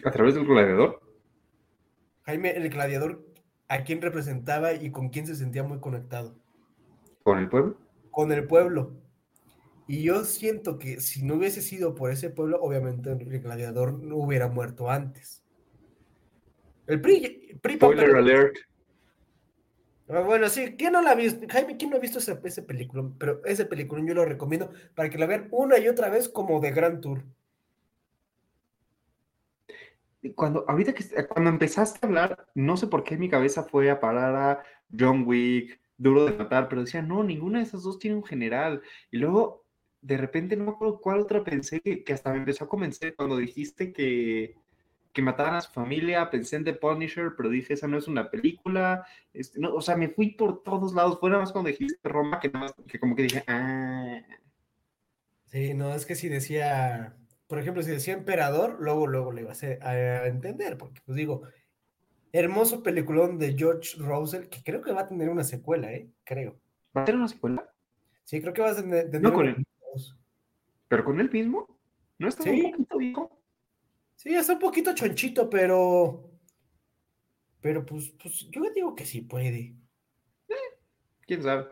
a 0.03 0.11
través 0.11 0.35
del 0.35 0.45
gladiador. 0.45 1.01
Jaime, 2.23 2.51
el 2.51 2.69
gladiador, 2.69 3.25
¿a 3.67 3.83
quién 3.83 4.01
representaba 4.01 4.73
y 4.73 4.91
con 4.91 5.09
quién 5.09 5.27
se 5.27 5.35
sentía 5.35 5.63
muy 5.63 5.79
conectado? 5.79 6.35
¿Con 7.23 7.39
el 7.39 7.49
pueblo? 7.49 7.77
Con 8.11 8.31
el 8.31 8.45
pueblo. 8.47 8.93
Y 9.87 10.03
yo 10.03 10.23
siento 10.23 10.79
que 10.79 10.99
si 10.99 11.23
no 11.23 11.35
hubiese 11.35 11.61
sido 11.61 11.93
por 11.93 12.11
ese 12.11 12.29
pueblo, 12.29 12.59
obviamente 12.61 13.11
el 13.11 13.39
gladiador 13.39 13.93
no 13.93 14.17
hubiera 14.17 14.47
muerto 14.47 14.89
antes. 14.89 15.43
El 16.87 17.01
PRI, 17.01 17.59
PRI 17.61 17.75
Spoiler 17.75 18.15
alert. 18.15 18.57
Ah, 20.07 20.19
Bueno, 20.21 20.49
sí, 20.49 20.75
¿quién 20.77 20.93
no 20.93 21.01
la 21.01 21.11
ha 21.11 21.15
visto? 21.15 21.45
Jaime, 21.49 21.77
¿quién 21.77 21.89
no 21.91 21.97
ha 21.97 21.99
visto 21.99 22.17
ese, 22.19 22.39
ese 22.43 22.63
película? 22.63 23.03
Pero 23.19 23.43
ese 23.45 23.65
película 23.65 24.03
yo 24.05 24.13
lo 24.15 24.25
recomiendo 24.25 24.71
para 24.95 25.09
que 25.09 25.17
la 25.17 25.25
vean 25.27 25.47
una 25.51 25.77
y 25.79 25.87
otra 25.87 26.09
vez 26.09 26.29
como 26.29 26.59
de 26.59 26.71
Gran 26.71 27.01
Tour. 27.01 27.23
Cuando, 30.35 30.65
ahorita 30.67 30.93
que 30.93 31.03
cuando 31.27 31.51
empezaste 31.51 31.99
a 32.01 32.07
hablar, 32.07 32.47
no 32.55 32.77
sé 32.77 32.87
por 32.87 33.03
qué 33.03 33.15
mi 33.17 33.29
cabeza 33.29 33.63
fue 33.63 33.91
a 33.91 33.99
parar 33.99 34.35
a 34.35 34.63
John 34.97 35.23
Wick, 35.27 35.79
Duro 35.97 36.25
de 36.25 36.31
Matar, 36.33 36.67
pero 36.67 36.81
decía, 36.81 37.01
no, 37.03 37.23
ninguna 37.23 37.59
de 37.59 37.65
esas 37.65 37.83
dos 37.83 37.99
tiene 37.99 38.17
un 38.17 38.23
general. 38.23 38.81
Y 39.11 39.17
luego, 39.17 39.65
de 40.01 40.17
repente, 40.17 40.55
no 40.57 40.65
me 40.65 40.71
acuerdo 40.71 40.99
cuál 40.99 41.19
otra 41.19 41.43
pensé 41.43 41.79
que, 41.79 42.03
que 42.03 42.13
hasta 42.13 42.31
me 42.31 42.39
empezó 42.39 42.63
a 42.65 42.69
convencer 42.69 43.15
cuando 43.15 43.37
dijiste 43.37 43.93
que, 43.93 44.55
que 45.15 45.21
mataran 45.21 45.55
a 45.55 45.61
su 45.61 45.71
familia, 45.71 46.29
pensé 46.29 46.57
en 46.57 46.65
The 46.65 46.73
Punisher, 46.73 47.31
pero 47.37 47.49
dije, 47.49 47.73
esa 47.73 47.87
no 47.87 47.97
es 47.97 48.07
una 48.07 48.29
película. 48.29 49.07
Este, 49.33 49.61
no, 49.61 49.73
o 49.73 49.81
sea, 49.81 49.95
me 49.95 50.09
fui 50.09 50.31
por 50.31 50.61
todos 50.61 50.93
lados, 50.93 51.17
fue 51.21 51.29
nada 51.29 51.41
más 51.41 51.53
cuando 51.53 51.69
dijiste 51.69 51.97
Roma, 52.07 52.39
que, 52.41 52.49
nada 52.49 52.65
más, 52.65 52.73
que 52.85 52.99
como 52.99 53.15
que 53.15 53.23
dije, 53.23 53.43
ah, 53.47 54.21
Sí, 55.45 55.73
no, 55.73 55.95
es 55.95 56.05
que 56.05 56.15
si 56.15 56.27
decía, 56.27 57.15
por 57.47 57.59
ejemplo, 57.59 57.81
si 57.81 57.91
decía 57.91 58.13
emperador, 58.13 58.75
luego, 58.81 59.07
luego 59.07 59.31
le 59.31 59.43
iba 59.43 59.53
a, 59.53 60.27
entender, 60.27 60.77
porque 60.77 60.99
pues 61.05 61.15
digo, 61.15 61.43
hermoso 62.33 62.83
peliculón 62.83 63.39
de 63.39 63.55
George 63.57 63.95
Russell, 63.97 64.49
que 64.49 64.63
creo 64.63 64.81
que 64.81 64.91
va 64.91 65.01
a 65.01 65.07
tener 65.07 65.29
una 65.29 65.45
secuela, 65.45 65.93
¿eh? 65.93 66.09
Creo. 66.25 66.59
¿va 66.95 67.03
a 67.03 67.05
tener 67.05 67.19
una 67.19 67.29
secuela? 67.29 67.73
Sí, 68.25 68.41
creo 68.41 68.53
que 68.53 68.61
va 68.61 68.71
a 68.71 68.75
tener, 68.75 69.21
No 69.21 69.31
con 69.31 69.47
él. 69.47 69.65
¿Pero 70.89 71.05
con 71.05 71.21
él 71.21 71.31
mismo? 71.31 71.79
¿No 72.19 72.27
está 72.27 72.43
Sí. 72.43 72.49
un 72.49 72.71
poquito 72.71 72.97
viejo? 72.97 73.44
Sí, 74.15 74.33
está 74.33 74.53
un 74.53 74.59
poquito 74.59 74.93
chonchito, 74.93 75.49
pero. 75.49 76.31
Pero 77.61 77.85
pues, 77.85 78.13
pues 78.21 78.47
yo 78.49 78.61
digo 78.73 78.95
que 78.95 79.05
sí 79.05 79.21
puede. 79.21 79.75
¿Quién 81.25 81.41
sabe? 81.41 81.67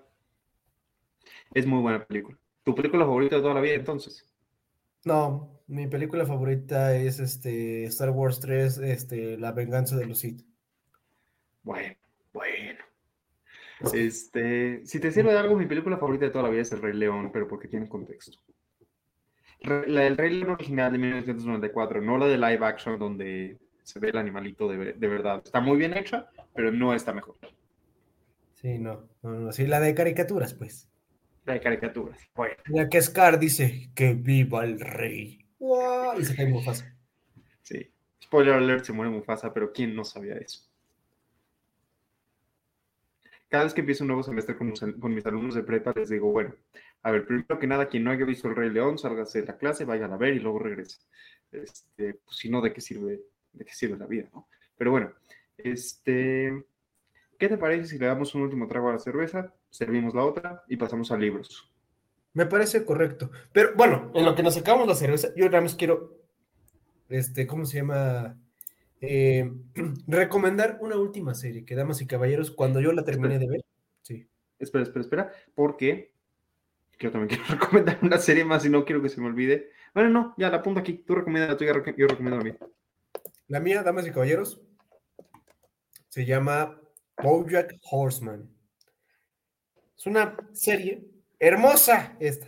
Es 1.53 1.65
muy 1.65 1.81
buena 1.81 2.05
película. 2.05 2.37
¿Tu 2.63 2.73
película 2.73 3.05
favorita 3.05 3.35
de 3.35 3.41
toda 3.41 3.53
la 3.53 3.61
vida, 3.61 3.75
entonces? 3.75 4.25
No, 5.05 5.61
mi 5.67 5.87
película 5.87 6.25
favorita 6.25 6.95
es 6.95 7.19
este 7.19 7.83
Star 7.85 8.09
Wars 8.09 8.39
3, 8.39 8.77
este, 8.79 9.37
La 9.37 9.51
venganza 9.51 9.95
de 9.97 10.05
los 10.05 10.19
Sith. 10.19 10.41
Bueno, 11.61 11.95
bueno. 12.31 12.79
Este, 13.93 14.85
si 14.85 14.99
te 14.99 15.11
sirve 15.11 15.33
de 15.33 15.39
algo, 15.39 15.55
mi 15.55 15.65
película 15.65 15.97
favorita 15.97 16.25
de 16.25 16.31
toda 16.31 16.45
la 16.45 16.49
vida 16.49 16.61
es 16.61 16.71
El 16.71 16.81
Rey 16.81 16.93
León, 16.93 17.31
pero 17.33 17.47
porque 17.47 17.67
tiene 17.67 17.89
contexto. 17.89 18.39
La 19.63 20.01
del 20.01 20.17
Rey 20.17 20.35
León 20.39 20.51
original 20.51 20.91
de 20.91 20.97
1994, 20.97 22.01
no 22.01 22.17
la 22.17 22.25
de 22.27 22.37
live 22.37 22.65
action 22.65 22.99
donde 22.99 23.57
se 23.81 23.99
ve 23.99 24.09
el 24.09 24.17
animalito 24.17 24.67
de, 24.67 24.93
de 24.93 25.07
verdad. 25.07 25.41
Está 25.43 25.61
muy 25.61 25.77
bien 25.77 25.95
hecha, 25.97 26.29
pero 26.53 26.71
no 26.71 26.93
está 26.93 27.13
mejor. 27.13 27.35
Sí, 28.53 28.77
no, 28.77 29.07
no, 29.21 29.31
no, 29.31 29.51
sí, 29.51 29.65
la 29.67 29.79
de 29.79 29.95
caricaturas, 29.95 30.53
pues. 30.53 30.89
La 31.45 31.53
de 31.53 31.61
caricaturas. 31.61 32.19
Bueno, 32.35 32.55
La 32.67 32.89
que 32.89 33.01
Scar 33.01 33.39
dice 33.39 33.89
que 33.95 34.13
viva 34.13 34.63
el 34.63 34.79
rey. 34.79 35.45
¡Guau! 35.59 36.19
Y 36.19 36.25
se 36.25 36.35
cae 36.35 36.47
Mufasa. 36.47 36.95
sí. 37.61 37.89
Spoiler 38.23 38.55
alert, 38.55 38.85
se 38.85 38.93
muere 38.93 39.11
Mufasa, 39.11 39.53
pero 39.53 39.71
¿quién 39.71 39.95
no 39.95 40.03
sabía 40.03 40.35
eso? 40.35 40.61
Cada 43.49 43.65
vez 43.65 43.73
que 43.73 43.81
empiezo 43.81 44.03
un 44.03 44.07
nuevo 44.07 44.23
semestre 44.23 44.57
con, 44.57 44.71
con 44.73 45.13
mis 45.13 45.25
alumnos 45.25 45.55
de 45.55 45.63
prepa, 45.63 45.93
les 45.95 46.09
digo, 46.09 46.31
bueno, 46.31 46.55
a 47.03 47.11
ver, 47.11 47.25
primero 47.25 47.59
que 47.59 47.67
nada, 47.67 47.89
quien 47.89 48.05
no 48.05 48.11
haya 48.11 48.23
visto 48.23 48.47
El 48.47 48.55
Rey 48.55 48.69
León, 48.69 48.97
sálgase 48.97 49.41
de 49.41 49.47
la 49.47 49.57
clase, 49.57 49.83
vayan 49.83 50.13
a 50.13 50.17
ver 50.17 50.33
y 50.33 50.39
luego 50.39 50.59
regrese. 50.59 50.99
Este, 51.51 52.13
pues 52.13 52.37
si 52.37 52.49
no, 52.49 52.61
¿de 52.61 52.71
qué 52.71 52.79
sirve, 52.79 53.21
de 53.51 53.65
qué 53.65 53.73
sirve 53.73 53.97
la 53.97 54.07
vida, 54.07 54.29
no? 54.33 54.47
Pero 54.77 54.91
bueno, 54.91 55.11
este, 55.57 56.63
¿qué 57.37 57.49
te 57.49 57.57
parece 57.57 57.87
si 57.87 57.99
le 57.99 58.05
damos 58.05 58.33
un 58.35 58.43
último 58.43 58.67
trago 58.67 58.89
a 58.89 58.93
la 58.93 58.99
cerveza, 58.99 59.53
servimos 59.69 60.13
la 60.13 60.23
otra 60.23 60.63
y 60.69 60.77
pasamos 60.77 61.11
a 61.11 61.17
libros? 61.17 61.69
Me 62.31 62.45
parece 62.45 62.85
correcto. 62.85 63.29
Pero 63.51 63.71
bueno, 63.75 64.09
en 64.15 64.23
lo 64.23 64.33
que 64.33 64.41
nos 64.41 64.53
sacamos 64.53 64.87
la 64.87 64.95
cerveza, 64.95 65.27
yo 65.35 65.45
nada 65.45 65.61
más 65.61 65.75
quiero, 65.75 66.17
este, 67.09 67.45
¿cómo 67.45 67.65
se 67.65 67.79
llama? 67.79 68.39
Eh, 69.01 69.51
recomendar 70.07 70.77
una 70.79 70.95
última 70.95 71.33
serie 71.33 71.65
que, 71.65 71.75
damas 71.75 72.01
y 72.01 72.07
caballeros, 72.07 72.49
cuando 72.49 72.79
yo 72.79 72.93
la 72.93 73.03
terminé 73.03 73.39
de 73.39 73.47
ver, 73.47 73.65
sí. 74.01 74.25
Espera, 74.57 74.85
espera, 74.85 75.01
espera, 75.01 75.31
porque 75.53 76.12
yo 77.03 77.11
también 77.11 77.27
quiero 77.39 77.59
recomendar 77.59 77.99
una 78.01 78.17
serie 78.17 78.45
más 78.45 78.65
y 78.65 78.69
no 78.69 78.85
quiero 78.85 79.01
que 79.01 79.09
se 79.09 79.21
me 79.21 79.27
olvide. 79.27 79.69
Bueno, 79.93 80.09
no, 80.09 80.33
ya 80.37 80.49
la 80.49 80.57
apunto 80.57 80.79
aquí. 80.79 80.93
Tú 80.93 81.15
recomiendas 81.15 81.51
la 81.51 81.57
tuya, 81.57 81.73
yo 81.97 82.07
recomiendo 82.07 82.37
la 82.37 82.43
mía. 82.43 82.57
La 83.47 83.59
mía, 83.59 83.83
damas 83.83 84.07
y 84.07 84.11
caballeros, 84.11 84.61
se 86.09 86.25
llama 86.25 86.79
BoJack 87.21 87.75
Horseman. 87.91 88.49
Es 89.97 90.05
una 90.07 90.35
serie 90.53 91.05
hermosa 91.39 92.15
esta. 92.19 92.47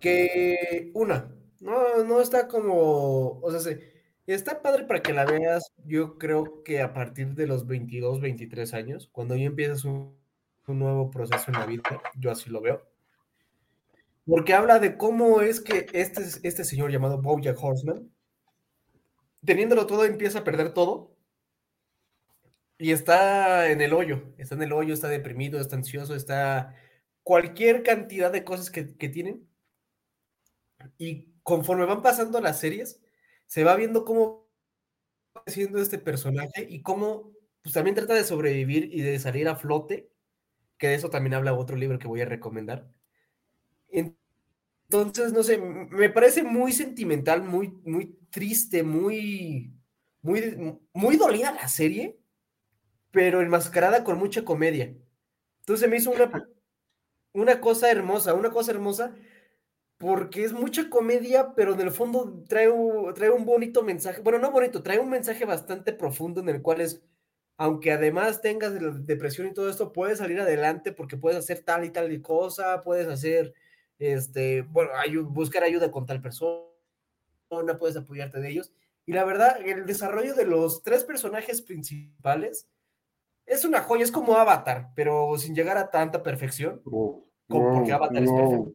Que 0.00 0.90
una, 0.94 1.34
no, 1.60 2.02
no 2.04 2.20
está 2.22 2.48
como, 2.48 3.38
o 3.40 3.50
sea, 3.50 3.60
se- 3.60 3.92
está 4.26 4.62
padre 4.62 4.84
para 4.84 5.02
que 5.02 5.12
la 5.12 5.26
veas. 5.26 5.72
Yo 5.84 6.16
creo 6.18 6.62
que 6.64 6.80
a 6.80 6.94
partir 6.94 7.34
de 7.34 7.46
los 7.46 7.66
22, 7.66 8.20
23 8.20 8.72
años, 8.74 9.08
cuando 9.12 9.36
ya 9.36 9.44
empiezas 9.44 9.84
un, 9.84 10.18
un 10.70 10.78
nuevo 10.78 11.10
proceso 11.10 11.44
en 11.48 11.58
la 11.58 11.66
vida, 11.66 11.82
yo 12.16 12.30
así 12.30 12.50
lo 12.50 12.60
veo. 12.60 12.86
Porque 14.26 14.54
habla 14.54 14.78
de 14.78 14.96
cómo 14.96 15.40
es 15.40 15.60
que 15.60 15.86
este, 15.92 16.22
este 16.42 16.64
señor 16.64 16.90
llamado 16.90 17.20
BoJack 17.20 17.62
Horseman 17.62 18.10
teniéndolo 19.44 19.86
todo, 19.86 20.04
empieza 20.04 20.40
a 20.40 20.44
perder 20.44 20.72
todo. 20.74 21.16
Y 22.78 22.92
está 22.92 23.70
en 23.70 23.80
el 23.82 23.92
hoyo, 23.92 24.22
está 24.38 24.54
en 24.54 24.62
el 24.62 24.72
hoyo, 24.72 24.94
está 24.94 25.08
deprimido, 25.08 25.60
está 25.60 25.76
ansioso, 25.76 26.14
está 26.14 26.74
cualquier 27.22 27.82
cantidad 27.82 28.32
de 28.32 28.44
cosas 28.44 28.70
que, 28.70 28.96
que 28.96 29.08
tienen. 29.08 29.46
Y 30.96 31.34
conforme 31.42 31.84
van 31.84 32.02
pasando 32.02 32.40
las 32.40 32.58
series, 32.58 33.02
se 33.46 33.64
va 33.64 33.76
viendo 33.76 34.04
cómo 34.04 34.48
va 35.36 35.44
creciendo 35.44 35.80
este 35.80 35.98
personaje 35.98 36.66
y 36.68 36.80
cómo 36.80 37.32
pues, 37.62 37.74
también 37.74 37.96
trata 37.96 38.14
de 38.14 38.24
sobrevivir 38.24 38.88
y 38.94 39.02
de 39.02 39.18
salir 39.18 39.46
a 39.48 39.56
flote, 39.56 40.10
que 40.80 40.88
de 40.88 40.96
eso 40.96 41.10
también 41.10 41.34
habla 41.34 41.54
otro 41.54 41.76
libro 41.76 42.00
que 42.00 42.08
voy 42.08 42.22
a 42.22 42.26
recomendar. 42.26 42.90
Entonces, 44.88 45.32
no 45.32 45.42
sé, 45.44 45.58
me 45.58 46.10
parece 46.10 46.42
muy 46.42 46.72
sentimental, 46.72 47.42
muy, 47.44 47.68
muy 47.84 48.18
triste, 48.30 48.82
muy, 48.82 49.72
muy, 50.22 50.78
muy 50.92 51.16
dolida 51.16 51.52
la 51.52 51.68
serie, 51.68 52.18
pero 53.10 53.40
enmascarada 53.40 54.04
con 54.04 54.18
mucha 54.18 54.44
comedia. 54.44 54.94
Entonces 55.60 55.88
me 55.88 55.96
hizo 55.98 56.10
una, 56.12 56.30
una 57.32 57.60
cosa 57.60 57.90
hermosa, 57.90 58.34
una 58.34 58.50
cosa 58.50 58.72
hermosa, 58.72 59.14
porque 59.98 60.44
es 60.44 60.52
mucha 60.52 60.90
comedia, 60.90 61.54
pero 61.54 61.74
en 61.74 61.80
el 61.80 61.90
fondo 61.92 62.42
trae 62.48 62.68
trae 63.14 63.30
un 63.30 63.44
bonito 63.44 63.82
mensaje, 63.82 64.22
bueno, 64.22 64.38
no 64.38 64.50
bonito, 64.52 64.82
trae 64.82 64.98
un 64.98 65.10
mensaje 65.10 65.44
bastante 65.44 65.92
profundo 65.92 66.40
en 66.40 66.48
el 66.50 66.62
cual 66.62 66.80
es, 66.82 67.02
aunque 67.60 67.92
además 67.92 68.40
tengas 68.40 68.72
depresión 69.04 69.46
y 69.46 69.52
todo 69.52 69.68
esto, 69.68 69.92
puedes 69.92 70.16
salir 70.16 70.40
adelante 70.40 70.92
porque 70.92 71.18
puedes 71.18 71.36
hacer 71.36 71.60
tal 71.62 71.84
y 71.84 71.90
tal 71.90 72.10
y 72.10 72.22
cosa, 72.22 72.80
puedes 72.82 73.06
hacer, 73.06 73.52
este, 73.98 74.62
bueno, 74.62 74.92
buscar 75.24 75.62
ayuda 75.62 75.90
con 75.90 76.06
tal 76.06 76.22
persona, 76.22 76.64
puedes 77.78 77.98
apoyarte 77.98 78.40
de 78.40 78.48
ellos. 78.48 78.72
Y 79.04 79.12
la 79.12 79.26
verdad, 79.26 79.60
el 79.62 79.84
desarrollo 79.84 80.34
de 80.34 80.46
los 80.46 80.82
tres 80.82 81.04
personajes 81.04 81.60
principales 81.60 82.66
es 83.44 83.66
una 83.66 83.82
joya, 83.82 84.04
es 84.04 84.10
como 84.10 84.38
Avatar, 84.38 84.88
pero 84.96 85.36
sin 85.36 85.54
llegar 85.54 85.76
a 85.76 85.90
tanta 85.90 86.22
perfección. 86.22 86.80
Como 86.82 87.26
porque 87.46 87.92
Avatar 87.92 88.22
es 88.22 88.32
perfecto. 88.32 88.72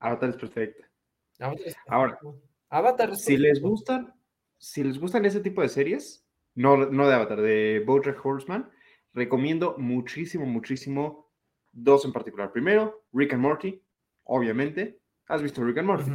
Avatar 0.00 0.28
es 0.28 0.36
perfecta. 0.36 0.90
Avatar 1.38 1.66
es 1.66 1.76
Ahora, 1.86 2.18
perfecto. 2.18 2.46
Avatar 2.68 3.10
es 3.12 3.24
Si 3.24 3.38
les 3.38 3.52
perfecto. 3.52 3.70
gustan, 3.70 4.14
si 4.58 4.84
les 4.84 4.98
gustan 4.98 5.24
ese 5.24 5.40
tipo 5.40 5.62
de 5.62 5.70
series, 5.70 6.26
no, 6.60 6.76
no 6.76 7.08
de 7.08 7.14
Avatar, 7.14 7.40
de 7.40 7.82
BoJack 7.86 8.24
Horseman, 8.24 8.70
recomiendo 9.14 9.76
muchísimo, 9.78 10.44
muchísimo 10.44 11.32
dos 11.72 12.04
en 12.04 12.12
particular. 12.12 12.52
Primero, 12.52 13.06
Rick 13.14 13.32
and 13.32 13.42
Morty, 13.42 13.82
obviamente. 14.24 15.00
¿Has 15.28 15.42
visto 15.42 15.64
Rick 15.64 15.78
and 15.78 15.86
Morty? 15.86 16.10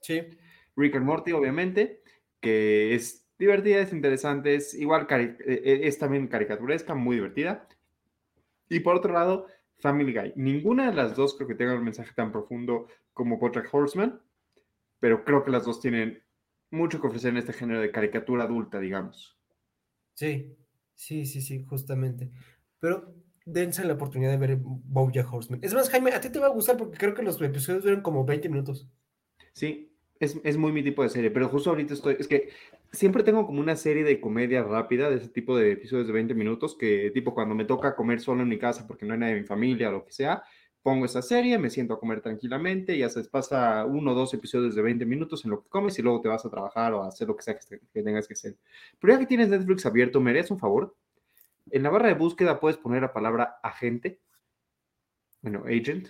Sí, 0.00 0.20
Rick 0.76 0.96
and 0.96 1.06
Morty, 1.06 1.32
obviamente, 1.32 2.02
que 2.38 2.94
es 2.94 3.26
divertida, 3.38 3.80
es 3.80 3.94
interesante, 3.94 4.54
es 4.56 4.74
igual, 4.74 5.06
eh, 5.08 5.36
eh, 5.46 5.80
es 5.84 5.98
también 5.98 6.28
caricaturesca, 6.28 6.94
muy 6.94 7.16
divertida. 7.16 7.66
Y 8.68 8.80
por 8.80 8.96
otro 8.96 9.14
lado, 9.14 9.46
Family 9.78 10.12
Guy. 10.12 10.32
Ninguna 10.36 10.90
de 10.90 10.96
las 10.96 11.16
dos 11.16 11.34
creo 11.34 11.48
que 11.48 11.54
tenga 11.54 11.74
un 11.74 11.84
mensaje 11.84 12.12
tan 12.14 12.30
profundo 12.30 12.88
como 13.14 13.38
BoJack 13.38 13.72
Horseman, 13.72 14.20
pero 14.98 15.24
creo 15.24 15.42
que 15.42 15.50
las 15.50 15.64
dos 15.64 15.80
tienen 15.80 16.22
mucho 16.70 17.00
que 17.00 17.06
ofrecer 17.06 17.30
en 17.30 17.38
este 17.38 17.52
género 17.52 17.80
de 17.80 17.90
caricatura 17.90 18.44
adulta, 18.44 18.80
digamos. 18.80 19.36
sí, 20.14 20.56
sí, 20.94 21.26
sí, 21.26 21.40
sí, 21.40 21.64
justamente. 21.64 22.30
Pero 22.78 23.14
dense 23.44 23.84
la 23.84 23.94
oportunidad 23.94 24.30
de 24.30 24.36
ver 24.36 24.58
BoJack 24.60 25.32
Horseman. 25.32 25.60
Es 25.62 25.74
más, 25.74 25.90
Jaime, 25.90 26.12
a 26.12 26.20
ti 26.20 26.30
te 26.30 26.38
va 26.38 26.46
a 26.46 26.50
gustar 26.50 26.76
porque 26.76 26.98
creo 26.98 27.14
que 27.14 27.22
los 27.22 27.40
episodios 27.40 27.84
duran 27.84 28.02
como 28.02 28.24
20 28.24 28.48
minutos. 28.48 28.88
Sí, 29.52 29.92
es, 30.18 30.38
es 30.44 30.56
muy 30.56 30.72
mi 30.72 30.82
tipo 30.82 31.02
de 31.02 31.08
serie, 31.08 31.30
pero 31.30 31.48
justo 31.48 31.70
ahorita 31.70 31.94
estoy, 31.94 32.16
es 32.18 32.28
que 32.28 32.50
siempre 32.92 33.22
tengo 33.22 33.46
como 33.46 33.60
una 33.60 33.76
serie 33.76 34.04
de 34.04 34.20
comedia 34.20 34.62
rápida, 34.62 35.10
de 35.10 35.16
ese 35.16 35.28
tipo 35.28 35.56
de 35.56 35.72
episodios 35.72 36.06
de 36.06 36.12
20 36.12 36.34
minutos, 36.34 36.76
que 36.76 37.10
tipo 37.12 37.34
cuando 37.34 37.54
me 37.54 37.64
toca 37.64 37.96
comer 37.96 38.20
solo 38.20 38.42
en 38.42 38.48
mi 38.48 38.58
casa 38.58 38.86
porque 38.86 39.06
no 39.06 39.14
hay 39.14 39.20
nadie 39.20 39.34
de 39.34 39.40
mi 39.40 39.46
familia 39.46 39.88
o 39.88 39.92
lo 39.92 40.04
que 40.04 40.12
sea, 40.12 40.42
pongo 40.82 41.04
esa 41.06 41.22
serie, 41.22 41.58
me 41.58 41.70
siento 41.70 41.94
a 41.94 42.00
comer 42.00 42.20
tranquilamente, 42.22 42.96
ya 42.98 43.08
se 43.08 43.22
pasa 43.24 43.84
uno 43.86 44.12
o 44.12 44.14
dos 44.14 44.32
episodios 44.34 44.74
de 44.74 44.82
20 44.82 45.04
minutos 45.06 45.44
en 45.44 45.50
lo 45.52 45.62
que 45.62 45.68
comes 45.68 45.98
y 45.98 46.02
luego 46.02 46.20
te 46.20 46.28
vas 46.28 46.44
a 46.44 46.50
trabajar 46.50 46.92
o 46.94 47.02
a 47.02 47.08
hacer 47.08 47.28
lo 47.28 47.36
que 47.36 47.42
sea 47.42 47.58
que 47.58 48.02
tengas 48.02 48.26
que 48.28 48.34
hacer. 48.34 48.56
Pero 49.00 49.14
ya 49.14 49.18
que 49.20 49.26
tienes 49.26 49.48
Netflix 49.48 49.86
abierto, 49.86 50.20
¿me 50.20 50.30
harías 50.30 50.50
un 50.50 50.58
favor? 50.58 50.96
En 51.70 51.82
la 51.82 51.90
barra 51.90 52.08
de 52.08 52.14
búsqueda 52.14 52.60
puedes 52.60 52.78
poner 52.78 53.02
la 53.02 53.12
palabra 53.12 53.58
agente, 53.62 54.20
bueno, 55.42 55.64
agent, 55.66 56.08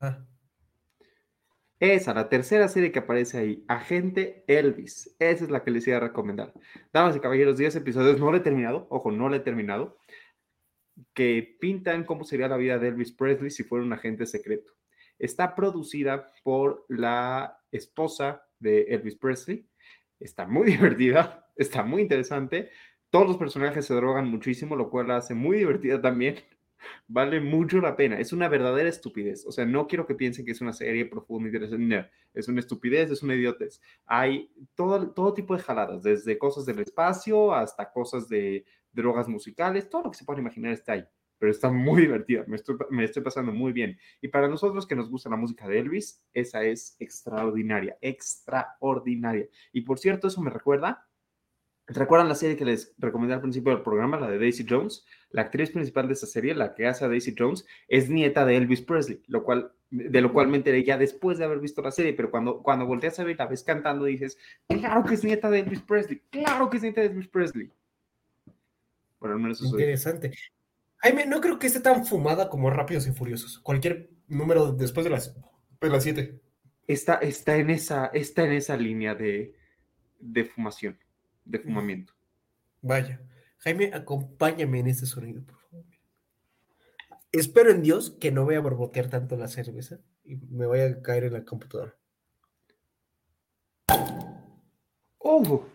Ah, 0.00 0.26
Esa, 1.78 2.12
la 2.12 2.28
tercera 2.28 2.68
serie 2.68 2.92
que 2.92 2.98
aparece 2.98 3.38
ahí, 3.38 3.64
Agente 3.66 4.44
Elvis. 4.46 5.16
Esa 5.18 5.44
es 5.44 5.50
la 5.50 5.64
que 5.64 5.70
les 5.70 5.86
iba 5.86 5.96
a 5.96 6.00
recomendar. 6.00 6.52
Damas 6.92 7.16
y 7.16 7.20
caballeros, 7.20 7.56
10 7.56 7.74
episodios, 7.76 8.20
no 8.20 8.30
lo 8.30 8.36
he 8.36 8.40
terminado, 8.40 8.86
ojo, 8.90 9.10
no 9.10 9.28
lo 9.30 9.36
he 9.36 9.40
terminado, 9.40 9.96
que 11.14 11.56
pintan 11.60 12.04
cómo 12.04 12.24
sería 12.24 12.48
la 12.48 12.56
vida 12.56 12.78
de 12.78 12.88
Elvis 12.88 13.12
Presley 13.12 13.50
si 13.50 13.64
fuera 13.64 13.84
un 13.84 13.92
agente 13.92 14.26
secreto. 14.26 14.72
Está 15.18 15.54
producida 15.54 16.32
por 16.42 16.84
la 16.88 17.58
esposa 17.70 18.42
de 18.58 18.82
Elvis 18.82 19.16
Presley. 19.16 19.66
Está 20.18 20.46
muy 20.46 20.66
divertida, 20.70 21.46
está 21.56 21.82
muy 21.82 22.02
interesante. 22.02 22.70
Todos 23.10 23.26
los 23.26 23.36
personajes 23.36 23.84
se 23.84 23.94
drogan 23.94 24.28
muchísimo, 24.28 24.76
lo 24.76 24.88
cual 24.88 25.08
la 25.08 25.16
hace 25.16 25.34
muy 25.34 25.58
divertida 25.58 26.00
también. 26.00 26.36
Vale 27.08 27.40
mucho 27.40 27.80
la 27.80 27.96
pena. 27.96 28.18
Es 28.18 28.32
una 28.32 28.48
verdadera 28.48 28.88
estupidez. 28.88 29.44
O 29.46 29.52
sea, 29.52 29.66
no 29.66 29.86
quiero 29.86 30.06
que 30.06 30.14
piensen 30.14 30.44
que 30.44 30.52
es 30.52 30.60
una 30.60 30.72
serie 30.72 31.06
profunda 31.06 31.48
y 31.48 31.52
interesante. 31.52 32.10
Es 32.32 32.48
una 32.48 32.60
estupidez, 32.60 33.10
es 33.10 33.22
una 33.22 33.34
idiotez. 33.34 33.80
Hay 34.06 34.50
todo, 34.74 35.10
todo 35.10 35.34
tipo 35.34 35.54
de 35.56 35.62
jaladas, 35.62 36.02
desde 36.02 36.38
cosas 36.38 36.64
del 36.64 36.78
espacio 36.78 37.52
hasta 37.52 37.90
cosas 37.90 38.28
de 38.28 38.64
drogas 38.92 39.28
musicales, 39.28 39.88
todo 39.88 40.04
lo 40.04 40.10
que 40.10 40.18
se 40.18 40.24
pueda 40.24 40.40
imaginar 40.40 40.72
está 40.72 40.92
ahí. 40.92 41.04
Pero 41.38 41.50
está 41.50 41.70
muy 41.70 42.00
divertida, 42.02 42.44
me 42.46 42.56
estoy, 42.56 42.76
me 42.90 43.04
estoy 43.04 43.22
pasando 43.22 43.52
muy 43.52 43.72
bien. 43.72 43.98
Y 44.20 44.28
para 44.28 44.48
nosotros 44.48 44.86
que 44.86 44.96
nos 44.96 45.10
gusta 45.10 45.30
la 45.30 45.36
música 45.36 45.68
de 45.68 45.78
Elvis, 45.78 46.22
esa 46.34 46.62
es 46.64 46.96
extraordinaria, 46.98 47.96
extraordinaria. 48.00 49.48
Y 49.72 49.82
por 49.82 49.98
cierto, 49.98 50.28
eso 50.28 50.40
me 50.40 50.50
recuerda 50.50 51.06
¿Recuerdan 51.92 52.28
la 52.28 52.36
serie 52.36 52.56
que 52.56 52.64
les 52.64 52.94
recomendé 52.98 53.34
al 53.34 53.40
principio 53.40 53.72
del 53.72 53.82
programa, 53.82 54.16
la 54.16 54.30
de 54.30 54.38
Daisy 54.38 54.64
Jones? 54.68 55.04
La 55.30 55.42
actriz 55.42 55.72
principal 55.72 56.06
de 56.06 56.12
esa 56.12 56.26
serie, 56.26 56.54
la 56.54 56.72
que 56.72 56.86
hace 56.86 57.04
a 57.04 57.08
Daisy 57.08 57.34
Jones, 57.36 57.66
es 57.88 58.08
nieta 58.08 58.46
de 58.46 58.56
Elvis 58.56 58.82
Presley, 58.82 59.20
lo 59.26 59.42
cual, 59.42 59.72
de 59.90 60.20
lo 60.20 60.32
cual 60.32 60.46
me 60.46 60.56
enteré 60.56 60.84
ya 60.84 60.96
después 60.96 61.38
de 61.38 61.44
haber 61.44 61.58
visto 61.58 61.82
la 61.82 61.90
serie, 61.90 62.12
pero 62.12 62.30
cuando, 62.30 62.62
cuando 62.62 62.86
volteas 62.86 63.18
a 63.18 63.24
ver 63.24 63.36
la 63.36 63.46
ves 63.46 63.64
cantando, 63.64 64.04
dices, 64.04 64.38
claro 64.68 65.02
que 65.02 65.14
es 65.14 65.24
nieta 65.24 65.50
de 65.50 65.60
Elvis 65.60 65.82
Presley, 65.82 66.22
claro 66.30 66.70
que 66.70 66.76
es 66.76 66.84
nieta 66.84 67.00
de 67.00 67.08
Elvis 67.08 67.26
Presley. 67.26 67.72
Bueno, 69.20 69.36
al 69.36 69.42
menos 69.42 69.60
eso 69.60 69.68
Interesante. 69.68 70.32
Jaime, 70.96 71.26
no 71.26 71.40
creo 71.40 71.58
que 71.58 71.66
esté 71.66 71.80
tan 71.80 72.04
fumada 72.04 72.48
como 72.48 72.70
Rápidos 72.70 73.06
y 73.06 73.12
Furiosos. 73.12 73.58
Cualquier 73.60 74.10
número 74.26 74.72
después 74.72 75.04
de 75.04 75.10
las, 75.10 75.34
de 75.80 75.88
las 75.88 76.02
7. 76.02 76.40
Está, 76.86 77.14
está, 77.16 77.56
en 77.56 77.70
esa, 77.70 78.06
está 78.06 78.44
en 78.44 78.52
esa 78.52 78.76
línea 78.76 79.14
de, 79.14 79.54
de 80.18 80.44
fumación 80.44 80.98
de 81.44 81.58
fumamiento. 81.58 82.14
Vaya. 82.82 83.20
Jaime, 83.58 83.90
acompáñame 83.92 84.80
en 84.80 84.86
este 84.88 85.06
sonido, 85.06 85.44
por 85.44 85.58
favor. 85.60 85.84
Espero 87.32 87.70
en 87.70 87.82
Dios 87.82 88.16
que 88.20 88.32
no 88.32 88.46
vaya 88.46 88.58
a 88.58 88.62
borbotear 88.62 89.08
tanto 89.08 89.36
la 89.36 89.48
cerveza 89.48 90.00
y 90.24 90.36
me 90.36 90.66
vaya 90.66 90.86
a 90.86 91.02
caer 91.02 91.24
en 91.24 91.34
la 91.34 91.44
computadora. 91.44 91.96
¡Oh! 95.18 95.66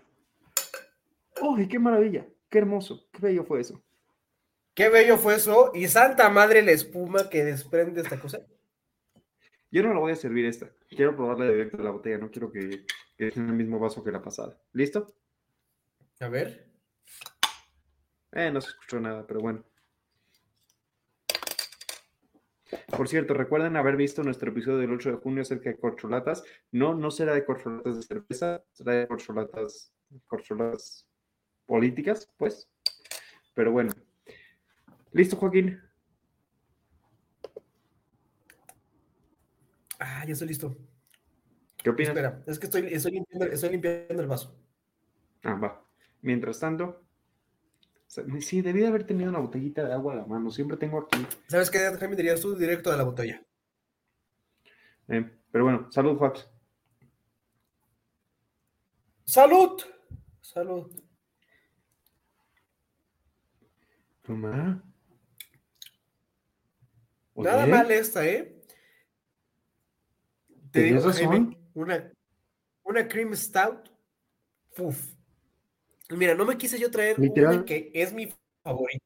¡Oh, 1.42 1.58
qué 1.70 1.80
maravilla! 1.80 2.26
¡Qué 2.56 2.60
hermoso! 2.60 3.06
¡Qué 3.12 3.20
bello 3.22 3.44
fue 3.44 3.60
eso! 3.60 3.84
¡Qué 4.74 4.88
bello 4.88 5.18
fue 5.18 5.36
eso! 5.36 5.72
Y 5.74 5.90
santa 5.90 6.30
madre 6.30 6.62
la 6.62 6.72
espuma 6.72 7.30
que 7.30 7.44
desprende 7.44 8.00
esta 8.00 8.18
cosa. 8.18 8.46
Yo 9.70 9.84
no 9.84 9.94
la 9.94 10.00
voy 10.00 10.14
a 10.14 10.16
servir 10.16 10.46
esta. 10.46 10.72
Quiero 10.88 11.18
probarla 11.18 11.50
directo 11.50 11.76
de 11.76 11.84
la 11.84 11.92
botella. 11.92 12.18
No 12.18 12.32
quiero 12.32 12.54
que, 12.54 12.86
que 13.18 13.28
en 13.28 13.50
el 13.50 13.56
mismo 13.56 13.78
vaso 13.78 14.02
que 14.06 14.10
la 14.10 14.22
pasada. 14.22 14.58
¿Listo? 14.72 15.06
A 16.22 16.30
ver. 16.30 16.72
Eh, 18.32 18.50
no 18.50 18.62
se 18.62 18.70
escuchó 18.70 19.02
nada, 19.02 19.28
pero 19.28 19.42
bueno. 19.42 19.66
Por 22.96 23.10
cierto, 23.10 23.34
recuerden 23.34 23.76
haber 23.76 23.98
visto 23.98 24.24
nuestro 24.24 24.52
episodio 24.52 24.78
del 24.78 24.94
8 24.94 25.12
de 25.12 25.18
junio 25.18 25.42
acerca 25.42 25.72
de 25.72 25.78
corcholatas. 25.78 26.42
No, 26.72 26.96
no 26.96 27.12
será 27.12 27.34
de 27.34 27.44
corcholatas 27.44 27.98
de 27.98 28.04
cerveza, 28.04 28.64
será 28.72 28.94
de 28.94 29.08
corcholatas, 29.10 29.92
corcholatas 30.26 31.06
políticas, 31.66 32.30
pues. 32.38 32.70
Pero 33.54 33.72
bueno. 33.72 33.92
¿Listo, 35.12 35.38
Joaquín? 35.38 35.82
Ah, 40.00 40.26
ya 40.26 40.34
estoy 40.34 40.50
listo. 40.50 40.78
¿Qué 41.78 41.90
opinas? 41.90 42.10
Espera, 42.10 42.44
es 42.48 42.60
que 42.60 42.66
estoy, 42.66 42.88
estoy, 42.92 43.12
limpiando, 43.14 43.46
estoy 43.46 43.70
limpiando 43.70 44.22
el 44.22 44.28
vaso. 44.28 44.58
Ah, 45.44 45.54
va. 45.56 45.86
Mientras 46.22 46.60
tanto, 46.60 47.06
sí, 48.40 48.62
debí 48.62 48.82
de 48.82 48.88
haber 48.88 49.06
tenido 49.06 49.30
una 49.30 49.40
botellita 49.40 49.84
de 49.84 49.94
agua 49.94 50.14
a 50.14 50.18
la 50.18 50.26
mano. 50.26 50.50
Siempre 50.52 50.78
tengo 50.78 51.00
aquí. 51.00 51.26
¿Sabes 51.48 51.70
qué, 51.70 51.80
Jaime? 51.80 52.16
Dirías 52.16 52.42
tú 52.42 52.56
directo 52.56 52.92
de 52.92 52.98
la 52.98 53.04
botella. 53.04 53.44
Eh, 55.08 55.32
pero 55.52 55.64
bueno, 55.64 55.92
salud, 55.92 56.18
Fox. 56.18 56.50
¡Salud! 59.24 59.82
Salud. 60.42 61.05
Toma. 64.26 64.84
Nada 67.36 67.66
mal 67.66 67.92
esta, 67.92 68.26
¿eh? 68.26 68.56
Te 70.72 70.84
digo, 70.84 71.12
Jaime, 71.12 71.58
una, 71.74 72.12
una 72.84 73.08
cream 73.08 73.36
stout. 73.36 73.90
Uf. 74.78 75.14
Mira, 76.10 76.36
no 76.36 76.46
me 76.46 76.58
quise 76.58 76.80
yo 76.80 76.92
traer 76.92 77.20
una 77.20 77.66
que 77.66 77.92
es 77.94 78.14
mi 78.14 78.34
favorito. 78.64 79.06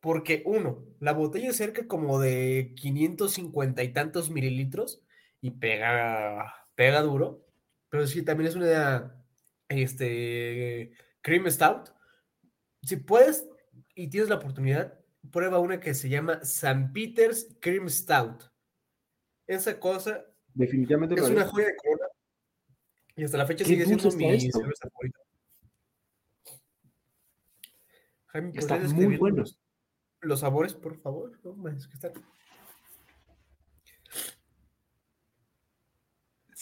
Porque, 0.00 0.42
uno, 0.46 0.84
la 0.98 1.12
botella 1.12 1.50
es 1.50 1.56
cerca 1.56 1.86
como 1.86 2.18
de 2.18 2.74
550 2.76 3.82
y 3.82 3.92
tantos 3.92 4.30
mililitros 4.30 5.02
y 5.40 5.52
pega, 5.52 6.66
pega 6.74 7.02
duro. 7.02 7.46
Pero 7.88 8.06
sí, 8.06 8.22
también 8.22 8.48
es 8.48 8.56
una 8.56 9.24
este, 9.68 10.92
cream 11.20 11.48
stout. 11.50 11.90
Si 12.82 12.96
puedes 12.96 13.48
y 13.94 14.08
tienes 14.08 14.28
la 14.28 14.36
oportunidad, 14.36 14.98
prueba 15.30 15.58
una 15.58 15.80
que 15.80 15.94
se 15.94 16.08
llama 16.08 16.44
San 16.44 16.92
Peter's 16.92 17.56
Cream 17.60 17.88
Stout. 17.88 18.44
Esa 19.46 19.78
cosa 19.78 20.24
definitivamente 20.54 21.14
es 21.14 21.28
una 21.28 21.46
joya 21.46 21.66
de 21.66 21.76
corona. 21.76 22.06
Y 23.16 23.24
hasta 23.24 23.38
la 23.38 23.46
fecha 23.46 23.64
sigue 23.64 23.84
siendo 23.84 24.10
mi 24.12 24.40
cerveza 24.40 24.88
favorita. 24.90 25.18
Jaime, 28.26 28.52
están 28.54 28.92
muy 28.94 29.16
buenos. 29.16 29.58
Los 30.20 30.40
sabores, 30.40 30.74
por 30.74 30.98
favor. 31.00 31.38
No, 31.44 31.56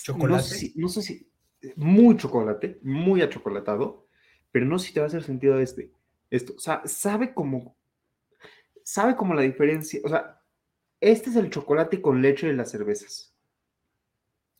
Chocolate. 0.03 0.73
No 0.77 0.89
sé, 0.89 1.03
si, 1.03 1.31
muy 1.77 2.17
chocolate, 2.17 2.81
muy 2.83 3.21
achocolatado, 3.23 4.09
pero 4.51 4.65
no 4.65 4.79
sé 4.79 4.89
si 4.89 4.95
te 4.95 5.01
va 5.01 5.07
a 5.07 5.09
hacer 5.09 5.23
sentido 5.23 5.61
este. 5.61 5.93
Esto, 6.31 6.55
o 6.57 6.61
sea, 6.61 6.83
sabe 6.87 7.35
como, 7.35 7.77
sabe 8.85 9.17
como 9.17 9.35
la 9.35 9.43
diferencia, 9.43 10.01
o 10.05 10.09
sea, 10.09 10.41
este 11.01 11.31
es 11.31 11.37
el 11.37 11.51
chocolate 11.51 12.01
con 12.01 12.23
leche 12.23 12.47
de 12.47 12.55
las 12.55 12.71
cervezas. 12.71 13.35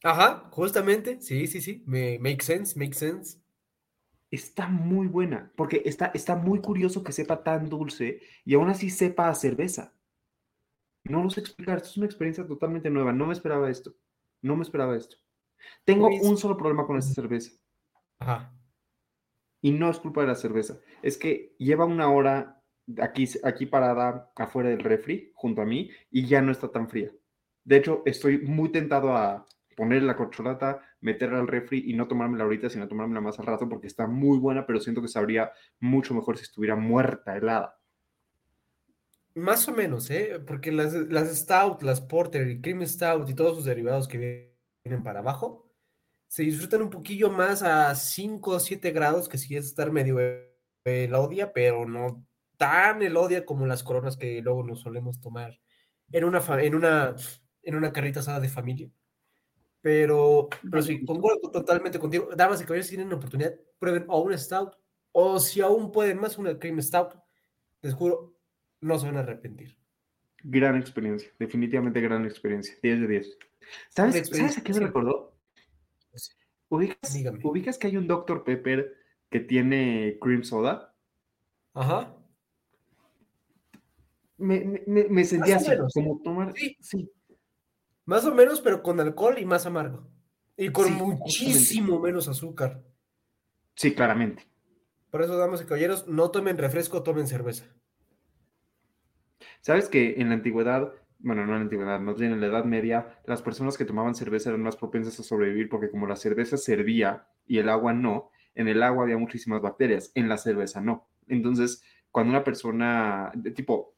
Ajá, 0.03 0.49
justamente, 0.51 1.21
sí, 1.21 1.47
sí, 1.47 1.61
sí, 1.61 1.83
me 1.87 2.19
make 2.19 2.43
sense, 2.43 2.79
make 2.79 2.95
sense 2.95 3.41
está 4.31 4.69
muy 4.69 5.09
buena, 5.09 5.53
porque 5.57 5.83
está, 5.85 6.07
está 6.15 6.37
muy 6.37 6.61
curioso 6.61 7.03
que 7.03 7.13
sepa 7.13 7.43
tan 7.43 7.69
dulce 7.69 8.21
y 8.45 8.55
aún 8.55 8.69
así 8.69 8.91
sepa 8.91 9.29
a 9.29 9.35
cerveza. 9.35 9.93
No 11.05 11.23
lo 11.23 11.31
sé 11.31 11.41
explicar, 11.41 11.79
esto 11.79 11.89
es 11.89 11.97
una 11.97 12.07
experiencia 12.07 12.47
totalmente 12.47 12.91
nueva, 12.91 13.13
no 13.13 13.27
me 13.27 13.33
esperaba 13.33 13.71
esto, 13.71 13.95
no 14.43 14.57
me 14.57 14.63
esperaba 14.63 14.97
esto. 14.97 15.17
Tengo 15.85 16.09
un 16.09 16.37
solo 16.37 16.57
problema 16.57 16.87
con 16.87 16.97
esta 16.97 17.13
cerveza. 17.13 17.53
Ajá. 18.19 18.55
Y 19.63 19.73
no 19.73 19.91
es 19.91 19.99
culpa 19.99 20.23
de 20.23 20.29
la 20.29 20.35
cerveza, 20.35 20.79
es 21.03 21.19
que 21.19 21.55
lleva 21.59 21.85
una 21.85 22.11
hora 22.11 22.63
aquí, 23.01 23.29
aquí 23.45 23.67
parada 23.67 24.33
afuera 24.37 24.71
del 24.71 24.81
refri, 24.81 25.33
junto 25.35 25.63
a 25.63 25.67
mí, 25.67 25.91
y 26.11 26.27
ya 26.27 26.41
no 26.41 26.53
está 26.53 26.69
tan 26.69 26.89
fría. 26.89 27.11
De 27.65 27.77
hecho, 27.77 28.03
estoy 28.07 28.39
muy 28.39 28.73
tentado 28.73 29.15
a, 29.15 29.47
poner 29.81 30.03
la 30.03 30.15
corcholata, 30.15 30.83
meterla 31.01 31.39
al 31.39 31.49
refri 31.49 31.85
y 31.87 31.95
no 31.95 32.07
tomármela 32.07 32.45
ahorita, 32.45 32.69
sino 32.69 32.87
tomármela 32.87 33.23
más 33.23 33.39
al 33.39 33.47
rato 33.47 33.67
porque 33.67 33.87
está 33.87 34.07
muy 34.07 34.37
buena, 34.37 34.67
pero 34.67 34.79
siento 34.79 35.01
que 35.01 35.09
sabría 35.09 35.53
mucho 35.79 36.13
mejor 36.13 36.37
si 36.37 36.43
estuviera 36.43 36.77
muerta, 36.77 37.35
helada. 37.35 37.81
Más 39.35 39.67
o 39.69 39.73
menos, 39.73 40.11
¿eh? 40.11 40.39
Porque 40.47 40.71
las, 40.71 40.93
las 40.93 41.35
Stout, 41.35 41.81
las 41.81 42.03
Porter, 42.03 42.43
el 42.43 42.61
Cream 42.61 42.85
Stout 42.87 43.31
y 43.31 43.35
todos 43.35 43.57
sus 43.57 43.65
derivados 43.65 44.07
que 44.07 44.53
vienen 44.85 45.03
para 45.03 45.21
abajo, 45.21 45.70
se 46.31 46.45
disfrutan 46.45 46.83
un 46.83 46.91
poquillo 46.91 47.29
más 47.29 47.61
a 47.65 47.93
5 47.93 48.53
o 48.53 48.61
7 48.61 48.93
grados, 48.93 49.29
que 49.29 49.37
sí 49.37 49.57
es 49.57 49.67
estar 49.67 49.91
medio 49.91 50.17
elodia, 50.85 51.53
pero 51.53 51.85
no 51.87 52.25
tan 52.57 53.03
elodia 53.03 53.45
como 53.45 53.67
las 53.67 53.83
coronas 53.83 54.17
que 54.17 54.41
luego 54.41 54.63
nos 54.63 54.79
solemos 54.79 55.21
tomar 55.21 55.59
en 56.13 56.25
una, 56.25 56.41
en 56.61 56.77
una, 56.77 57.17
en 57.65 57.75
una 57.75 57.93
carrita 57.93 58.21
asada 58.21 58.39
de 58.39 58.49
familia. 58.49 58.89
Pero, 59.81 60.49
pero 60.71 60.83
sí, 60.83 61.05
concuerdo 61.05 61.51
totalmente 61.51 61.99
contigo. 61.99 62.29
Damas 62.37 62.61
y 62.61 62.65
caballeros, 62.65 62.87
si 62.87 62.95
tienen 62.95 63.13
oportunidad, 63.13 63.53
prueben 63.81 64.05
o 64.07 64.21
un 64.21 64.39
Stout, 64.39 64.77
o 65.11 65.41
si 65.41 65.61
aún 65.61 65.91
pueden 65.91 66.21
más, 66.21 66.39
una 66.39 66.57
Cream 66.61 66.81
Stout. 66.81 67.13
Les 67.83 67.93
juro, 67.93 68.37
no 68.81 68.97
se 69.01 69.07
van 69.07 69.17
a 69.17 69.21
arrepentir. 69.21 69.77
Gran 70.45 70.77
experiencia, 70.77 71.29
definitivamente 71.41 72.01
gran 72.01 72.25
experiencia. 72.25 72.77
10 72.85 73.01
de 73.01 73.09
10. 73.09 73.39
¿Sabes, 73.89 74.29
¿sabes 74.29 74.59
a 74.59 74.63
qué 74.63 74.73
me 74.75 74.81
recordó? 74.81 75.30
¿Ubicas, 76.71 77.17
¿Ubicas 77.43 77.79
que 77.79 77.89
hay 77.89 77.97
un 77.97 78.07
Dr. 78.07 78.45
Pepper 78.45 78.97
que 79.29 79.41
tiene 79.41 80.19
cream 80.21 80.45
soda? 80.45 80.95
Ajá. 81.75 82.17
Me, 84.39 84.83
me, 84.87 85.05
me 85.05 85.25
sentía 85.25 85.57
así, 85.57 85.73
como 85.93 86.23
tomar. 86.23 86.53
Sí, 86.57 86.77
sí. 86.81 87.13
Más 88.05 88.25
o 88.25 88.35
menos, 88.35 88.61
pero 88.61 88.83
con 88.83 89.01
alcohol 89.01 89.39
y 89.39 89.45
más 89.45 89.67
amargo. 89.67 90.09
Y 90.57 90.71
con 90.71 90.93
muchísimo 90.95 91.99
menos 91.99 92.29
azúcar. 92.29 92.83
Sí, 93.75 93.93
claramente. 93.93 94.47
Por 95.11 95.23
eso, 95.23 95.37
damas 95.37 95.63
y 95.63 95.65
caballeros, 95.65 96.07
no 96.07 96.31
tomen 96.31 96.57
refresco, 96.57 97.03
tomen 97.03 97.27
cerveza. 97.27 97.67
¿Sabes 99.61 99.89
que 99.89 100.21
en 100.21 100.29
la 100.29 100.35
antigüedad, 100.35 100.93
bueno, 101.23 101.47
no 101.47 101.53
en 101.53 101.59
la 101.59 101.65
antigüedad, 101.65 102.01
más 102.01 102.19
bien 102.19 102.33
en 102.33 102.41
la 102.41 102.47
Edad 102.47 102.65
Media, 102.65 103.21
las 103.27 103.43
personas 103.43 103.77
que 103.77 103.85
tomaban 103.85 104.15
cerveza 104.15 104.51
eran 104.51 104.63
más 104.63 104.77
propensas 104.77 105.19
a 105.21 105.23
sobrevivir 105.23 105.69
porque 105.69 105.91
como 105.91 106.07
la 106.07 106.17
cerveza 106.17 106.57
servía 106.57 107.27
y 107.47 107.59
el 107.59 107.69
agua 107.69 107.93
no, 107.93 108.31
en 108.55 108.69
el 108.69 108.83
agua 108.83 109.05
había 109.05 109.19
muchísimas 109.19 109.61
bacterias, 109.61 110.13
en 110.15 110.29
la 110.29 110.39
cerveza 110.39 110.81
no. 110.81 111.09
Entonces, 111.29 111.83
cuando 112.11 112.31
una 112.31 112.45
persona, 112.45 113.31
de 113.35 113.51
tipo, 113.51 113.95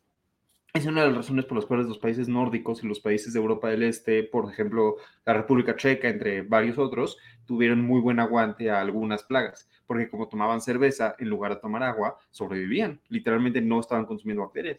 es 0.74 0.86
una 0.86 1.02
de 1.02 1.08
las 1.08 1.16
razones 1.16 1.44
por 1.44 1.56
las 1.56 1.66
cuales 1.66 1.86
los 1.86 1.98
países 1.98 2.28
nórdicos 2.28 2.82
y 2.82 2.88
los 2.88 3.00
países 3.00 3.32
de 3.32 3.38
Europa 3.38 3.68
del 3.68 3.82
Este, 3.82 4.22
por 4.24 4.50
ejemplo, 4.50 4.96
la 5.26 5.34
República 5.34 5.76
Checa, 5.76 6.08
entre 6.08 6.42
varios 6.42 6.78
otros, 6.78 7.18
tuvieron 7.44 7.82
muy 7.82 8.00
buen 8.00 8.20
aguante 8.20 8.70
a 8.70 8.80
algunas 8.80 9.22
plagas, 9.22 9.68
porque 9.86 10.08
como 10.08 10.28
tomaban 10.28 10.62
cerveza 10.62 11.14
en 11.18 11.28
lugar 11.28 11.54
de 11.54 11.60
tomar 11.60 11.82
agua, 11.82 12.16
sobrevivían. 12.30 13.00
Literalmente 13.08 13.60
no 13.60 13.80
estaban 13.80 14.06
consumiendo 14.06 14.44
bacterias. 14.44 14.78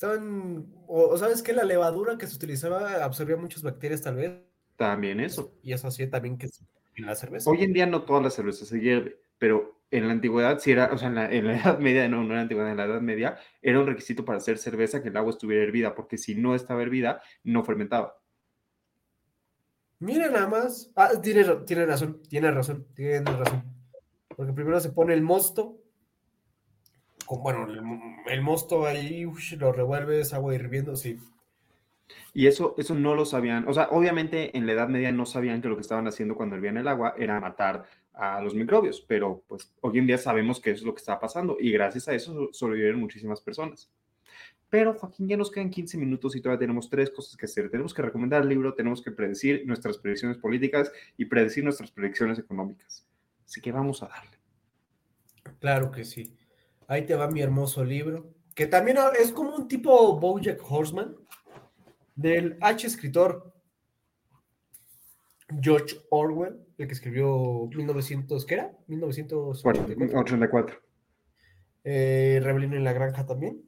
Estaban, 0.00 0.64
o, 0.86 1.14
sabes 1.18 1.42
que 1.42 1.52
la 1.52 1.62
levadura 1.62 2.16
que 2.16 2.26
se 2.26 2.34
utilizaba 2.34 3.04
absorbía 3.04 3.36
muchas 3.36 3.62
bacterias 3.62 4.00
tal 4.00 4.16
vez. 4.16 4.32
También 4.76 5.20
eso. 5.20 5.52
Y 5.62 5.74
eso 5.74 5.88
hacía 5.88 6.08
también 6.08 6.38
que 6.38 6.48
en 6.96 7.04
la 7.04 7.14
cerveza. 7.14 7.50
Hoy 7.50 7.64
en 7.64 7.74
día 7.74 7.84
no 7.84 8.04
toda 8.04 8.22
la 8.22 8.30
cerveza 8.30 8.64
se 8.64 8.80
hierve, 8.80 9.20
pero 9.36 9.82
en 9.90 10.06
la 10.06 10.14
antigüedad, 10.14 10.58
si 10.58 10.72
era, 10.72 10.90
o 10.90 10.96
sea, 10.96 11.08
en 11.08 11.16
la, 11.16 11.30
Edad 11.30 11.78
Media, 11.80 12.08
no, 12.08 12.24
no 12.24 12.30
en 12.30 12.36
la 12.36 12.40
antigüedad, 12.40 12.70
en 12.70 12.78
la 12.78 12.86
Edad 12.86 13.02
Media, 13.02 13.36
era 13.60 13.78
un 13.78 13.86
requisito 13.86 14.24
para 14.24 14.38
hacer 14.38 14.56
cerveza 14.56 15.02
que 15.02 15.10
el 15.10 15.16
agua 15.18 15.32
estuviera 15.32 15.64
hervida, 15.64 15.94
porque 15.94 16.16
si 16.16 16.34
no 16.34 16.54
estaba 16.54 16.80
hervida, 16.80 17.20
no 17.44 17.62
fermentaba. 17.62 18.18
Mira 19.98 20.30
nada 20.30 20.48
más. 20.48 20.90
Ah, 20.96 21.10
tiene, 21.20 21.44
tiene 21.66 21.84
razón, 21.84 22.22
tiene 22.26 22.50
razón, 22.50 22.86
tiene 22.94 23.30
razón. 23.30 23.64
Porque 24.34 24.54
primero 24.54 24.80
se 24.80 24.92
pone 24.92 25.12
el 25.12 25.20
mosto. 25.20 25.76
Bueno, 27.38 27.66
el, 28.26 28.42
mosto 28.42 28.86
ahí 28.86 29.24
lo 29.58 29.72
revuelves, 29.72 30.34
agua 30.34 30.54
hirviendo, 30.54 30.96
sí. 30.96 31.18
Y 32.34 32.46
eso, 32.46 32.74
eso 32.76 32.94
no 32.94 33.14
lo 33.14 33.24
sabían. 33.24 33.68
O 33.68 33.72
sea, 33.72 33.88
obviamente 33.90 34.56
en 34.56 34.66
la 34.66 34.72
Edad 34.72 34.88
Media 34.88 35.12
no 35.12 35.26
sabían 35.26 35.62
que 35.62 35.68
lo 35.68 35.76
que 35.76 35.82
estaban 35.82 36.08
haciendo 36.08 36.34
cuando 36.34 36.56
hervían 36.56 36.76
el 36.76 36.88
agua 36.88 37.14
era 37.16 37.40
matar 37.40 37.84
a 38.12 38.40
los 38.40 38.54
microbios, 38.54 39.00
pero 39.00 39.44
pues 39.46 39.72
hoy 39.80 39.98
en 39.98 40.06
día 40.06 40.18
sabemos 40.18 40.60
que 40.60 40.70
eso 40.70 40.80
es 40.80 40.86
lo 40.86 40.94
que 40.94 41.00
está 41.00 41.18
pasando 41.20 41.56
y 41.58 41.70
gracias 41.70 42.08
a 42.08 42.14
eso 42.14 42.50
sobrevivieron 42.52 43.00
muchísimas 43.00 43.40
personas. 43.40 43.90
Pero 44.68 44.94
Joaquín, 44.94 45.26
ya 45.28 45.36
nos 45.36 45.50
quedan 45.50 45.70
15 45.70 45.98
minutos 45.98 46.36
y 46.36 46.40
todavía 46.40 46.60
tenemos 46.60 46.88
tres 46.88 47.10
cosas 47.10 47.36
que 47.36 47.46
hacer. 47.46 47.70
Tenemos 47.70 47.92
que 47.92 48.02
recomendar 48.02 48.42
el 48.42 48.48
libro, 48.48 48.74
tenemos 48.74 49.02
que 49.02 49.10
predecir 49.10 49.64
nuestras 49.66 49.98
predicciones 49.98 50.38
políticas 50.38 50.92
y 51.16 51.24
predecir 51.24 51.64
nuestras 51.64 51.90
predicciones 51.90 52.38
económicas. 52.38 53.04
Así 53.44 53.60
que 53.60 53.72
vamos 53.72 54.02
a 54.02 54.08
darle. 54.08 54.38
Claro 55.58 55.90
que 55.90 56.04
sí. 56.04 56.36
Ahí 56.90 57.06
te 57.06 57.14
va 57.14 57.28
mi 57.28 57.40
hermoso 57.40 57.84
libro, 57.84 58.34
que 58.52 58.66
también 58.66 58.98
es 59.16 59.30
como 59.30 59.54
un 59.54 59.68
tipo 59.68 60.18
Bojack 60.18 60.60
Horseman, 60.68 61.14
del 62.16 62.58
H 62.60 62.84
escritor 62.84 63.54
George 65.60 65.98
Orwell, 66.10 66.58
el 66.78 66.88
que 66.88 66.92
escribió 66.92 67.68
1900, 67.72 68.44
¿qué 68.44 68.54
era? 68.54 68.72
1984. 68.88 70.74
Eh, 71.84 72.40
Rebelión 72.42 72.74
en 72.74 72.82
la 72.82 72.92
Granja 72.92 73.24
también. 73.24 73.62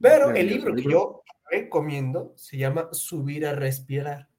Pero 0.00 0.30
el 0.30 0.48
libro 0.48 0.74
que 0.74 0.82
yo 0.82 1.24
recomiendo 1.50 2.32
se 2.36 2.56
llama 2.56 2.88
Subir 2.92 3.46
a 3.46 3.54
Respirar. 3.54 4.30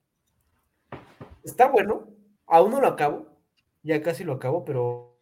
Está 1.44 1.68
bueno, 1.68 2.10
aún 2.48 2.72
no 2.72 2.82
lo 2.82 2.88
acabo, 2.88 3.38
ya 3.84 4.02
casi 4.02 4.24
lo 4.24 4.34
acabo, 4.34 4.66
pero 4.66 5.20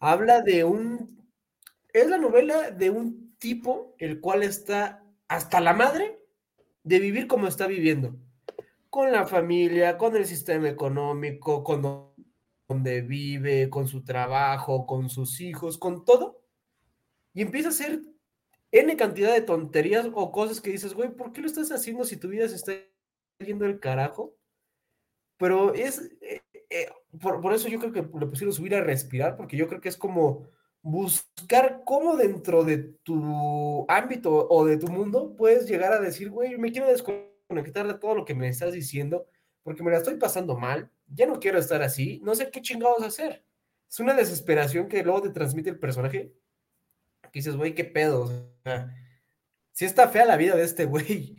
habla 0.00 0.42
de 0.42 0.64
un... 0.64 1.16
Es 1.96 2.10
la 2.10 2.18
novela 2.18 2.72
de 2.72 2.90
un 2.90 3.34
tipo 3.38 3.94
el 3.96 4.20
cual 4.20 4.42
está 4.42 5.02
hasta 5.28 5.62
la 5.62 5.72
madre 5.72 6.20
de 6.82 6.98
vivir 6.98 7.26
como 7.26 7.46
está 7.46 7.66
viviendo 7.66 8.14
con 8.90 9.10
la 9.10 9.26
familia, 9.26 9.96
con 9.96 10.14
el 10.14 10.26
sistema 10.26 10.68
económico, 10.68 11.64
con 11.64 12.12
donde 12.68 13.00
vive, 13.00 13.70
con 13.70 13.88
su 13.88 14.04
trabajo, 14.04 14.84
con 14.84 15.08
sus 15.08 15.40
hijos, 15.40 15.78
con 15.78 16.04
todo. 16.04 16.44
Y 17.32 17.40
empieza 17.40 17.68
a 17.68 17.70
hacer 17.70 18.02
N 18.72 18.94
cantidad 18.98 19.32
de 19.32 19.40
tonterías 19.40 20.06
o 20.12 20.30
cosas 20.32 20.60
que 20.60 20.72
dices, 20.72 20.92
güey, 20.92 21.08
¿por 21.16 21.32
qué 21.32 21.40
lo 21.40 21.46
estás 21.46 21.72
haciendo 21.72 22.04
si 22.04 22.18
tu 22.18 22.28
vida 22.28 22.46
se 22.46 22.56
está 22.56 22.74
yendo 23.38 23.64
el 23.64 23.80
carajo? 23.80 24.36
Pero 25.38 25.72
es, 25.72 26.10
eh, 26.20 26.42
eh, 26.68 26.90
por, 27.22 27.40
por, 27.40 27.54
eso 27.54 27.68
yo 27.68 27.78
creo 27.78 27.92
que 27.92 28.02
le 28.02 28.26
pusieron 28.26 28.52
subir 28.52 28.74
a 28.74 28.82
respirar, 28.82 29.38
porque 29.38 29.56
yo 29.56 29.66
creo 29.66 29.80
que 29.80 29.88
es 29.88 29.96
como 29.96 30.50
buscar 30.88 31.82
cómo 31.84 32.16
dentro 32.16 32.64
de 32.64 32.78
tu 33.02 33.84
ámbito 33.88 34.48
o 34.48 34.64
de 34.64 34.76
tu 34.76 34.88
mundo 34.88 35.34
puedes 35.36 35.68
llegar 35.68 35.92
a 35.92 36.00
decir, 36.00 36.30
güey, 36.30 36.56
me 36.58 36.70
quiero 36.70 36.86
desconectar 36.88 37.36
conectar 37.46 37.86
de 37.86 37.94
todo 37.94 38.14
lo 38.14 38.24
que 38.24 38.34
me 38.34 38.48
estás 38.48 38.72
diciendo, 38.72 39.26
porque 39.62 39.82
me 39.82 39.90
la 39.90 39.98
estoy 39.98 40.16
pasando 40.16 40.56
mal, 40.56 40.90
ya 41.06 41.26
no 41.26 41.38
quiero 41.40 41.58
estar 41.58 41.82
así, 41.82 42.20
no 42.22 42.34
sé 42.34 42.50
qué 42.50 42.60
chingados 42.60 43.02
hacer. 43.02 43.44
Es 43.88 44.00
una 44.00 44.14
desesperación 44.14 44.88
que 44.88 45.02
luego 45.02 45.22
te 45.22 45.30
transmite 45.30 45.70
el 45.70 45.78
personaje, 45.78 46.32
que 47.22 47.30
dices, 47.38 47.56
güey, 47.56 47.74
qué 47.74 47.84
pedo. 47.84 48.22
O 48.22 48.28
sea, 48.64 48.94
si 49.72 49.84
está 49.84 50.08
fea 50.08 50.24
la 50.24 50.36
vida 50.36 50.56
de 50.56 50.64
este 50.64 50.84
güey, 50.86 51.36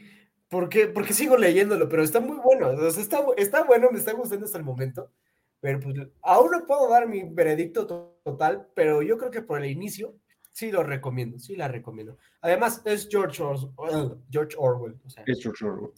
¿por 0.48 0.70
qué? 0.70 0.88
Porque 0.88 1.14
sigo 1.14 1.38
leyéndolo, 1.38 1.89
pero 1.89 2.04
está 2.04 2.20
muy 2.20 2.38
bueno, 2.38 2.72
está, 2.88 3.26
está 3.38 3.64
bueno, 3.64 3.89
me 3.91 4.00
está 4.00 4.14
gustando 4.14 4.45
hasta 4.45 4.58
el 4.58 4.64
momento, 4.64 5.12
pero 5.60 5.80
pues 5.80 5.95
aún 6.22 6.51
no 6.51 6.66
puedo 6.66 6.89
dar 6.89 7.08
mi 7.08 7.24
veredicto 7.24 7.88
total, 8.24 8.68
pero 8.76 9.01
yo 9.01 9.18
creo 9.18 9.32
que 9.32 9.41
por 9.41 9.64
el 9.64 9.72
inicio 9.72 10.16
sí 10.51 10.72
lo 10.72 10.84
recomiendo, 10.84 11.39
sí 11.39 11.55
la 11.55 11.68
recomiendo. 11.68 12.18
Además, 12.41 12.82
es 12.86 13.08
George, 13.10 13.43
Orwell. 13.43 14.18
George 14.32 14.55
Orwell 14.58 14.95
Es 15.26 15.41
George 15.41 15.66
Orwell. 15.66 15.91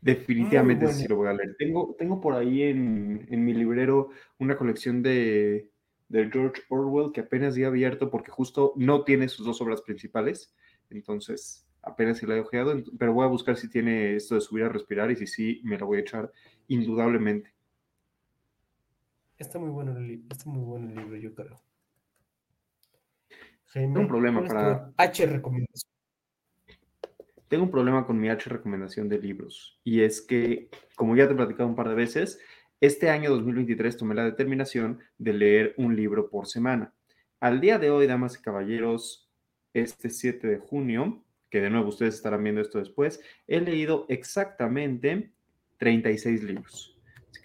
Definitivamente 0.00 0.88
sí 0.88 1.06
lo 1.06 1.16
voy 1.16 1.28
a 1.28 1.32
leer. 1.32 1.54
Tengo, 1.58 1.94
tengo 1.98 2.20
por 2.20 2.34
ahí 2.34 2.62
en, 2.62 3.26
mi 3.28 3.52
librero 3.52 4.10
una 4.38 4.56
colección 4.56 5.02
de, 5.02 5.68
George 6.10 6.62
Orwell 6.68 7.12
que 7.12 7.20
apenas 7.20 7.56
he 7.56 7.66
abierto 7.66 8.10
porque 8.10 8.30
justo 8.30 8.72
no 8.76 9.04
tiene 9.04 9.28
sus 9.28 9.44
dos 9.44 9.60
obras 9.60 9.82
principales. 9.82 10.54
Entonces, 10.88 11.66
apenas 11.82 12.18
se 12.18 12.26
la 12.26 12.36
he 12.36 12.40
ojeado, 12.40 12.74
pero 12.98 13.12
voy 13.12 13.24
a 13.24 13.28
buscar 13.28 13.56
si 13.56 13.68
tiene 13.68 14.14
esto 14.16 14.36
de 14.36 14.40
subir 14.40 14.64
a 14.64 14.68
respirar 14.68 15.10
y 15.10 15.16
si 15.16 15.26
sí, 15.26 15.60
me 15.64 15.78
lo 15.78 15.86
voy 15.86 15.98
a 15.98 16.02
echar 16.02 16.32
indudablemente. 16.68 17.55
Está 19.38 19.58
muy 19.58 19.70
bueno 19.70 19.96
el, 19.96 20.24
está 20.30 20.48
muy 20.48 20.64
bueno 20.64 20.88
el 20.88 20.96
libro, 20.96 21.16
yo 21.16 21.34
creo. 21.34 21.60
Tengo 23.72 24.00
un 24.00 24.08
problema 24.08 24.42
para. 24.44 24.92
H 24.96 25.26
recomendación. 25.26 25.92
Tengo 27.48 27.64
un 27.64 27.70
problema 27.70 28.06
con 28.06 28.18
mi 28.18 28.28
H 28.28 28.48
recomendación 28.48 29.08
de 29.08 29.18
libros. 29.18 29.78
Y 29.84 30.00
es 30.00 30.20
que, 30.20 30.68
como 30.96 31.14
ya 31.14 31.26
te 31.26 31.34
he 31.34 31.36
platicado 31.36 31.68
un 31.68 31.76
par 31.76 31.88
de 31.88 31.94
veces, 31.94 32.40
este 32.80 33.10
año 33.10 33.30
2023 33.30 33.96
tomé 33.96 34.14
la 34.14 34.24
determinación 34.24 35.00
de 35.18 35.32
leer 35.34 35.74
un 35.76 35.94
libro 35.94 36.28
por 36.30 36.46
semana. 36.46 36.92
Al 37.38 37.60
día 37.60 37.78
de 37.78 37.90
hoy, 37.90 38.06
damas 38.06 38.38
y 38.38 38.42
caballeros, 38.42 39.30
este 39.74 40.10
7 40.10 40.46
de 40.46 40.58
junio, 40.58 41.22
que 41.50 41.60
de 41.60 41.70
nuevo 41.70 41.90
ustedes 41.90 42.14
estarán 42.14 42.42
viendo 42.42 42.62
esto 42.62 42.78
después, 42.78 43.20
he 43.46 43.60
leído 43.60 44.06
exactamente 44.08 45.30
36 45.78 46.42
libros. 46.42 46.95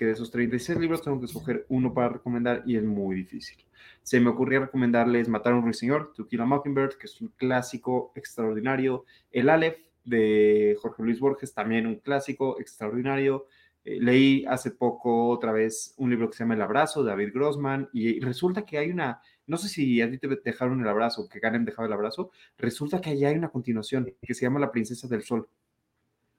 Que 0.01 0.05
de 0.07 0.13
esos 0.13 0.31
36 0.31 0.79
libros 0.79 1.03
tengo 1.03 1.19
que 1.19 1.27
escoger 1.27 1.67
uno 1.69 1.93
para 1.93 2.09
recomendar 2.09 2.63
y 2.65 2.75
es 2.75 2.83
muy 2.83 3.17
difícil 3.17 3.63
se 4.03 4.19
me 4.19 4.29
ocurría 4.29 4.59
recomendarles 4.59 5.27
Matar 5.27 5.53
a 5.53 5.57
un 5.57 5.63
ruiseñor, 5.63 6.13
To 6.15 6.27
Kill 6.27 6.41
a 6.41 6.45
Mockingbird, 6.45 6.97
que 6.97 7.07
es 7.07 7.21
un 7.21 7.29
clásico 7.29 8.11
extraordinario. 8.15 9.05
El 9.31 9.49
Aleph 9.49 9.77
de 10.03 10.75
Jorge 10.81 11.03
Luis 11.03 11.19
Borges, 11.19 11.53
también 11.53 11.85
un 11.85 11.97
clásico 11.97 12.59
extraordinario. 12.59 13.47
Eh, 13.83 13.99
leí 13.99 14.45
hace 14.47 14.71
poco 14.71 15.29
otra 15.29 15.51
vez 15.51 15.93
un 15.97 16.09
libro 16.09 16.29
que 16.29 16.37
se 16.37 16.43
llama 16.43 16.53
El 16.53 16.61
Abrazo 16.61 17.03
de 17.03 17.09
David 17.09 17.33
Grossman 17.33 17.89
y 17.93 18.19
resulta 18.19 18.65
que 18.65 18.77
hay 18.77 18.91
una, 18.91 19.21
no 19.47 19.57
sé 19.57 19.69
si 19.69 20.01
a 20.01 20.09
ti 20.09 20.17
te 20.19 20.27
dejaron 20.27 20.81
el 20.81 20.87
abrazo, 20.87 21.27
que 21.27 21.39
Karen 21.39 21.65
dejaba 21.65 21.87
el 21.87 21.93
abrazo, 21.93 22.31
resulta 22.57 23.01
que 23.01 23.09
allá 23.09 23.29
hay 23.29 23.35
una 23.35 23.49
continuación 23.49 24.13
que 24.21 24.33
se 24.35 24.41
llama 24.41 24.59
La 24.59 24.71
Princesa 24.71 25.07
del 25.07 25.23
Sol, 25.23 25.47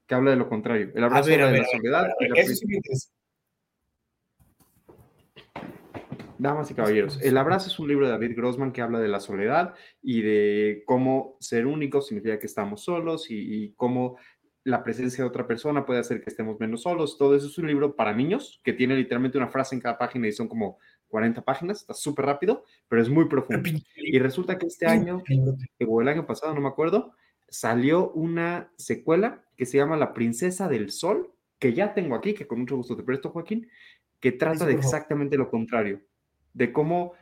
que 0.06 0.14
habla 0.14 0.30
de 0.30 0.36
lo 0.36 0.48
contrario. 0.48 0.92
El 0.94 1.02
abrazo 1.02 1.30
de 1.30 1.38
la 1.38 1.64
soledad. 1.64 2.08
Damas 6.42 6.72
y 6.72 6.74
caballeros, 6.74 7.20
El 7.22 7.38
abrazo 7.38 7.68
es 7.68 7.78
un 7.78 7.86
libro 7.86 8.06
de 8.06 8.10
David 8.10 8.36
Grossman 8.36 8.72
que 8.72 8.82
habla 8.82 8.98
de 8.98 9.06
la 9.06 9.20
soledad 9.20 9.74
y 10.02 10.22
de 10.22 10.82
cómo 10.86 11.36
ser 11.38 11.68
único 11.68 12.02
significa 12.02 12.40
que 12.40 12.46
estamos 12.46 12.82
solos 12.82 13.30
y, 13.30 13.72
cómo 13.76 14.16
la 14.64 14.82
presencia 14.82 15.22
de 15.22 15.30
otra 15.30 15.46
persona 15.46 15.86
puede 15.86 16.00
hacer 16.00 16.20
que 16.20 16.30
estemos 16.30 16.58
menos 16.58 16.82
solos. 16.82 17.16
Todo 17.16 17.36
eso 17.36 17.46
es 17.46 17.58
un 17.58 17.68
libro 17.68 17.94
para 17.94 18.12
niños 18.12 18.60
que 18.64 18.72
tiene 18.72 18.96
literalmente 18.96 19.38
una 19.38 19.50
frase 19.50 19.76
en 19.76 19.80
cada 19.80 19.98
página 19.98 20.26
y 20.26 20.32
son 20.32 20.48
como 20.48 20.78
40 21.06 21.42
páginas, 21.42 21.82
está 21.82 21.94
súper 21.94 22.26
rápido, 22.26 22.64
pero 22.88 23.00
es 23.00 23.08
muy 23.08 23.28
profundo. 23.28 23.68
Y 23.94 24.18
resulta 24.18 24.58
que 24.58 24.66
este 24.66 24.86
año, 24.86 25.22
o 25.86 26.02
el 26.02 26.08
año 26.08 26.26
pasado, 26.26 26.52
no 26.54 26.60
me 26.60 26.68
acuerdo, 26.68 27.12
salió 27.48 28.10
una 28.10 28.72
secuela 28.76 29.44
que 29.56 29.64
se 29.64 29.78
llama 29.78 29.96
La 29.96 30.12
Princesa 30.12 30.68
del 30.68 30.90
Sol, 30.90 31.30
que 31.60 31.72
ya 31.72 31.94
tengo 31.94 32.16
aquí, 32.16 32.34
que 32.34 32.48
con 32.48 32.58
mucho 32.58 32.76
gusto 32.76 32.96
te 32.96 33.04
presto, 33.04 33.30
Joaquín, 33.30 33.68
que 34.18 34.32
trata 34.32 34.66
de 34.66 34.74
exactamente 34.74 35.36
lo 35.36 35.48
contrario 35.48 36.00
de 36.52 36.72
cómo, 36.72 37.12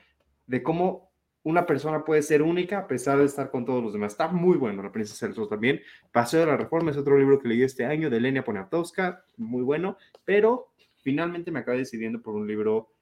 de 0.47 0.63
cómo 0.63 1.11
una 1.43 1.67
persona 1.67 2.05
puede 2.05 2.23
ser 2.23 2.43
única 2.43 2.79
a 2.79 2.87
pesar 2.87 3.19
de 3.19 3.25
estar 3.25 3.51
con 3.51 3.65
todos 3.65 3.83
los 3.83 3.93
demás. 3.93 4.13
Está 4.13 4.29
muy 4.29 4.57
bueno 4.57 4.83
La 4.83 4.93
Princesa 4.93 5.27
del 5.27 5.35
Sol 5.35 5.49
también. 5.49 5.81
Paseo 6.13 6.41
de 6.41 6.47
la 6.47 6.57
Reforma 6.57 6.91
es 6.91 6.97
otro 6.97 7.19
libro 7.19 7.39
que 7.39 7.49
leí 7.49 7.63
este 7.63 7.87
año 7.87 8.11
de 8.11 8.21
Lenia 8.21 8.45
Poniatowska, 8.45 9.25
muy 9.37 9.63
bueno, 9.63 9.97
pero 10.25 10.73
finalmente 11.03 11.51
me 11.51 11.61
acabé 11.61 11.79
decidiendo 11.79 12.21
por 12.21 12.35
un 12.35 12.47
libro 12.47 12.93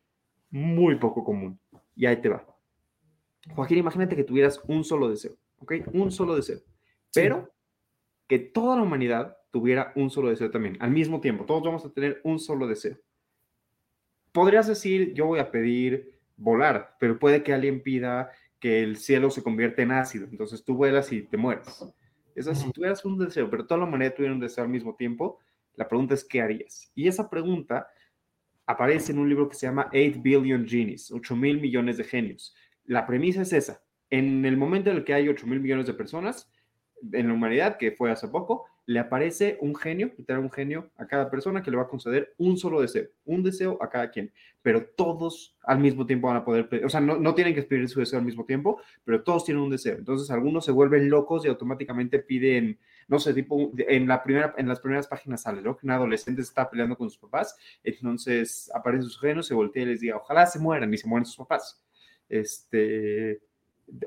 muy 0.51 0.97
poco 0.97 1.25
común. 1.25 1.59
Y 1.97 2.07
ahí 2.07 2.21
te 2.21 2.29
va. 2.29 2.47
Joaquín, 3.55 3.79
imagínate 3.79 4.15
que 4.15 4.25
tuvieras 4.25 4.61
un 4.69 4.85
solo 4.85 5.09
deseo. 5.09 5.37
¿ok? 5.61 5.73
Un 5.93 6.11
solo 6.11 6.37
deseo. 6.37 6.61
Pero 7.13 7.53
que 8.27 8.39
toda 8.39 8.77
la 8.77 8.83
humanidad 8.83 9.37
tuviera 9.51 9.93
un 9.97 10.11
solo 10.11 10.29
deseo 10.29 10.51
también, 10.51 10.77
al 10.81 10.91
mismo 10.91 11.21
tiempo. 11.21 11.45
Todos 11.45 11.63
vamos 11.63 11.85
a 11.85 11.91
tener 11.91 12.21
un 12.25 12.39
solo 12.39 12.67
deseo. 12.67 12.97
Podrías 14.33 14.67
decir, 14.67 15.15
yo 15.15 15.27
voy 15.27 15.41
a 15.41 15.51
pedir 15.51 16.18
volar, 16.39 16.97
pero 16.99 17.19
puede 17.19 17.43
que 17.43 17.53
alguien 17.53 17.83
pida 17.83 18.31
que 18.59 18.83
el 18.83 18.97
cielo 18.97 19.31
se 19.31 19.43
convierta 19.43 19.83
en 19.83 19.93
ácido, 19.93 20.27
entonces 20.31 20.65
tú 20.65 20.75
vuelas 20.75 21.13
y 21.13 21.23
te 21.23 21.37
mueres. 21.37 21.85
Eso, 22.35 22.55
si 22.55 22.71
tuvieras 22.73 23.05
un 23.05 23.19
deseo, 23.19 23.51
pero 23.51 23.67
toda 23.67 23.79
la 23.81 23.87
humanidad 23.87 24.15
tuviera 24.15 24.35
un 24.35 24.41
deseo 24.41 24.65
al 24.65 24.71
mismo 24.71 24.95
tiempo, 24.95 25.39
la 25.75 25.89
pregunta 25.89 26.15
es, 26.15 26.25
¿qué 26.25 26.41
harías? 26.41 26.91
Y 26.95 27.09
esa 27.09 27.29
pregunta 27.29 27.89
aparece 28.67 29.13
en 29.13 29.19
un 29.19 29.29
libro 29.29 29.49
que 29.49 29.57
se 29.57 29.67
llama 29.67 29.91
8 29.93 30.21
Billion 30.21 30.67
Genies, 30.67 31.11
8 31.11 31.37
mil 31.37 31.61
millones 31.61 31.97
de 31.97 32.05
genios. 32.05 32.55
La 32.85 33.07
premisa 33.07 33.43
es 33.43 33.53
esa. 33.53 33.83
En 34.11 34.45
el 34.45 34.57
momento 34.57 34.91
en 34.91 34.97
el 34.97 35.05
que 35.05 35.15
hay 35.15 35.29
8 35.29 35.47
mil 35.47 35.61
millones 35.61 35.87
de 35.87 35.95
personas, 35.95 36.51
en 37.13 37.29
la 37.29 37.35
humanidad, 37.35 37.77
que 37.77 37.93
fue 37.93 38.11
hace 38.11 38.29
poco, 38.29 38.67
le 38.89 39.01
aparece 39.01 39.59
un 39.61 39.75
genio, 39.77 40.13
literal 40.17 40.43
un 40.43 40.51
genio 40.51 40.91
a 40.97 41.07
cada 41.07 41.31
persona 41.31 41.63
que 41.63 41.71
le 41.71 41.77
va 41.77 41.83
a 41.83 41.89
conceder 41.89 42.33
un 42.39 42.57
solo 42.57 42.81
deseo, 42.81 43.07
un 43.27 43.43
deseo 43.43 43.77
a 43.83 43.91
cada 43.91 44.11
quien, 44.11 44.33
pero 44.63 44.87
todos 44.87 45.59
al 45.65 45.79
mismo 45.79 46.07
tiempo 46.07 46.29
van 46.29 46.39
a 46.39 46.45
poder, 46.45 46.71
pedir, 46.71 46.87
o 46.87 46.89
sea, 46.89 46.99
no, 47.03 47.19
no 47.19 47.35
tienen 47.35 47.55
que 47.55 47.63
pedir 47.65 47.87
su 47.91 48.01
deseo 48.01 48.19
al 48.19 48.25
mismo 48.25 48.47
tiempo, 48.47 48.81
pero 49.05 49.23
todos 49.23 49.45
tienen 49.45 49.63
un 49.63 49.69
deseo. 49.69 49.99
Entonces, 49.99 50.31
algunos 50.31 50.65
se 50.65 50.73
vuelven 50.73 51.11
locos 51.11 51.45
y 51.45 51.49
automáticamente 51.49 52.19
piden, 52.21 52.79
no 53.09 53.19
sé, 53.19 53.35
tipo, 53.35 53.71
en, 53.77 54.09
la 54.09 54.23
primera, 54.23 54.55
en 54.57 54.67
las 54.67 54.81
primeras 54.81 55.07
páginas 55.07 55.43
sale, 55.43 55.61
¿no? 55.61 55.77
Que 55.77 55.85
un 55.85 55.93
adolescente 55.93 56.41
está 56.41 56.71
peleando 56.71 56.97
con 56.97 57.11
sus 57.11 57.19
papás, 57.19 57.59
entonces 57.85 58.71
aparecen 58.75 59.03
sus 59.03 59.21
genios, 59.21 59.47
se 59.47 59.53
voltea 59.53 59.83
y 59.83 59.87
les 59.87 60.01
diga, 60.01 60.17
ojalá 60.17 60.47
se 60.47 60.61
mueran 60.61 60.95
y 60.95 60.97
se 60.97 61.07
mueren 61.07 61.27
sus 61.27 61.37
papás. 61.37 61.85
Este, 62.27 63.43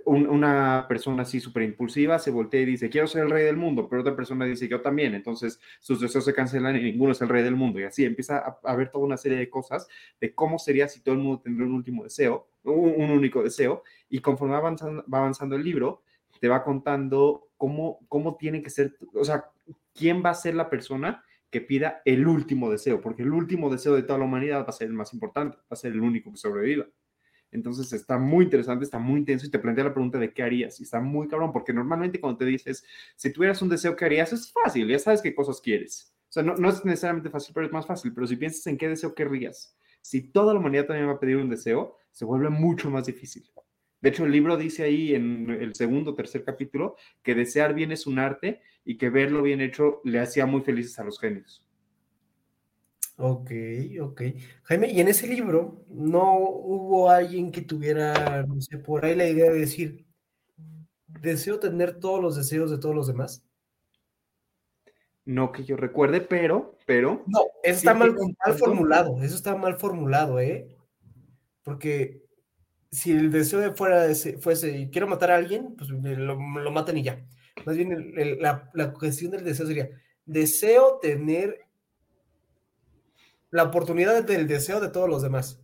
una 0.06 0.86
persona 0.88 1.24
así 1.24 1.40
súper 1.40 1.64
impulsiva 1.64 2.20
se 2.20 2.32
voltea 2.32 2.62
y 2.62 2.66
dice, 2.66 2.90
quiero 2.90 3.08
ser 3.08 3.24
el 3.24 3.32
rey 3.32 3.44
del 3.44 3.58
mundo, 3.58 3.88
pero 3.90 4.02
otra 4.02 4.16
persona 4.16 4.46
dice, 4.46 4.68
yo 4.68 4.82
también, 4.82 5.16
entonces 5.16 5.60
sus 5.80 6.00
deseos 6.00 6.26
se 6.26 6.34
cancelan 6.34 6.76
y 6.76 6.84
ninguno 6.84 7.14
es 7.14 7.22
el 7.22 7.30
rey 7.30 7.44
del 7.44 7.56
mundo. 7.56 7.80
Y 7.80 7.84
así 7.84 8.06
empieza 8.06 8.38
a, 8.38 8.60
haber 8.64 8.90
toda 8.90 9.06
una 9.06 9.18
serie 9.18 9.38
de 9.38 9.50
cosas 9.50 9.88
de 10.20 10.34
cómo 10.36 10.60
sería 10.60 10.88
si 10.88 11.02
todo 11.02 11.16
el 11.16 11.22
mundo 11.22 11.42
tendría 11.42 11.68
un 11.68 11.74
último 11.74 12.04
deseo, 12.04 12.48
un, 12.64 13.10
único 13.12 13.42
deseo, 13.42 13.84
y 14.10 14.20
conforme 14.20 14.54
va 14.54 14.60
avanzando, 14.60 15.04
va 15.12 15.20
avanzando 15.20 15.56
el 15.56 15.64
libro, 15.64 16.04
te 16.40 16.48
va 16.48 16.64
contando 16.64 17.50
cómo, 17.58 18.00
cómo 18.08 18.36
tiene 18.36 18.62
que 18.62 18.70
ser, 18.70 18.96
o 19.14 19.24
sea, 19.24 19.46
quién 19.94 20.24
va 20.24 20.32
a 20.32 20.36
ser 20.36 20.56
la 20.56 20.70
persona 20.70 21.24
que 21.50 21.62
pida 21.62 22.02
el 22.06 22.28
último 22.28 22.72
deseo, 22.72 23.02
porque 23.02 23.24
el 23.24 23.32
último 23.32 23.70
deseo 23.70 23.96
de 23.96 24.04
toda 24.04 24.20
la 24.20 24.26
humanidad 24.26 24.64
va 24.64 24.70
a 24.70 24.72
ser 24.72 24.88
el 24.88 24.94
más 24.94 25.14
importante, 25.14 25.58
va 25.58 25.72
a 25.72 25.76
ser 25.76 25.92
el 25.92 26.02
único 26.02 26.32
que 26.32 26.38
sobreviva. 26.38 26.88
Entonces 27.52 27.92
está 27.94 28.18
muy 28.18 28.46
interesante, 28.46 28.86
está 28.86 28.98
muy 28.98 29.20
intenso 29.20 29.46
y 29.46 29.50
te 29.50 29.60
plantea 29.60 29.86
la 29.86 29.94
pregunta 29.94 30.18
de 30.18 30.34
qué 30.34 30.44
harías. 30.44 30.80
Y 30.80 30.84
está 30.84 31.00
muy 31.00 31.28
cabrón, 31.28 31.52
porque 31.52 31.74
normalmente 31.74 32.20
cuando 32.20 32.38
te 32.38 32.46
dices, 32.46 32.84
si 33.16 33.32
tuvieras 33.32 33.62
un 33.62 33.70
deseo, 33.70 33.96
¿qué 33.96 34.06
harías? 34.06 34.32
Es 34.34 34.52
fácil, 34.52 34.88
ya 34.88 35.00
sabes 35.00 35.22
qué 35.22 35.36
cosas 35.36 35.60
quieres. 35.60 36.14
O 36.30 36.32
sea, 36.32 36.44
no, 36.44 36.70
es 36.70 36.86
necesariamente 36.86 37.30
fácil, 37.30 37.54
pero 37.54 37.66
es 37.66 37.74
más 37.74 37.86
fácil. 37.86 38.14
Pero 38.14 38.26
si 38.26 38.38
piensas 38.38 38.66
en 38.68 38.78
qué 38.78 38.88
deseo 38.88 39.14
querrías, 39.14 39.78
si 40.02 40.32
toda 40.32 40.54
la 40.54 40.60
humanidad 40.60 40.86
también 40.86 41.10
va 41.10 41.14
a 41.14 41.20
pedir 41.20 41.38
un 41.38 41.50
deseo, 41.50 41.98
se 42.12 42.26
vuelve 42.26 42.50
mucho 42.50 42.90
más 42.90 43.06
difícil. 43.06 43.44
De 44.00 44.10
hecho, 44.10 44.26
el 44.26 44.32
libro 44.32 44.58
dice 44.58 44.84
ahí 44.84 45.14
en 45.14 45.50
el 45.50 45.76
segundo 45.76 46.12
o 46.12 46.16
tercer 46.16 46.44
capítulo 46.44 46.96
que 47.22 47.36
desear 47.36 47.74
bien 47.74 47.92
es 47.92 48.08
un 48.08 48.18
arte 48.18 48.62
y 48.84 48.98
que 48.98 49.10
verlo 49.10 49.44
bien 49.44 49.62
hecho 49.62 50.02
le 50.04 50.20
hacía 50.20 50.46
muy 50.46 50.62
felices 50.62 50.98
a 51.00 51.04
los 51.04 51.20
genios. 51.20 51.64
Ok, 53.24 53.52
ok. 54.02 54.22
Jaime, 54.64 54.92
y 54.92 55.00
en 55.00 55.08
ese 55.08 55.28
libro 55.28 55.86
no 55.90 56.40
hubo 56.40 57.08
alguien 57.08 57.52
que 57.52 57.62
tuviera, 57.62 58.44
no 58.48 58.60
sé, 58.60 58.80
por 58.80 59.06
ahí 59.06 59.14
la 59.16 59.28
idea 59.30 59.52
de 59.52 59.60
decir, 59.60 60.08
deseo 61.06 61.60
tener 61.60 62.00
todos 62.00 62.20
los 62.20 62.36
deseos 62.36 62.72
de 62.72 62.80
todos 62.80 62.96
los 62.96 63.06
demás. 63.06 63.46
No 65.24 65.52
que 65.52 65.64
yo 65.64 65.78
recuerde, 65.78 66.22
pero, 66.22 66.80
pero. 66.88 67.24
No, 67.28 67.42
eso 67.62 67.78
está 67.78 67.94
mal, 67.94 68.16
mal 68.16 68.58
formulado, 68.58 69.22
eso 69.22 69.36
está 69.36 69.56
mal 69.56 69.78
formulado, 69.78 70.40
¿eh? 70.40 70.76
Porque 71.62 72.24
si 72.90 73.12
el 73.12 73.30
deseo 73.30 73.60
de 73.60 73.76
fuera 73.76 74.08
fuese, 74.40 74.90
quiero 74.92 75.06
matar 75.06 75.30
a 75.30 75.36
alguien, 75.36 75.76
pues 75.76 75.92
lo, 75.92 76.36
lo 76.36 76.72
matan 76.72 76.98
y 76.98 77.04
ya. 77.04 77.24
Más 77.68 77.78
bien 77.78 78.42
la, 78.42 78.68
la 78.74 78.94
cuestión 78.94 79.30
del 79.30 79.44
deseo 79.44 79.68
sería, 79.68 79.92
deseo 80.26 80.98
tener 81.00 81.60
la 83.52 83.64
oportunidad 83.64 84.24
del 84.24 84.48
deseo 84.48 84.80
de 84.80 84.90
todos 84.90 85.10
los 85.10 85.22
demás. 85.22 85.62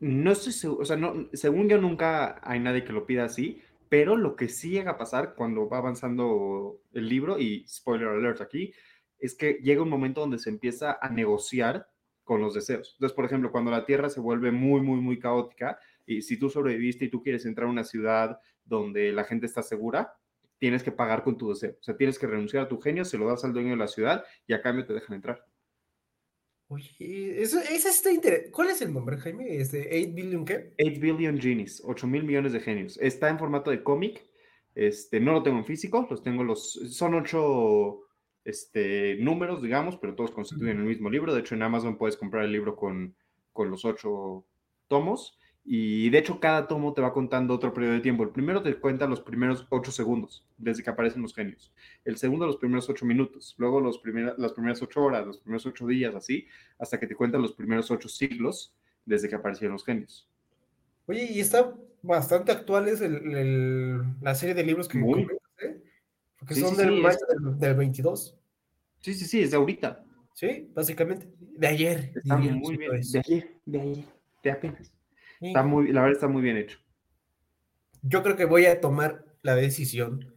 No 0.00 0.30
estoy 0.30 0.52
seguro, 0.52 0.82
o 0.82 0.84
sea, 0.84 0.96
no, 0.96 1.28
según 1.32 1.68
yo 1.68 1.78
nunca 1.78 2.40
hay 2.42 2.60
nadie 2.60 2.84
que 2.84 2.92
lo 2.92 3.04
pida 3.04 3.24
así, 3.24 3.60
pero 3.88 4.16
lo 4.16 4.36
que 4.36 4.48
sí 4.48 4.70
llega 4.70 4.92
a 4.92 4.98
pasar 4.98 5.34
cuando 5.34 5.68
va 5.68 5.78
avanzando 5.78 6.80
el 6.92 7.08
libro, 7.08 7.38
y 7.40 7.66
spoiler 7.66 8.08
alert 8.08 8.40
aquí, 8.40 8.72
es 9.18 9.34
que 9.34 9.54
llega 9.54 9.82
un 9.82 9.88
momento 9.88 10.20
donde 10.20 10.38
se 10.38 10.50
empieza 10.50 10.98
a 11.00 11.08
negociar 11.10 11.88
con 12.22 12.40
los 12.40 12.54
deseos. 12.54 12.92
Entonces, 12.94 13.16
por 13.16 13.24
ejemplo, 13.24 13.50
cuando 13.50 13.72
la 13.72 13.84
Tierra 13.84 14.08
se 14.08 14.20
vuelve 14.20 14.52
muy, 14.52 14.80
muy, 14.80 15.00
muy 15.00 15.18
caótica, 15.18 15.80
y 16.06 16.22
si 16.22 16.38
tú 16.38 16.48
sobreviviste 16.48 17.06
y 17.06 17.10
tú 17.10 17.22
quieres 17.22 17.44
entrar 17.44 17.66
a 17.66 17.70
una 17.70 17.84
ciudad 17.84 18.38
donde 18.64 19.10
la 19.12 19.24
gente 19.24 19.46
está 19.46 19.62
segura, 19.62 20.14
tienes 20.58 20.82
que 20.82 20.92
pagar 20.92 21.24
con 21.24 21.36
tu 21.36 21.48
deseo. 21.48 21.72
O 21.80 21.82
sea, 21.82 21.96
tienes 21.96 22.18
que 22.18 22.26
renunciar 22.26 22.64
a 22.64 22.68
tu 22.68 22.78
genio, 22.80 23.04
se 23.04 23.18
lo 23.18 23.26
das 23.26 23.44
al 23.44 23.52
dueño 23.52 23.70
de 23.70 23.76
la 23.76 23.88
ciudad 23.88 24.24
y 24.46 24.52
a 24.52 24.62
cambio 24.62 24.86
te 24.86 24.92
dejan 24.92 25.16
entrar. 25.16 25.44
Oye, 26.70 27.40
eso, 27.40 27.58
está 27.60 28.12
interesante. 28.12 28.50
¿Cuál 28.50 28.68
es 28.68 28.82
el 28.82 28.92
nombre, 28.92 29.16
Jaime? 29.16 29.56
¿Este 29.56 29.88
8 30.04 30.14
billion 30.14 30.44
qué? 30.44 30.74
8 30.78 31.00
billion 31.00 31.40
genies, 31.40 31.82
8 31.82 32.06
mil 32.06 32.24
millones 32.24 32.52
de 32.52 32.60
genios. 32.60 32.98
Está 32.98 33.30
en 33.30 33.38
formato 33.38 33.70
de 33.70 33.82
cómic. 33.82 34.26
Este, 34.74 35.18
no 35.18 35.32
lo 35.32 35.42
tengo 35.42 35.58
en 35.58 35.64
físico, 35.64 36.06
los 36.10 36.22
tengo 36.22 36.44
los. 36.44 36.72
Son 36.90 37.14
ocho 37.14 38.02
este, 38.44 39.16
números, 39.16 39.62
digamos, 39.62 39.96
pero 39.96 40.14
todos 40.14 40.30
constituyen 40.30 40.78
el 40.78 40.84
mismo 40.84 41.08
libro. 41.08 41.32
De 41.32 41.40
hecho, 41.40 41.54
en 41.54 41.62
Amazon 41.62 41.96
puedes 41.96 42.18
comprar 42.18 42.44
el 42.44 42.52
libro 42.52 42.76
con, 42.76 43.16
con 43.52 43.70
los 43.70 43.86
ocho 43.86 44.44
tomos. 44.88 45.38
Y 45.64 46.08
de 46.10 46.18
hecho, 46.18 46.40
cada 46.40 46.66
tomo 46.66 46.94
te 46.94 47.02
va 47.02 47.12
contando 47.12 47.54
otro 47.54 47.74
periodo 47.74 47.94
de 47.94 48.00
tiempo. 48.00 48.22
El 48.22 48.30
primero 48.30 48.62
te 48.62 48.74
cuenta 48.74 49.06
los 49.06 49.20
primeros 49.20 49.66
ocho 49.68 49.92
segundos, 49.92 50.46
desde 50.56 50.82
que 50.82 50.90
aparecen 50.90 51.20
los 51.20 51.34
genios. 51.34 51.74
El 52.04 52.16
segundo, 52.16 52.46
los 52.46 52.56
primeros 52.56 52.88
ocho 52.88 53.04
minutos. 53.04 53.54
Luego, 53.58 53.80
los 53.80 54.00
las 54.38 54.52
primeras 54.52 54.80
ocho 54.80 55.02
horas, 55.02 55.26
los 55.26 55.38
primeros 55.38 55.66
ocho 55.66 55.86
días, 55.86 56.14
así, 56.14 56.46
hasta 56.78 56.98
que 56.98 57.06
te 57.06 57.14
cuentan 57.14 57.42
los 57.42 57.52
primeros 57.52 57.90
ocho 57.90 58.08
siglos, 58.08 58.74
desde 59.04 59.28
que 59.28 59.34
aparecieron 59.34 59.74
los 59.74 59.84
genios. 59.84 60.28
Oye, 61.06 61.24
y 61.32 61.40
está 61.40 61.74
bastante 62.02 62.52
actual 62.52 62.88
es 62.88 63.00
la 63.00 64.34
serie 64.34 64.54
de 64.54 64.64
libros 64.64 64.88
que 64.88 64.98
Muy. 64.98 65.26
¿eh? 65.62 65.82
Porque 66.38 66.54
son 66.54 66.76
del, 66.76 67.02
del, 67.58 67.74
22. 67.74 68.38
Sí, 69.00 69.14
sí, 69.14 69.24
sí, 69.24 69.42
es 69.42 69.50
de 69.50 69.56
ahorita. 69.56 70.04
Sí, 70.34 70.70
básicamente. 70.72 71.28
De 71.38 71.66
ayer. 71.66 72.12
Está 72.14 72.36
muy 72.36 72.76
bien. 72.76 72.90
De 72.90 73.18
ayer, 73.18 73.60
de 73.64 73.80
ayer, 73.80 74.04
de 74.42 74.50
apenas. 74.50 74.92
Está 75.40 75.62
muy, 75.62 75.92
la 75.92 76.02
verdad 76.02 76.16
está 76.16 76.28
muy 76.28 76.42
bien 76.42 76.56
hecho. 76.56 76.78
Yo 78.02 78.22
creo 78.22 78.36
que 78.36 78.44
voy 78.44 78.66
a 78.66 78.80
tomar 78.80 79.24
la 79.42 79.54
decisión 79.54 80.34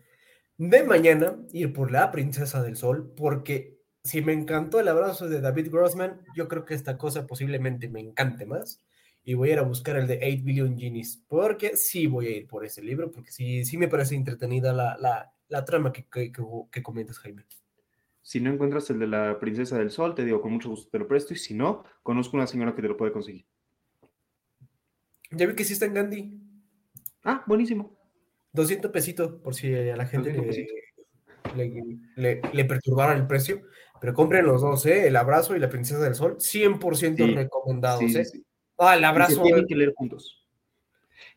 de 0.57 0.83
mañana 0.83 1.37
ir 1.53 1.73
por 1.73 1.91
la 1.91 2.11
Princesa 2.11 2.61
del 2.61 2.75
Sol, 2.75 3.13
porque 3.15 3.79
si 4.03 4.21
me 4.21 4.33
encantó 4.33 4.79
el 4.79 4.87
abrazo 4.87 5.27
de 5.29 5.41
David 5.41 5.69
Grossman, 5.71 6.21
yo 6.35 6.47
creo 6.47 6.65
que 6.65 6.73
esta 6.73 6.97
cosa 6.97 7.27
posiblemente 7.27 7.89
me 7.89 7.99
encante 7.99 8.45
más. 8.45 8.83
Y 9.23 9.35
voy 9.35 9.49
a 9.49 9.53
ir 9.53 9.59
a 9.59 9.63
buscar 9.63 9.97
el 9.97 10.07
de 10.07 10.15
8 10.17 10.43
Billion 10.43 10.77
Genies, 10.77 11.23
porque 11.27 11.77
sí 11.77 12.07
voy 12.07 12.25
a 12.27 12.37
ir 12.37 12.47
por 12.47 12.65
ese 12.65 12.81
libro, 12.81 13.11
porque 13.11 13.31
sí, 13.31 13.63
sí 13.65 13.77
me 13.77 13.87
parece 13.87 14.15
entretenida 14.15 14.73
la, 14.73 14.97
la, 14.97 15.31
la 15.47 15.63
trama 15.63 15.93
que, 15.93 16.05
que, 16.05 16.31
que, 16.31 16.83
comentas, 16.83 17.19
Jaime. 17.19 17.45
Si 18.23 18.39
no 18.39 18.51
encuentras 18.51 18.89
el 18.89 18.97
de 18.97 19.07
la 19.07 19.39
Princesa 19.39 19.77
del 19.77 19.91
Sol, 19.91 20.15
te 20.15 20.25
digo, 20.25 20.41
con 20.41 20.53
mucho 20.53 20.69
gusto 20.69 20.89
te 20.89 20.97
lo 20.97 21.07
presto, 21.07 21.33
y 21.33 21.37
si 21.37 21.53
no, 21.53 21.83
conozco 22.01 22.37
una 22.37 22.47
señora 22.47 22.73
que 22.73 22.81
te 22.81 22.87
lo 22.87 22.97
puede 22.97 23.11
conseguir. 23.11 23.45
Ya 25.31 25.45
vi 25.45 25.55
que 25.55 25.63
sí 25.63 25.73
está 25.73 25.85
en 25.85 25.93
Gandhi. 25.93 26.39
Ah, 27.23 27.43
buenísimo. 27.47 27.97
200 28.53 28.91
pesitos, 28.91 29.33
por 29.41 29.55
si 29.55 29.73
a 29.73 29.95
la 29.95 30.05
gente 30.05 30.33
le, 31.55 32.41
le, 32.53 32.65
perturbara 32.65 33.13
el 33.13 33.27
precio. 33.27 33.61
Pero 33.99 34.13
compren 34.13 34.45
los 34.45 34.61
dos, 34.61 34.85
¿eh? 34.85 35.07
El 35.07 35.15
abrazo 35.15 35.55
y 35.55 35.59
la 35.59 35.69
princesa 35.69 35.99
del 35.99 36.15
sol, 36.15 36.37
100% 36.37 37.35
recomendados, 37.35 38.01
¿eh? 38.15 38.25
Ah, 38.77 38.97
el 38.97 39.03
abrazo. 39.03 39.41
tienen 39.43 39.67
que 39.67 39.75
leer 39.75 39.93
juntos. 39.95 40.40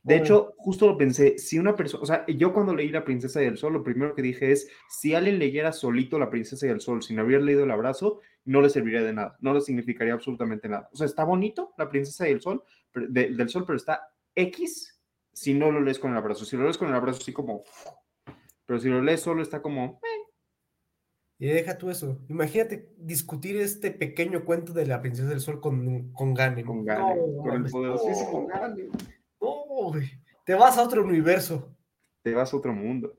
De 0.02 0.16
hecho, 0.16 0.54
justo 0.58 0.86
lo 0.86 0.98
pensé, 0.98 1.38
si 1.38 1.58
una 1.58 1.74
persona, 1.74 2.02
o 2.02 2.06
sea, 2.06 2.26
yo 2.26 2.52
cuando 2.52 2.74
leí 2.74 2.88
La 2.88 3.04
Princesa 3.04 3.40
del 3.40 3.56
Sol, 3.56 3.72
lo 3.72 3.82
primero 3.82 4.14
que 4.14 4.22
dije 4.22 4.52
es, 4.52 4.68
si 4.88 5.14
alguien 5.14 5.38
leyera 5.38 5.72
solito 5.72 6.18
La 6.18 6.30
Princesa 6.30 6.66
del 6.66 6.80
Sol 6.80 7.02
sin 7.02 7.18
haber 7.18 7.42
leído 7.42 7.64
El 7.64 7.70
Abrazo, 7.70 8.20
no 8.44 8.60
le 8.60 8.68
serviría 8.68 9.02
de 9.02 9.12
nada, 9.12 9.36
no 9.40 9.54
le 9.54 9.60
significaría 9.60 10.14
absolutamente 10.14 10.68
nada. 10.68 10.88
O 10.92 10.96
sea, 10.96 11.06
está 11.06 11.24
bonito 11.24 11.72
La 11.78 11.88
Princesa 11.88 12.24
del 12.24 12.40
Sol, 12.40 12.62
del 12.94 13.48
Sol, 13.48 13.64
pero 13.66 13.76
está 13.76 14.08
X 14.34 15.00
si 15.32 15.52
no 15.52 15.70
lo 15.70 15.80
lees 15.80 15.98
con 15.98 16.12
el 16.12 16.16
abrazo. 16.16 16.44
Si 16.44 16.56
lo 16.56 16.64
lees 16.64 16.78
con 16.78 16.88
el 16.88 16.94
abrazo, 16.94 17.20
sí 17.20 17.32
como, 17.32 17.64
pero 18.66 18.78
si 18.78 18.88
lo 18.88 19.02
lees 19.02 19.20
solo 19.20 19.42
está 19.42 19.60
como... 19.60 20.00
Eh. 20.02 20.24
Y 21.38 21.48
deja 21.48 21.76
tú 21.76 21.90
eso. 21.90 22.20
Imagínate 22.28 22.94
discutir 22.96 23.56
este 23.56 23.90
pequeño 23.90 24.44
cuento 24.44 24.72
de 24.72 24.86
la 24.86 25.02
princesa 25.02 25.28
del 25.28 25.40
sol 25.40 25.60
con, 25.60 26.12
con 26.12 26.32
Gane. 26.32 26.64
Con 26.64 26.84
Gane, 26.84 27.20
con 27.42 27.64
el 27.64 27.70
poderosísimo 27.70 28.46
Te 30.44 30.54
vas 30.54 30.78
a 30.78 30.82
otro 30.82 31.02
universo. 31.04 31.74
te 32.22 32.34
vas 32.34 32.52
a 32.52 32.56
otro 32.56 32.72
mundo. 32.72 33.18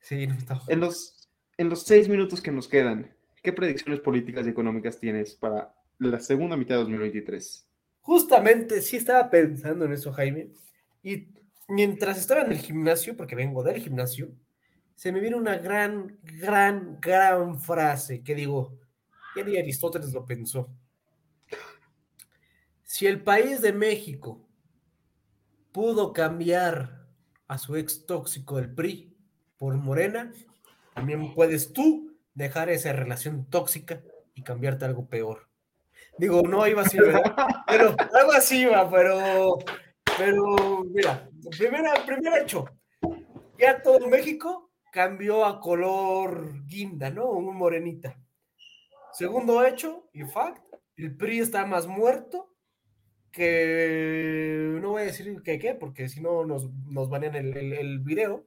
Sí, 0.00 0.26
no 0.26 0.34
está. 0.34 0.60
En 0.68 0.80
los, 0.80 1.28
en 1.56 1.68
los 1.68 1.82
seis 1.82 2.08
minutos 2.08 2.40
que 2.40 2.52
nos 2.52 2.68
quedan, 2.68 3.14
¿qué 3.42 3.52
predicciones 3.52 4.00
políticas 4.00 4.46
y 4.46 4.50
económicas 4.50 4.98
tienes 4.98 5.34
para 5.34 5.74
la 5.98 6.20
segunda 6.20 6.56
mitad 6.56 6.74
de 6.74 6.80
2023? 6.82 7.66
Justamente 8.00 8.82
sí 8.82 8.96
estaba 8.96 9.30
pensando 9.30 9.86
en 9.86 9.92
eso, 9.92 10.12
Jaime. 10.12 10.50
Y 11.02 11.28
mientras 11.68 12.18
estaba 12.18 12.42
en 12.42 12.52
el 12.52 12.58
gimnasio, 12.58 13.16
porque 13.16 13.34
vengo 13.34 13.62
del 13.62 13.80
gimnasio, 13.80 14.30
se 14.94 15.10
me 15.10 15.20
viene 15.20 15.36
una 15.36 15.56
gran, 15.56 16.18
gran, 16.22 16.98
gran 17.00 17.58
frase 17.58 18.22
que 18.22 18.34
digo, 18.34 18.78
ya 19.34 19.42
ni 19.42 19.56
Aristóteles 19.56 20.12
lo 20.12 20.24
pensó. 20.24 20.68
Si 22.82 23.06
el 23.06 23.22
país 23.22 23.60
de 23.60 23.72
México 23.72 24.46
pudo 25.74 26.12
cambiar 26.12 27.04
a 27.48 27.58
su 27.58 27.74
ex 27.74 28.06
tóxico 28.06 28.60
el 28.60 28.72
PRI 28.72 29.12
por 29.58 29.74
Morena, 29.74 30.32
también 30.94 31.34
puedes 31.34 31.72
tú 31.72 32.16
dejar 32.32 32.70
esa 32.70 32.92
relación 32.92 33.50
tóxica 33.50 34.00
y 34.34 34.42
cambiarte 34.44 34.84
a 34.84 34.88
algo 34.88 35.08
peor. 35.08 35.48
Digo, 36.16 36.42
no 36.42 36.64
iba 36.68 36.82
así, 36.82 36.96
¿verdad? 36.96 37.22
Pero 37.66 37.96
algo 38.12 38.32
así 38.32 38.60
iba, 38.60 38.88
pero, 38.88 39.58
pero 40.16 40.84
mira, 40.84 41.28
primera, 41.58 41.94
primer 42.06 42.42
hecho, 42.42 42.66
ya 43.58 43.82
todo 43.82 44.06
México 44.06 44.70
cambió 44.92 45.44
a 45.44 45.58
color 45.58 46.64
guinda, 46.66 47.10
¿no? 47.10 47.30
Un 47.30 47.56
morenita. 47.56 48.16
Segundo 49.12 49.64
hecho, 49.66 50.08
y 50.12 50.22
fact, 50.22 50.62
el 50.96 51.16
PRI 51.16 51.40
está 51.40 51.66
más 51.66 51.88
muerto 51.88 52.53
que 53.34 54.78
no 54.80 54.90
voy 54.90 55.02
a 55.02 55.06
decir 55.06 55.42
que 55.42 55.58
qué, 55.58 55.74
porque 55.74 56.08
si 56.08 56.20
no 56.20 56.46
nos, 56.46 56.70
nos 56.86 57.10
banean 57.10 57.34
el, 57.34 57.56
el, 57.56 57.72
el, 57.72 57.98
video. 57.98 58.46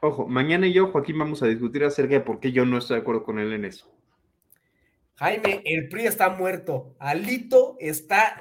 Ojo, 0.00 0.26
mañana 0.28 0.66
y 0.68 0.72
yo, 0.72 0.92
Joaquín, 0.92 1.18
vamos 1.18 1.42
a 1.42 1.48
discutir 1.48 1.82
acerca 1.84 2.14
de 2.14 2.20
por 2.20 2.38
qué 2.38 2.52
yo 2.52 2.64
no 2.64 2.78
estoy 2.78 2.96
de 2.96 3.02
acuerdo 3.02 3.24
con 3.24 3.40
él 3.40 3.52
en 3.52 3.64
eso. 3.64 3.92
Jaime, 5.16 5.62
el 5.64 5.88
PRI 5.88 6.06
está 6.06 6.30
muerto. 6.30 6.94
Alito 7.00 7.76
está. 7.80 8.40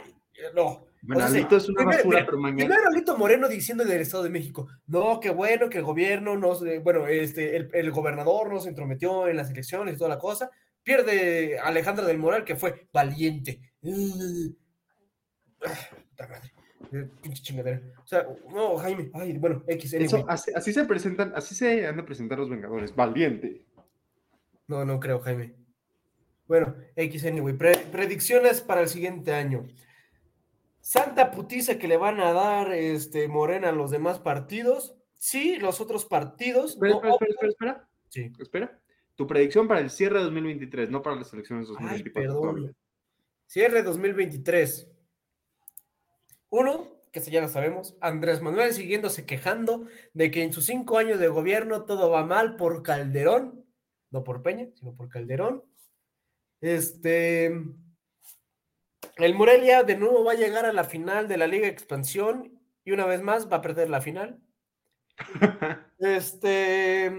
No. 0.56 0.86
Bueno, 1.02 1.26
o 1.26 1.28
sea, 1.28 1.36
Alito 1.36 1.58
es 1.58 1.68
una 1.68 1.78
primero, 1.78 1.98
basura, 1.98 2.20
mira, 2.20 2.26
pero 2.26 2.38
mañana. 2.38 2.58
Primero 2.58 2.88
Alito 2.88 3.18
Moreno 3.18 3.50
diciendo 3.50 3.84
del 3.84 4.02
Estado 4.02 4.24
de 4.24 4.30
México, 4.30 4.68
no, 4.86 5.20
qué 5.20 5.32
bueno 5.32 5.68
que 5.68 5.80
el 5.80 5.84
gobierno 5.84 6.38
nos, 6.38 6.64
bueno, 6.84 7.08
este, 7.08 7.56
el, 7.56 7.70
el 7.74 7.92
gobernador 7.92 8.54
nos 8.54 8.68
entrometió 8.68 9.28
en 9.28 9.38
las 9.38 9.50
elecciones 9.50 9.96
y 9.96 9.98
toda 9.98 10.12
la 10.12 10.20
cosa. 10.20 10.52
Pierde 10.84 11.60
Alejandra 11.60 12.06
del 12.06 12.20
Moral, 12.20 12.44
que 12.44 12.56
fue 12.56 12.88
valiente. 12.94 13.60
Puta 15.62 16.28
madre. 16.28 16.52
Pinche 17.22 17.42
chingadera. 17.42 17.82
O 18.04 18.08
sea, 18.08 18.28
no, 18.52 18.78
Jaime. 18.78 19.12
Ay, 19.14 19.38
bueno, 19.38 19.64
X. 19.68 19.94
Eso, 19.94 20.26
así, 20.28 20.52
así, 20.54 20.74
se 20.74 20.84
presentan, 20.86 21.32
así 21.36 21.56
se 21.56 21.88
han 21.88 21.98
de 21.98 22.04
presentar 22.04 22.40
los 22.40 22.50
Vengadores. 22.50 22.96
Valiente. 22.96 23.66
No, 24.68 24.84
no 24.84 25.00
creo, 25.00 25.20
Jaime. 25.22 25.56
Bueno, 26.48 26.76
X 26.96 27.26
anyway. 27.26 27.54
Pre 27.54 27.78
predicciones 27.92 28.62
para 28.62 28.82
el 28.82 28.90
siguiente 28.90 29.34
año. 29.34 29.68
Santa 30.82 31.32
putiza 31.32 31.78
que 31.78 31.88
le 31.88 31.98
van 31.98 32.20
a 32.20 32.34
dar 32.34 32.74
este, 32.74 33.28
Morena 33.28 33.70
a 33.70 33.74
los 33.74 33.92
demás 33.92 34.20
partidos. 34.20 34.96
Sí, 35.14 35.58
los 35.58 35.80
otros 35.80 36.06
partidos. 36.06 36.72
Espera, 36.74 36.94
no, 36.94 37.12
espera, 37.12 37.32
espera, 37.32 37.50
espera, 37.50 37.88
Sí. 38.10 38.34
Espera. 38.40 38.80
Tu 39.16 39.28
predicción 39.28 39.68
para 39.68 39.80
el 39.80 39.90
cierre 39.90 40.18
de 40.18 40.24
2023, 40.26 40.90
no 40.90 41.02
para 41.02 41.16
las 41.16 41.32
elecciones 41.32 41.68
de 41.68 41.74
2024. 41.74 42.22
Ay, 42.22 42.28
perdón. 42.28 42.76
Cierre 43.46 43.84
2023. 43.84 44.90
Uno, 46.52 46.86
que 47.14 47.22
ya 47.22 47.42
lo 47.42 47.48
sabemos, 47.48 47.96
Andrés 48.02 48.42
Manuel 48.42 48.74
siguiéndose 48.74 49.26
quejando 49.26 49.88
de 50.14 50.32
que 50.32 50.44
en 50.44 50.52
sus 50.52 50.66
cinco 50.66 50.98
años 50.98 51.18
de 51.18 51.30
gobierno 51.30 51.86
todo 51.86 52.12
va 52.12 52.26
mal 52.26 52.58
por 52.58 52.84
Calderón, 52.84 53.66
no 54.12 54.24
por 54.26 54.44
Peña, 54.44 54.68
sino 54.76 54.94
por 54.94 55.08
Calderón. 55.08 55.64
Este, 56.60 57.46
el 59.16 59.36
Morelia 59.36 59.84
de 59.84 59.96
nuevo 59.96 60.26
va 60.26 60.34
a 60.34 60.36
llegar 60.36 60.66
a 60.66 60.74
la 60.74 60.84
final 60.84 61.30
de 61.30 61.38
la 61.38 61.48
Liga 61.48 61.68
Expansión 61.68 62.60
y 62.84 62.92
una 62.92 63.06
vez 63.06 63.22
más 63.22 63.50
va 63.50 63.58
a 63.58 63.62
perder 63.62 63.90
la 63.90 64.02
final. 64.02 64.40
Este, 66.04 67.14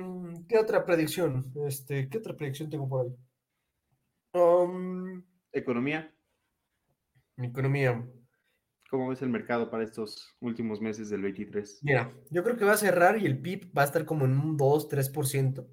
¿qué 0.49 0.59
otra 0.59 0.85
predicción? 0.85 1.53
Este, 1.69 2.09
¿qué 2.09 2.19
otra 2.19 2.37
predicción 2.37 2.69
tengo 2.69 2.89
por 2.89 3.07
ahí? 3.07 3.17
Um, 4.35 5.23
economía. 5.53 6.13
Economía. 7.37 8.05
¿Cómo 8.93 9.09
ves 9.09 9.23
el 9.23 9.31
mercado 9.31 9.71
para 9.71 9.85
estos 9.85 10.37
últimos 10.41 10.83
meses 10.83 11.09
del 11.09 11.23
23? 11.23 11.79
Mira, 11.81 12.13
yo 12.29 12.45
creo 12.45 12.59
que 12.59 12.67
va 12.67 12.73
a 12.73 12.77
cerrar 12.77 13.17
y 13.17 13.25
el 13.25 13.41
PIB 13.41 13.75
va 13.75 13.81
a 13.81 13.85
estar 13.87 14.05
como 14.05 14.27
en 14.27 14.33
un 14.33 14.59
2, 14.59 14.91
3%. 14.91 15.67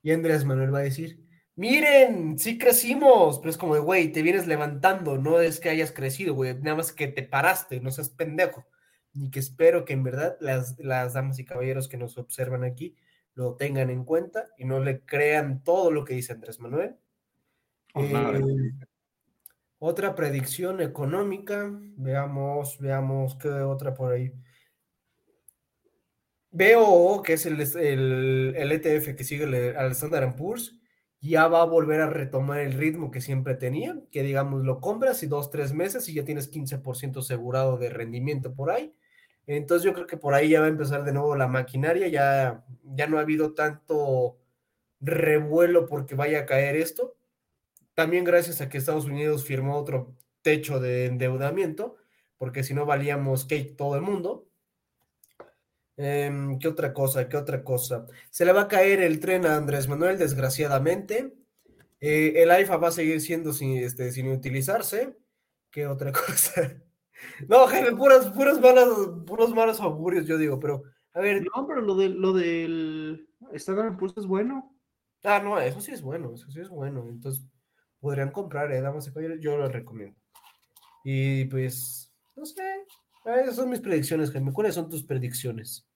Y 0.00 0.12
Andrés 0.12 0.46
Manuel 0.46 0.72
va 0.72 0.78
a 0.78 0.84
decir, 0.84 1.26
miren, 1.56 2.38
sí 2.38 2.56
crecimos, 2.56 3.38
pero 3.38 3.50
es 3.50 3.58
como 3.58 3.74
de, 3.74 3.82
güey, 3.82 4.12
te 4.12 4.22
vienes 4.22 4.46
levantando, 4.46 5.18
no 5.18 5.42
es 5.42 5.60
que 5.60 5.68
hayas 5.68 5.92
crecido, 5.92 6.32
güey, 6.32 6.54
nada 6.54 6.78
más 6.78 6.90
que 6.90 7.08
te 7.08 7.22
paraste, 7.22 7.80
no 7.80 7.90
seas 7.90 8.08
pendejo. 8.08 8.66
Y 9.12 9.30
que 9.30 9.40
espero 9.40 9.84
que 9.84 9.92
en 9.92 10.02
verdad 10.02 10.38
las, 10.40 10.78
las 10.78 11.12
damas 11.12 11.38
y 11.38 11.44
caballeros 11.44 11.86
que 11.86 11.98
nos 11.98 12.16
observan 12.16 12.64
aquí 12.64 12.96
lo 13.34 13.56
tengan 13.56 13.90
en 13.90 14.04
cuenta 14.06 14.46
y 14.56 14.64
no 14.64 14.82
le 14.82 15.02
crean 15.02 15.62
todo 15.62 15.90
lo 15.90 16.02
que 16.02 16.14
dice 16.14 16.32
Andrés 16.32 16.60
Manuel. 16.60 16.96
Oh, 17.92 18.02
eh, 18.02 18.40
otra 19.78 20.14
predicción 20.14 20.80
económica, 20.80 21.70
veamos, 21.96 22.78
veamos 22.78 23.36
qué 23.36 23.48
otra 23.48 23.94
por 23.94 24.12
ahí. 24.12 24.32
Veo 26.50 27.22
que 27.22 27.34
es 27.34 27.46
el, 27.46 27.60
el, 27.60 28.72
ETF 28.72 29.14
que 29.14 29.24
sigue 29.24 29.44
el, 29.44 29.76
al 29.76 29.92
Standard 29.92 30.34
Poor's, 30.34 30.78
ya 31.20 31.48
va 31.48 31.62
a 31.62 31.66
volver 31.66 32.00
a 32.00 32.10
retomar 32.10 32.60
el 32.60 32.72
ritmo 32.72 33.10
que 33.10 33.20
siempre 33.20 33.54
tenía, 33.54 33.96
que 34.10 34.22
digamos 34.22 34.64
lo 34.64 34.80
compras 34.80 35.22
y 35.22 35.26
dos, 35.26 35.50
tres 35.50 35.72
meses 35.72 36.08
y 36.08 36.14
ya 36.14 36.24
tienes 36.24 36.50
15% 36.50 37.18
asegurado 37.18 37.76
de 37.76 37.90
rendimiento 37.90 38.54
por 38.54 38.70
ahí. 38.70 38.94
Entonces 39.46 39.84
yo 39.84 39.94
creo 39.94 40.06
que 40.06 40.16
por 40.16 40.34
ahí 40.34 40.50
ya 40.50 40.60
va 40.60 40.66
a 40.66 40.70
empezar 40.70 41.04
de 41.04 41.12
nuevo 41.12 41.34
la 41.34 41.48
maquinaria, 41.48 42.08
ya, 42.08 42.64
ya 42.84 43.06
no 43.06 43.18
ha 43.18 43.22
habido 43.22 43.54
tanto 43.54 44.38
revuelo 45.00 45.86
porque 45.86 46.14
vaya 46.14 46.40
a 46.40 46.46
caer 46.46 46.76
esto. 46.76 47.17
También 47.98 48.22
gracias 48.22 48.60
a 48.60 48.68
que 48.68 48.78
Estados 48.78 49.06
Unidos 49.06 49.44
firmó 49.44 49.76
otro 49.76 50.14
techo 50.42 50.78
de 50.78 51.06
endeudamiento, 51.06 51.96
porque 52.36 52.62
si 52.62 52.72
no 52.72 52.86
valíamos 52.86 53.44
cake 53.44 53.74
todo 53.76 53.96
el 53.96 54.02
mundo. 54.02 54.46
Eh, 55.96 56.30
¿Qué 56.60 56.68
otra 56.68 56.94
cosa? 56.94 57.28
¿Qué 57.28 57.36
otra 57.36 57.64
cosa? 57.64 58.06
Se 58.30 58.44
le 58.44 58.52
va 58.52 58.60
a 58.62 58.68
caer 58.68 59.02
el 59.02 59.18
tren 59.18 59.46
a 59.46 59.56
Andrés 59.56 59.88
Manuel, 59.88 60.16
desgraciadamente. 60.16 61.34
Eh, 61.98 62.34
el 62.36 62.52
AIFA 62.52 62.76
va 62.76 62.86
a 62.86 62.92
seguir 62.92 63.20
siendo 63.20 63.52
sin, 63.52 63.78
este, 63.78 64.12
sin 64.12 64.30
utilizarse. 64.30 65.18
¿Qué 65.68 65.88
otra 65.88 66.12
cosa? 66.12 66.80
No, 67.48 67.66
jefe, 67.66 67.96
puros, 67.96 68.30
puros, 68.30 68.60
malos, 68.60 69.24
puros 69.26 69.52
malos 69.52 69.80
augurios, 69.80 70.24
yo 70.24 70.38
digo, 70.38 70.60
pero 70.60 70.84
a 71.14 71.20
ver. 71.20 71.42
No, 71.42 71.66
pero 71.66 71.80
lo, 71.80 71.96
de, 71.96 72.10
lo 72.10 72.32
del 72.32 73.28
Standard 73.54 73.96
Poor's 73.96 74.16
es 74.16 74.26
bueno. 74.26 74.72
Ah, 75.24 75.40
no, 75.42 75.58
eso 75.58 75.80
sí 75.80 75.90
es 75.90 76.00
bueno, 76.00 76.32
eso 76.32 76.48
sí 76.48 76.60
es 76.60 76.68
bueno. 76.68 77.04
Entonces, 77.08 77.44
podrían 78.00 78.30
comprar, 78.30 78.72
¿eh? 78.72 78.80
Damas 78.80 79.06
y 79.06 79.12
caballeros, 79.12 79.40
yo 79.40 79.56
lo 79.56 79.68
recomiendo. 79.68 80.18
Y 81.04 81.44
pues, 81.46 82.12
no 82.36 82.44
sé, 82.44 82.86
esas 83.24 83.56
son 83.56 83.70
mis 83.70 83.80
predicciones, 83.80 84.30
Jaime. 84.30 84.52
¿Cuáles 84.52 84.74
son 84.74 84.88
tus 84.88 85.04
predicciones? 85.04 85.86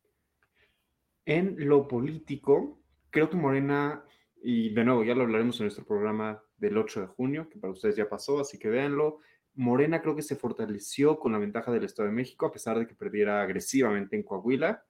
En 1.24 1.56
lo 1.68 1.86
político, 1.86 2.80
creo 3.10 3.30
que 3.30 3.36
Morena, 3.36 4.04
y 4.42 4.74
de 4.74 4.84
nuevo, 4.84 5.04
ya 5.04 5.14
lo 5.14 5.22
hablaremos 5.22 5.58
en 5.60 5.64
nuestro 5.64 5.84
programa 5.84 6.42
del 6.56 6.76
8 6.76 7.00
de 7.02 7.06
junio, 7.06 7.48
que 7.48 7.58
para 7.58 7.72
ustedes 7.72 7.96
ya 7.96 8.08
pasó, 8.08 8.40
así 8.40 8.58
que 8.58 8.68
véanlo. 8.68 9.18
Morena 9.54 10.00
creo 10.00 10.16
que 10.16 10.22
se 10.22 10.36
fortaleció 10.36 11.18
con 11.18 11.32
la 11.32 11.38
ventaja 11.38 11.70
del 11.70 11.84
Estado 11.84 12.08
de 12.08 12.14
México, 12.14 12.46
a 12.46 12.52
pesar 12.52 12.78
de 12.78 12.86
que 12.86 12.94
perdiera 12.94 13.42
agresivamente 13.42 14.16
en 14.16 14.22
Coahuila. 14.22 14.84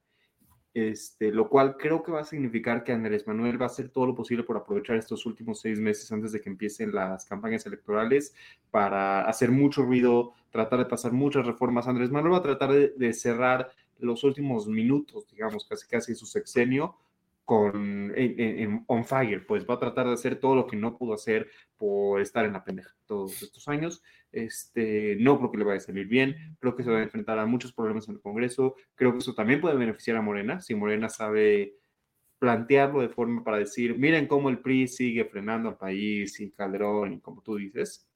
Este, 0.74 1.30
lo 1.30 1.50
cual 1.50 1.76
creo 1.76 2.02
que 2.02 2.12
va 2.12 2.20
a 2.20 2.24
significar 2.24 2.82
que 2.82 2.92
Andrés 2.92 3.26
Manuel 3.26 3.60
va 3.60 3.66
a 3.66 3.68
hacer 3.68 3.90
todo 3.90 4.06
lo 4.06 4.14
posible 4.14 4.42
por 4.42 4.56
aprovechar 4.56 4.96
estos 4.96 5.26
últimos 5.26 5.60
seis 5.60 5.78
meses 5.78 6.10
antes 6.12 6.32
de 6.32 6.40
que 6.40 6.48
empiecen 6.48 6.94
las 6.94 7.26
campañas 7.26 7.66
electorales 7.66 8.34
para 8.70 9.28
hacer 9.28 9.50
mucho 9.50 9.82
ruido, 9.82 10.32
tratar 10.50 10.78
de 10.78 10.86
pasar 10.86 11.12
muchas 11.12 11.46
reformas. 11.46 11.88
Andrés 11.88 12.10
Manuel 12.10 12.32
va 12.32 12.38
a 12.38 12.42
tratar 12.42 12.72
de, 12.72 12.94
de 12.96 13.12
cerrar 13.12 13.70
los 13.98 14.24
últimos 14.24 14.66
minutos, 14.66 15.28
digamos, 15.30 15.66
casi 15.66 15.86
casi 15.86 16.14
su 16.14 16.24
sexenio 16.24 16.96
con 17.44 18.12
en, 18.16 18.40
en, 18.40 18.84
on 18.86 19.04
fire, 19.04 19.46
pues 19.46 19.66
va 19.68 19.74
a 19.74 19.78
tratar 19.80 20.06
de 20.06 20.14
hacer 20.14 20.38
todo 20.38 20.54
lo 20.54 20.66
que 20.66 20.76
no 20.76 20.96
pudo 20.96 21.14
hacer 21.14 21.50
por 21.76 22.20
estar 22.20 22.44
en 22.44 22.52
la 22.52 22.64
pendeja 22.64 22.94
todos 23.06 23.42
estos 23.42 23.68
años. 23.68 24.02
Este, 24.30 25.16
no 25.20 25.38
creo 25.38 25.50
que 25.50 25.58
le 25.58 25.64
vaya 25.64 25.78
a 25.78 25.80
salir 25.80 26.06
bien, 26.06 26.56
creo 26.58 26.74
que 26.74 26.82
se 26.82 26.90
va 26.90 26.98
a 26.98 27.02
enfrentar 27.02 27.38
a 27.38 27.46
muchos 27.46 27.72
problemas 27.72 28.08
en 28.08 28.14
el 28.14 28.20
Congreso, 28.20 28.76
creo 28.94 29.12
que 29.12 29.18
eso 29.18 29.34
también 29.34 29.60
puede 29.60 29.76
beneficiar 29.76 30.16
a 30.16 30.22
Morena, 30.22 30.60
si 30.60 30.74
Morena 30.74 31.10
sabe 31.10 31.74
plantearlo 32.42 33.02
de 33.02 33.08
forma 33.08 33.44
para 33.44 33.58
decir, 33.58 33.96
miren 33.98 34.26
cómo 34.26 34.48
el 34.48 34.58
PRI 34.58 34.88
sigue 34.88 35.24
frenando 35.26 35.68
al 35.68 35.76
país 35.76 36.40
y 36.40 36.50
Calderón 36.50 37.12
y 37.12 37.20
como 37.20 37.40
tú 37.40 37.56
dices. 37.56 38.08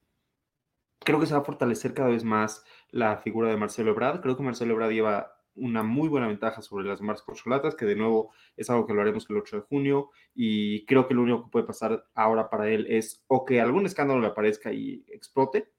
Creo 0.99 1.19
que 1.19 1.27
se 1.27 1.33
va 1.33 1.39
a 1.39 1.45
fortalecer 1.45 1.93
cada 1.93 2.09
vez 2.09 2.25
más 2.25 2.65
la 2.89 3.17
figura 3.19 3.49
de 3.49 3.55
Marcelo 3.55 3.91
Ebrard. 3.91 4.19
Creo 4.19 4.35
que 4.35 4.43
Marcelo 4.43 4.73
Ebrard 4.73 4.91
lleva 4.91 5.36
una 5.57 5.83
muy 5.83 6.07
buena 6.09 6.27
ventaja 6.27 6.61
sobre 6.61 6.85
las 6.85 7.01
marcas 7.01 7.23
corcholatas, 7.23 7.75
que 7.75 7.85
de 7.85 7.95
nuevo 7.95 8.31
es 8.55 8.69
algo 8.69 8.85
que 8.85 8.93
lo 8.93 9.01
haremos 9.01 9.29
el 9.29 9.37
8 9.37 9.57
de 9.57 9.61
junio 9.63 10.09
y 10.33 10.85
creo 10.85 11.07
que 11.07 11.13
lo 11.13 11.23
único 11.23 11.43
que 11.43 11.51
puede 11.51 11.65
pasar 11.65 12.05
ahora 12.15 12.49
para 12.49 12.69
él 12.69 12.85
es 12.89 13.23
o 13.27 13.45
que 13.45 13.61
algún 13.61 13.85
escándalo 13.85 14.21
le 14.21 14.27
aparezca 14.27 14.71
y 14.71 15.03
explote 15.07 15.69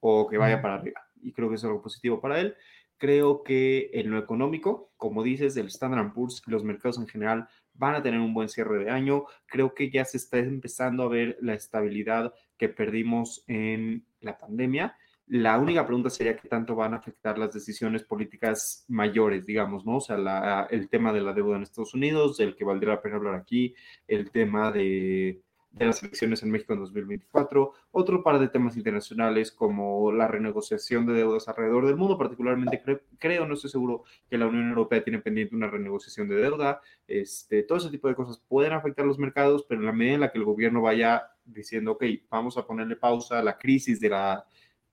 o 0.00 0.26
que 0.28 0.38
vaya 0.38 0.62
para 0.62 0.74
arriba. 0.74 1.00
Y 1.20 1.32
creo 1.32 1.48
que 1.48 1.56
es 1.56 1.64
algo 1.64 1.82
positivo 1.82 2.20
para 2.20 2.40
él. 2.40 2.56
Creo 2.98 3.42
que 3.42 3.90
en 3.92 4.10
lo 4.10 4.18
económico, 4.18 4.92
como 4.96 5.22
dices, 5.22 5.56
el 5.56 5.66
Standard 5.66 6.12
Poor's 6.14 6.42
y 6.46 6.50
los 6.50 6.64
mercados 6.64 6.98
en 6.98 7.06
general 7.06 7.48
van 7.74 7.94
a 7.94 8.02
tener 8.02 8.20
un 8.20 8.32
buen 8.32 8.48
cierre 8.48 8.84
de 8.84 8.90
año. 8.90 9.24
Creo 9.46 9.74
que 9.74 9.90
ya 9.90 10.04
se 10.04 10.16
está 10.16 10.38
empezando 10.38 11.02
a 11.02 11.08
ver 11.08 11.36
la 11.40 11.54
estabilidad 11.54 12.32
que 12.56 12.68
perdimos 12.68 13.44
en 13.48 14.06
la 14.20 14.38
pandemia 14.38 14.96
la 15.28 15.58
única 15.58 15.84
pregunta 15.84 16.08
sería 16.08 16.36
qué 16.36 16.48
tanto 16.48 16.76
van 16.76 16.94
a 16.94 16.98
afectar 16.98 17.36
las 17.36 17.52
decisiones 17.52 18.04
políticas 18.04 18.84
mayores, 18.88 19.44
digamos, 19.44 19.84
¿no? 19.84 19.96
O 19.96 20.00
sea, 20.00 20.66
el 20.70 20.88
tema 20.88 21.12
de 21.12 21.20
la 21.20 21.32
deuda 21.32 21.56
en 21.56 21.62
Estados 21.62 21.94
Unidos, 21.94 22.38
el 22.38 22.54
que 22.54 22.64
valdría 22.64 22.94
la 22.94 23.02
pena 23.02 23.16
hablar 23.16 23.34
aquí, 23.34 23.74
el 24.06 24.30
tema 24.30 24.70
de, 24.70 25.40
las 25.72 26.02
elecciones 26.02 26.42
en 26.42 26.50
México 26.52 26.72
en 26.72 26.78
2024, 26.78 27.72
otro 27.90 28.22
par 28.22 28.38
de 28.38 28.48
temas 28.48 28.76
internacionales 28.76 29.50
como 29.50 30.12
la 30.12 30.28
renegociación 30.28 31.06
de 31.06 31.14
deudas 31.14 31.48
alrededor 31.48 31.86
del 31.86 31.96
mundo, 31.96 32.16
particularmente 32.16 32.82
creo, 33.18 33.46
no 33.46 33.54
estoy 33.54 33.70
seguro 33.70 34.04
que 34.30 34.38
la 34.38 34.46
Unión 34.46 34.68
Europea 34.68 35.02
tiene 35.02 35.18
pendiente 35.18 35.56
una 35.56 35.68
renegociación 35.68 36.28
de 36.28 36.36
deuda, 36.36 36.80
este, 37.08 37.64
todo 37.64 37.78
ese 37.78 37.90
tipo 37.90 38.08
de 38.08 38.14
cosas 38.14 38.40
pueden 38.48 38.72
afectar 38.72 39.04
los 39.04 39.18
mercados, 39.18 39.66
pero 39.68 39.80
en 39.80 39.86
la 39.86 39.92
medida 39.92 40.14
en 40.14 40.20
la 40.20 40.32
que 40.32 40.38
el 40.38 40.44
gobierno 40.44 40.80
vaya 40.80 41.24
diciendo, 41.44 41.92
ok, 41.92 42.04
vamos 42.30 42.56
a 42.56 42.66
ponerle 42.66 42.96
pausa 42.96 43.40
a 43.40 43.42
la 43.42 43.58
crisis 43.58 44.00
de 44.00 44.08
la 44.08 44.46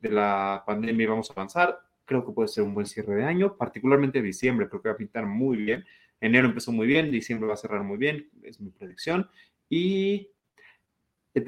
de 0.04 0.12
la 0.12 0.64
pandemia 0.68 1.04
y 1.04 1.08
vamos 1.08 1.30
a 1.30 1.34
avanzar. 1.34 1.80
Creo 2.06 2.26
que 2.26 2.34
puede 2.34 2.50
ser 2.50 2.64
un 2.64 2.74
buen 2.74 2.86
cierre 2.86 3.16
de 3.16 3.24
año, 3.24 3.56
particularmente 3.56 4.22
diciembre, 4.22 4.68
creo 4.68 4.82
que 4.82 4.90
va 4.90 4.96
a 4.96 4.98
pintar 4.98 5.26
muy 5.26 5.58
bien. 5.58 5.86
Enero 6.20 6.48
empezó 6.48 6.72
muy 6.72 6.86
bien, 6.86 7.10
diciembre 7.10 7.48
va 7.48 7.54
a 7.54 7.58
cerrar 7.58 7.84
muy 7.84 7.98
bien, 7.98 8.30
es 8.44 8.60
mi 8.60 8.70
predicción. 8.70 9.30
Y 9.70 10.30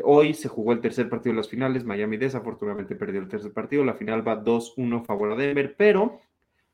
hoy 0.04 0.34
se 0.34 0.48
jugó 0.48 0.72
el 0.72 0.80
tercer 0.80 1.10
partido 1.10 1.34
de 1.34 1.38
las 1.38 1.50
finales, 1.50 1.84
Miami 1.84 2.18
desafortunadamente 2.18 2.96
perdió 2.96 3.20
el 3.20 3.28
tercer 3.28 3.52
partido, 3.52 3.84
la 3.84 3.94
final 3.94 4.28
va 4.28 4.44
2-1 4.44 5.02
a 5.02 5.06
favor 5.06 5.36
de 5.36 5.48
Denver, 5.48 5.76
pero 5.78 6.22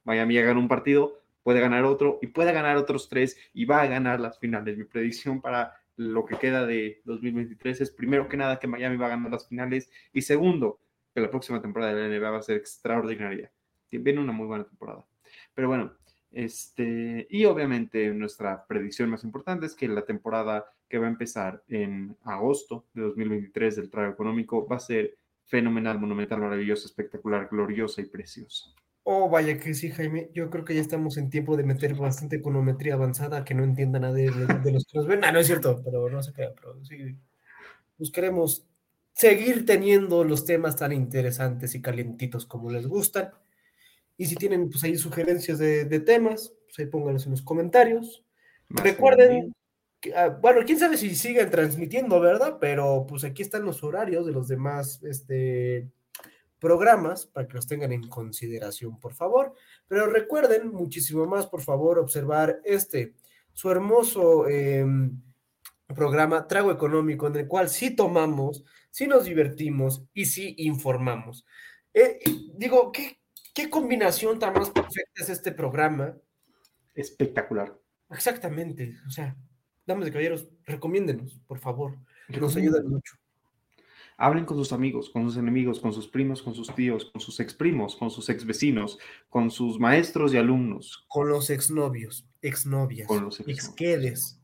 Miami 0.04 0.36
ya 0.36 0.44
ganó 0.44 0.60
un 0.60 0.68
partido, 0.68 1.20
puede 1.44 1.60
ganar 1.60 1.84
otro 1.84 2.20
y 2.22 2.28
puede 2.28 2.54
ganar 2.54 2.78
otros 2.78 3.10
tres 3.10 3.38
y 3.54 3.66
va 3.66 3.82
a 3.82 3.88
ganar 3.88 4.20
las 4.20 4.40
finales. 4.40 4.78
Mi 4.78 4.84
predicción 4.84 5.42
para 5.42 5.74
lo 5.98 6.26
que 6.26 6.38
queda 6.38 6.66
de 6.66 7.02
2023 7.06 7.82
es 7.82 7.92
primero 7.92 8.28
que 8.28 8.38
nada 8.38 8.60
que 8.60 8.68
Miami 8.68 8.98
va 8.98 9.08
a 9.08 9.10
ganar 9.10 9.32
las 9.32 9.48
finales 9.48 9.90
y 10.14 10.22
segundo, 10.22 10.80
que 11.14 11.22
la 11.22 11.30
próxima 11.30 11.62
temporada 11.62 11.94
de 11.94 12.08
la 12.08 12.20
NBA 12.20 12.30
va 12.30 12.38
a 12.38 12.44
ser 12.44 12.58
extraordinaria. 12.58 13.52
Viene 13.92 14.22
una 14.22 14.32
muy 14.32 14.48
buena 14.48 14.64
temporada. 14.64 15.06
Pero 15.54 15.68
bueno, 15.68 15.94
este, 16.32 17.28
y 17.30 17.46
obviamente 17.46 18.10
nuestra 18.14 18.66
predicción 18.66 19.10
más 19.10 19.24
importante 19.24 19.66
es 19.66 19.76
que 19.76 19.88
la 19.88 20.06
temporada 20.06 20.66
que 20.88 20.98
va 20.98 21.08
a 21.08 21.10
empezar 21.10 21.64
en 21.68 22.16
agosto 22.24 22.86
de 22.94 23.02
2023 23.02 23.76
del 23.76 23.90
trago 23.90 24.14
económico 24.14 24.66
va 24.68 24.78
a 24.78 24.80
ser 24.80 25.18
fenomenal, 25.46 26.00
monumental, 26.00 26.40
maravillosa, 26.40 26.86
espectacular, 26.86 27.50
gloriosa 27.52 28.02
y 28.02 28.06
preciosa. 28.06 28.74
Oh, 29.04 29.30
vaya 29.30 29.58
que 29.58 29.74
sí, 29.74 29.90
Jaime. 29.90 30.30
Yo 30.34 30.50
creo 30.50 30.64
que 30.64 30.76
ya 30.76 30.82
estamos 30.82 31.18
en 31.18 31.30
tiempo 31.30 31.58
de 31.58 31.64
meter 31.64 31.96
bastante 31.96 32.38
econometría 32.38 32.94
avanzada 32.94 33.44
que 33.44 33.54
no 33.54 33.64
entienda 33.64 34.00
nadie 34.00 34.32
de, 34.32 34.72
los 34.72 34.86
que 34.86 34.98
nos 34.98 35.08
ven. 35.08 35.26
Ah, 35.26 35.32
no 35.32 35.40
es 35.40 35.48
cierto, 35.48 35.82
pero 35.84 36.10
no 36.10 36.22
se 36.22 36.34
queda, 36.34 36.54
pero 36.56 36.84
sí. 36.86 37.18
Buscaremos 37.98 38.68
seguir 39.14 39.66
teniendo 39.66 40.24
los 40.24 40.46
temas 40.46 40.76
tan 40.76 40.92
interesantes 40.92 41.76
y 41.76 41.82
calientitos 41.82 42.46
como 42.46 42.72
les 42.72 42.88
gustan. 42.88 43.32
Y 44.18 44.26
si 44.26 44.36
tienen 44.36 44.70
pues 44.70 44.84
ahí 44.84 44.98
sugerencias 44.98 45.58
de, 45.58 46.00
temas, 46.00 46.54
pues 46.66 46.80
ahí 46.80 46.86
pónganlos 46.86 47.26
en 47.26 47.32
los 47.32 47.42
comentarios. 47.42 48.24
Recuerden, 48.70 49.54
ah, 50.16 50.38
bueno, 50.42 50.62
quién 50.66 50.80
sabe 50.80 50.98
si 50.98 51.16
siguen 51.16 51.50
transmitiendo, 51.50 52.20
¿verdad? 52.20 52.58
Pero 52.60 53.06
pues 53.08 53.24
aquí 53.24 53.42
están 53.42 53.66
los 53.66 53.84
horarios 53.84 54.26
de 54.26 54.32
los 54.32 54.48
demás 54.48 55.02
este, 55.04 55.90
programas 56.60 57.26
para 57.26 57.48
que 57.48 57.56
los 57.56 57.68
tengan 57.68 57.92
en 57.92 58.08
consideración, 58.08 59.00
por 59.00 59.14
favor. 59.14 59.56
Pero 59.88 60.06
recuerden 60.06 60.70
muchísimo 60.70 61.26
más, 61.26 61.48
por 61.48 61.62
favor, 61.62 61.98
observar 61.98 62.62
este, 62.64 63.16
su 63.52 63.72
hermoso 63.72 64.48
em, 64.48 65.20
programa 65.94 66.48
Trago 66.48 66.72
Económico, 66.72 67.28
en 67.28 67.36
el 67.36 67.48
cual 67.48 67.70
sí 67.70 67.96
tomamos 67.96 68.64
si 68.92 69.08
nos 69.08 69.26
divertimos 69.26 70.04
y 70.14 70.26
si 70.26 70.56
informamos. 70.58 71.46
Eh, 71.94 72.20
digo, 72.56 72.92
¿qué, 72.92 73.20
¿qué 73.54 73.70
combinación 73.70 74.40
tan 74.40 74.54
más 74.54 74.70
perfecta 74.70 75.24
es 75.24 75.30
este 75.30 75.52
programa? 75.52 76.16
Espectacular. 76.94 77.78
Exactamente. 78.10 78.98
O 79.08 79.10
sea, 79.10 79.36
damas 79.86 80.06
de 80.06 80.12
caballeros, 80.12 80.48
recomiéndenos, 80.66 81.40
por 81.48 81.60
favor. 81.60 81.98
Nos 82.28 82.56
ayudan 82.56 82.88
mucho. 82.88 83.16
Hablen 84.18 84.46
con 84.46 84.58
sus 84.58 84.72
amigos, 84.72 85.10
con 85.10 85.24
sus 85.24 85.38
enemigos, 85.38 85.80
con 85.80 85.94
sus 85.94 86.08
primos, 86.08 86.44
con 86.44 86.54
sus 86.54 86.74
tíos, 86.76 87.06
con 87.06 87.22
sus 87.22 87.40
exprimos, 87.40 87.96
con 87.96 88.12
sus 88.12 88.30
exvecinos, 88.30 89.00
con 89.30 89.50
sus 89.50 89.80
maestros 89.80 90.34
y 90.34 90.38
alumnos. 90.38 91.06
Con 91.08 91.30
los 91.30 91.50
exnovios, 91.50 92.28
exnovias, 92.42 93.08
con 93.08 93.24
los 93.26 93.40
exquedes. 93.40 94.41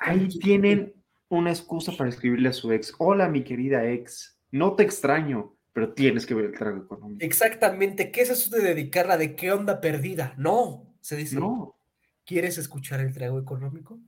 Ahí 0.00 0.28
tienen 0.28 0.94
una 1.28 1.50
excusa 1.50 1.92
para 1.92 2.08
escribirle 2.08 2.48
a 2.48 2.52
su 2.54 2.72
ex, 2.72 2.94
hola 2.98 3.28
mi 3.28 3.44
querida 3.44 3.84
ex, 3.84 4.38
no 4.50 4.74
te 4.74 4.82
extraño, 4.82 5.54
pero 5.74 5.92
tienes 5.92 6.24
que 6.24 6.34
ver 6.34 6.46
el 6.46 6.58
trago 6.58 6.78
económico. 6.78 7.24
Exactamente, 7.24 8.10
¿qué 8.10 8.22
es 8.22 8.30
eso 8.30 8.56
de 8.56 8.62
dedicarla 8.62 9.18
de 9.18 9.36
qué 9.36 9.52
onda 9.52 9.80
perdida? 9.80 10.34
No, 10.38 10.86
se 11.00 11.16
dice. 11.16 11.36
No. 11.36 11.76
¿Quieres 12.24 12.56
escuchar 12.56 13.00
el 13.00 13.12
trago 13.12 13.38
económico? 13.38 13.98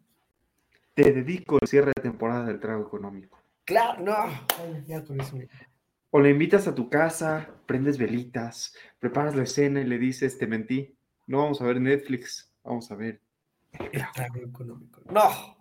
Te 0.95 1.13
dedico 1.13 1.59
el 1.61 1.69
cierre 1.69 1.93
de 1.95 2.03
temporada 2.03 2.47
del 2.47 2.59
trago 2.59 2.83
económico. 2.87 3.39
Claro, 3.65 4.03
no, 4.03 4.15
ya 4.87 5.05
con 5.05 5.21
eso. 5.21 5.39
O 6.11 6.21
le 6.21 6.31
invitas 6.31 6.67
a 6.69 6.75
tu 6.75 6.89
casa, 6.89 7.51
prendes 7.67 7.99
velitas, 7.99 8.75
preparas 8.99 9.37
la 9.37 9.43
escena 9.43 9.81
y 9.81 9.85
le 9.85 9.99
dices, 9.99 10.39
te 10.39 10.47
mentí, 10.47 10.95
no 11.27 11.39
vamos 11.39 11.61
a 11.61 11.65
ver 11.65 11.81
Netflix, 11.81 12.51
vamos 12.65 12.91
a 12.91 12.97
ver 12.97 13.21
el 13.73 14.05
trago 14.15 14.37
económico. 14.37 15.01
No. 15.11 15.52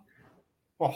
Oh. 0.78 0.94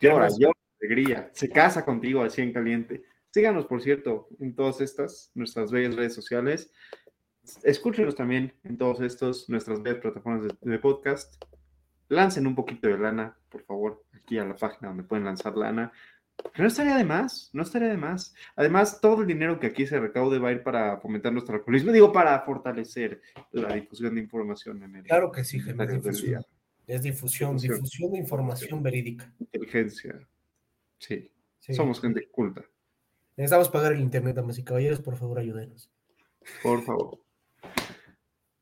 Llora, 0.00 0.28
llora, 0.36 0.58
alegría. 0.80 1.30
Se 1.32 1.48
casa 1.48 1.84
contigo 1.84 2.22
así 2.22 2.42
en 2.42 2.52
caliente. 2.52 3.04
Síganos, 3.30 3.66
por 3.66 3.82
cierto, 3.82 4.28
en 4.38 4.54
todas 4.54 4.80
estas, 4.80 5.32
nuestras 5.34 5.72
bellas 5.72 5.96
redes 5.96 6.14
sociales. 6.14 6.72
Escúchenos 7.62 8.14
también 8.14 8.54
en 8.62 8.78
todos 8.78 9.00
estos, 9.00 9.48
nuestras 9.48 9.82
bellas 9.82 10.00
plataformas 10.00 10.54
de, 10.60 10.78
podcast. 10.78 11.42
Lancen 12.08 12.46
un 12.46 12.54
poquito 12.54 12.88
de 12.88 12.98
lana, 12.98 13.36
por 13.48 13.64
favor, 13.64 14.04
aquí 14.12 14.38
a 14.38 14.44
la 14.44 14.54
página 14.54 14.88
donde 14.88 15.02
pueden 15.02 15.24
lanzar 15.24 15.56
lana. 15.56 15.92
no 16.56 16.66
estaría 16.66 16.96
de 16.96 17.04
más, 17.04 17.50
no 17.52 17.62
estaría 17.62 17.88
de 17.88 17.96
más. 17.96 18.34
Además, 18.56 19.00
todo 19.00 19.22
el 19.22 19.26
dinero 19.26 19.58
que 19.58 19.66
aquí 19.66 19.86
se 19.86 19.98
recaude 19.98 20.38
va 20.38 20.50
a 20.50 20.52
ir 20.52 20.62
para 20.62 20.98
fomentar 20.98 21.32
nuestro 21.32 21.56
alcoholismo, 21.56 21.92
digo, 21.92 22.12
para 22.12 22.40
fortalecer 22.42 23.20
la 23.52 23.74
difusión 23.74 24.14
de 24.14 24.20
información 24.20 24.82
en 24.82 24.96
el 24.96 25.02
Claro 25.04 25.32
que 25.32 25.44
sí, 25.44 25.60
difusión. 25.60 26.44
Es 26.86 27.02
difusión, 27.02 27.56
difusión, 27.56 28.12
de 28.12 28.18
información 28.18 28.82
verídica. 28.82 29.32
Inteligencia. 29.40 30.26
Sí. 30.98 31.30
Somos 31.72 32.00
gente 32.00 32.28
culta. 32.28 32.62
Necesitamos 33.36 33.68
pagar 33.70 33.92
el 33.92 34.00
internet, 34.00 34.36
damas 34.36 34.58
y 34.58 34.64
caballeros. 34.64 35.00
Por 35.00 35.16
favor, 35.16 35.38
ayúdenos. 35.38 35.90
Por 36.62 36.82
favor. 36.82 37.20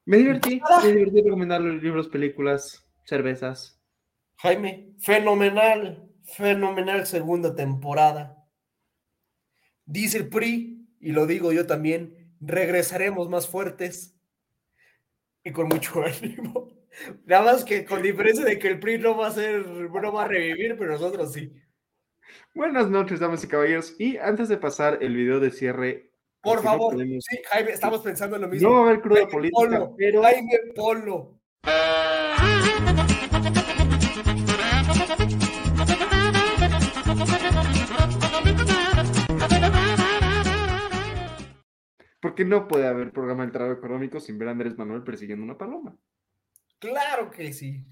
Me 0.04 0.18
divertí. 0.18 0.60
Me 0.82 0.92
divertí 0.92 1.22
recomendarle 1.22 1.80
libros, 1.80 2.08
películas, 2.08 2.86
cervezas. 3.04 3.80
Jaime, 4.36 4.94
fenomenal. 4.98 6.08
Fenomenal 6.22 7.06
segunda 7.06 7.54
temporada. 7.54 8.46
Dice 9.84 10.18
el 10.18 10.28
PRI, 10.28 10.86
y 11.00 11.10
lo 11.10 11.26
digo 11.26 11.52
yo 11.52 11.66
también, 11.66 12.32
regresaremos 12.40 13.28
más 13.28 13.48
fuertes 13.48 14.16
y 15.44 15.50
con 15.50 15.68
mucho 15.68 16.02
ánimo. 16.22 16.81
Nada 17.24 17.42
más 17.52 17.64
que 17.64 17.84
con 17.84 18.02
diferencia 18.02 18.44
de 18.44 18.58
que 18.58 18.68
el 18.68 18.78
PRI 18.78 18.98
no 18.98 19.16
va 19.16 19.28
a 19.28 19.32
ser, 19.32 19.66
no 19.66 20.12
va 20.12 20.24
a 20.24 20.28
revivir, 20.28 20.76
pero 20.78 20.92
nosotros 20.92 21.32
sí. 21.32 21.52
Buenas 22.54 22.88
noches, 22.88 23.20
damas 23.20 23.42
y 23.44 23.48
caballeros. 23.48 23.96
Y 23.98 24.18
antes 24.18 24.48
de 24.48 24.58
pasar 24.58 24.98
el 25.00 25.16
video 25.16 25.40
de 25.40 25.50
cierre. 25.50 26.10
Por 26.42 26.62
favor, 26.62 26.96
sí, 26.98 27.40
Jaime, 27.50 27.70
estamos 27.70 28.02
pensando 28.02 28.36
en 28.36 28.42
lo 28.42 28.48
mismo. 28.48 28.68
No 28.68 28.74
va 28.74 28.80
a 28.80 28.90
haber 28.90 29.00
cruda 29.00 29.26
política, 29.28 29.90
pero. 29.96 30.22
Jaime 30.22 30.58
Polo. 30.74 31.38
Porque 42.20 42.44
no 42.44 42.68
puede 42.68 42.86
haber 42.86 43.12
programa 43.12 43.46
de 43.46 43.52
trabajo 43.52 43.78
económico 43.78 44.20
sin 44.20 44.38
ver 44.38 44.48
a 44.48 44.50
Andrés 44.52 44.78
Manuel 44.78 45.02
persiguiendo 45.02 45.44
una 45.44 45.58
paloma. 45.58 45.96
Claro 46.82 47.30
que 47.30 47.52
sí. 47.52 47.86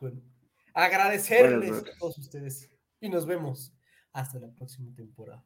Bueno, 0.00 0.20
agradecerles 0.74 1.78
a 1.78 1.84
todos 1.96 2.18
ustedes 2.18 2.68
y 3.00 3.08
nos 3.08 3.24
vemos 3.24 3.72
hasta 4.12 4.40
la 4.40 4.50
próxima 4.50 4.92
temporada. 4.96 5.44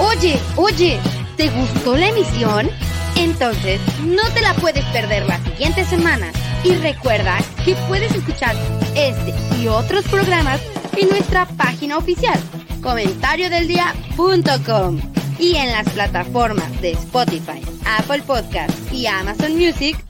Oye, 0.00 0.40
oye, 0.56 0.98
¿te 1.36 1.50
gustó 1.50 1.96
la 1.96 2.08
emisión? 2.08 2.68
Entonces, 3.16 3.80
no 4.04 4.28
te 4.34 4.40
la 4.40 4.54
puedes 4.54 4.84
perder 4.86 5.24
la 5.26 5.38
siguiente 5.44 5.84
semana. 5.84 6.32
Y 6.64 6.74
recuerda 6.74 7.38
que 7.64 7.76
puedes 7.86 8.12
escuchar 8.12 8.56
este 8.96 9.32
y 9.56 9.68
otros 9.68 10.04
programas 10.08 10.60
en 10.96 11.10
nuestra 11.10 11.46
página 11.46 11.96
oficial, 11.96 12.40
comentariodeldia.com 12.82 15.00
y 15.38 15.54
en 15.54 15.70
las 15.70 15.88
plataformas 15.90 16.82
de 16.82 16.90
Spotify, 16.92 17.62
Apple 17.86 18.22
Podcast 18.26 18.92
y 18.92 19.06
Amazon 19.06 19.56
Music. 19.56 20.09